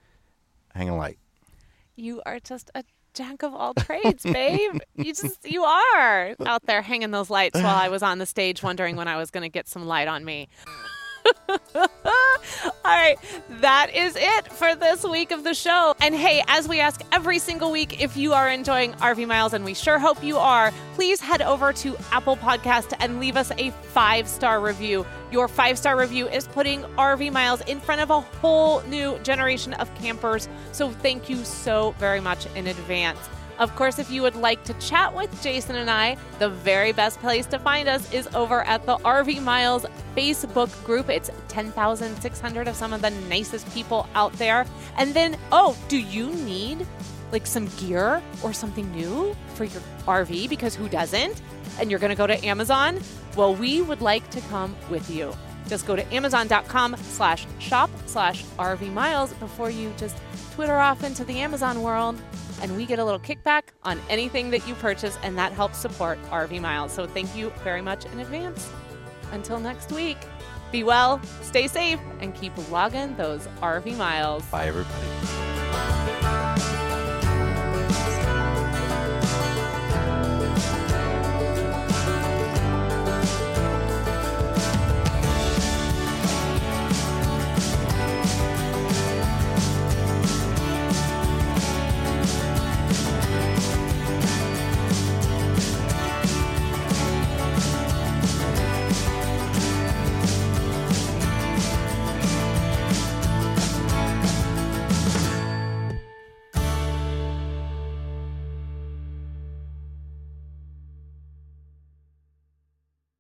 hang 0.74 0.88
a 0.88 0.96
light. 0.96 1.18
You 1.98 2.22
are 2.26 2.40
just 2.40 2.72
a 2.76 2.84
jack 3.14 3.44
of 3.44 3.54
all 3.54 3.74
trades, 3.74 4.24
babe. 4.24 4.80
you 4.96 5.14
just 5.14 5.40
you 5.50 5.64
are 5.64 6.36
out 6.46 6.66
there 6.66 6.82
hanging 6.82 7.12
those 7.12 7.30
lights 7.30 7.60
while 7.60 7.76
I 7.76 7.90
was 7.90 8.04
on 8.04 8.20
the 8.20 8.26
stage 8.26 8.62
wondering 8.64 8.96
when 8.96 9.08
I 9.10 9.18
was 9.18 9.32
going 9.32 9.44
to 9.44 9.50
get 9.50 9.68
some 9.68 9.86
light 9.86 10.08
on 10.08 10.24
me. 10.24 10.48
All 12.86 12.92
right, 12.92 13.18
that 13.62 13.94
is 13.96 14.16
it 14.16 14.52
for 14.54 14.76
this 14.76 15.04
week 15.04 15.32
of 15.32 15.44
the 15.44 15.54
show. 15.54 15.96
And 16.02 16.14
hey, 16.16 16.44
as 16.48 16.68
we 16.68 16.80
ask 16.80 17.02
every 17.12 17.40
single 17.40 17.72
week, 17.72 18.02
if 18.02 18.16
you 18.16 18.34
are 18.34 18.50
enjoying 18.50 18.94
RV 18.94 19.28
Miles, 19.28 19.54
and 19.54 19.66
we 19.66 19.74
sure 19.74 20.00
hope 20.00 20.24
you 20.24 20.38
are, 20.38 20.72
please 20.94 21.20
head 21.20 21.42
over 21.42 21.74
to 21.74 21.98
Apple 22.12 22.38
Podcast 22.38 22.94
and 23.00 23.20
leave 23.20 23.38
us 23.38 23.52
a 23.58 23.72
five 23.72 24.28
star 24.28 24.62
review. 24.62 25.06
Your 25.32 25.48
five 25.48 25.78
star 25.78 25.98
review 25.98 26.28
is 26.28 26.48
putting 26.48 26.84
RV 26.98 27.32
Miles 27.34 27.62
in 27.62 27.80
front 27.80 28.02
of 28.02 28.10
a 28.12 28.22
whole 28.22 28.82
new 28.84 29.18
generation 29.20 29.74
of 29.74 29.94
campers. 29.96 30.48
So 30.72 30.92
thank 30.92 31.30
you 31.30 31.44
so 31.44 31.96
very 31.98 32.22
much 32.22 32.46
in 32.56 32.68
advance. 32.68 33.20
Of 33.58 33.74
course, 33.76 34.00
if 34.00 34.12
you 34.12 34.22
would 34.22 34.36
like 34.36 34.64
to 34.66 34.74
chat 34.76 35.16
with 35.16 35.42
Jason 35.42 35.78
and 35.78 35.90
I, 35.90 36.18
the 36.40 36.50
very 36.50 36.92
best 36.92 37.20
place 37.20 37.46
to 37.48 37.60
find 37.60 37.88
us 37.88 38.12
is 38.14 38.28
over 38.36 38.64
at 38.64 38.86
the 38.86 38.98
RV 38.98 39.42
Miles 39.44 39.86
Facebook 40.16 40.84
group. 40.84 41.10
It's 41.10 41.30
10,600 41.48 42.68
of 42.68 42.76
some 42.76 42.92
of 42.92 43.02
the 43.02 43.12
nicest 43.30 43.72
people 43.74 44.10
out 44.14 44.34
there. 44.34 44.66
And 44.98 45.14
then, 45.14 45.38
oh, 45.54 45.78
do 45.88 45.98
you 45.98 46.32
need 46.32 46.86
like 47.32 47.48
some 47.48 47.68
gear 47.78 48.22
or 48.44 48.52
something 48.52 48.92
new 48.92 49.36
for 49.54 49.64
your 49.64 49.82
RV? 50.06 50.50
Because 50.50 50.76
who 50.76 50.90
doesn't? 50.90 51.42
And 51.80 51.90
you're 51.90 52.00
going 52.00 52.10
to 52.10 52.16
go 52.16 52.28
to 52.28 52.46
Amazon? 52.46 53.00
Well, 53.38 53.56
we 53.56 53.82
would 53.82 54.02
like 54.02 54.30
to 54.32 54.42
come 54.42 54.76
with 54.90 55.10
you. 55.10 55.34
Just 55.68 55.88
go 55.88 55.96
to 55.96 56.14
amazon.com 56.14 56.96
slash 56.98 57.48
shop 57.60 57.90
slash 58.06 58.44
RV 58.60 58.94
miles 58.94 59.34
before 59.34 59.70
you 59.70 59.92
just 59.98 60.18
Twitter 60.54 60.78
off 60.78 61.04
into 61.04 61.24
the 61.24 61.40
Amazon 61.40 61.82
world 61.82 62.22
and 62.62 62.76
we 62.76 62.86
get 62.86 63.00
a 63.00 63.06
little 63.06 63.20
kickback 63.20 63.64
on 63.84 64.00
anything 64.10 64.50
that 64.52 64.68
you 64.68 64.76
purchase, 64.76 65.18
and 65.24 65.38
that 65.38 65.52
helps 65.52 65.78
support 65.78 66.22
RV 66.30 66.62
Miles. 66.62 66.92
So 66.92 67.06
thank 67.06 67.36
you 67.36 67.52
very 67.64 67.82
much 67.82 68.06
in 68.06 68.20
advance. 68.20 68.72
Until 69.32 69.60
next 69.60 69.92
week, 69.92 70.18
be 70.72 70.84
well, 70.84 71.22
stay 71.42 71.68
safe, 71.68 72.00
and 72.20 72.34
keep 72.36 72.54
logging 72.72 73.16
those 73.18 73.48
RV 73.62 73.98
miles. 73.98 74.44
Bye, 74.46 74.68
everybody. 74.68 74.96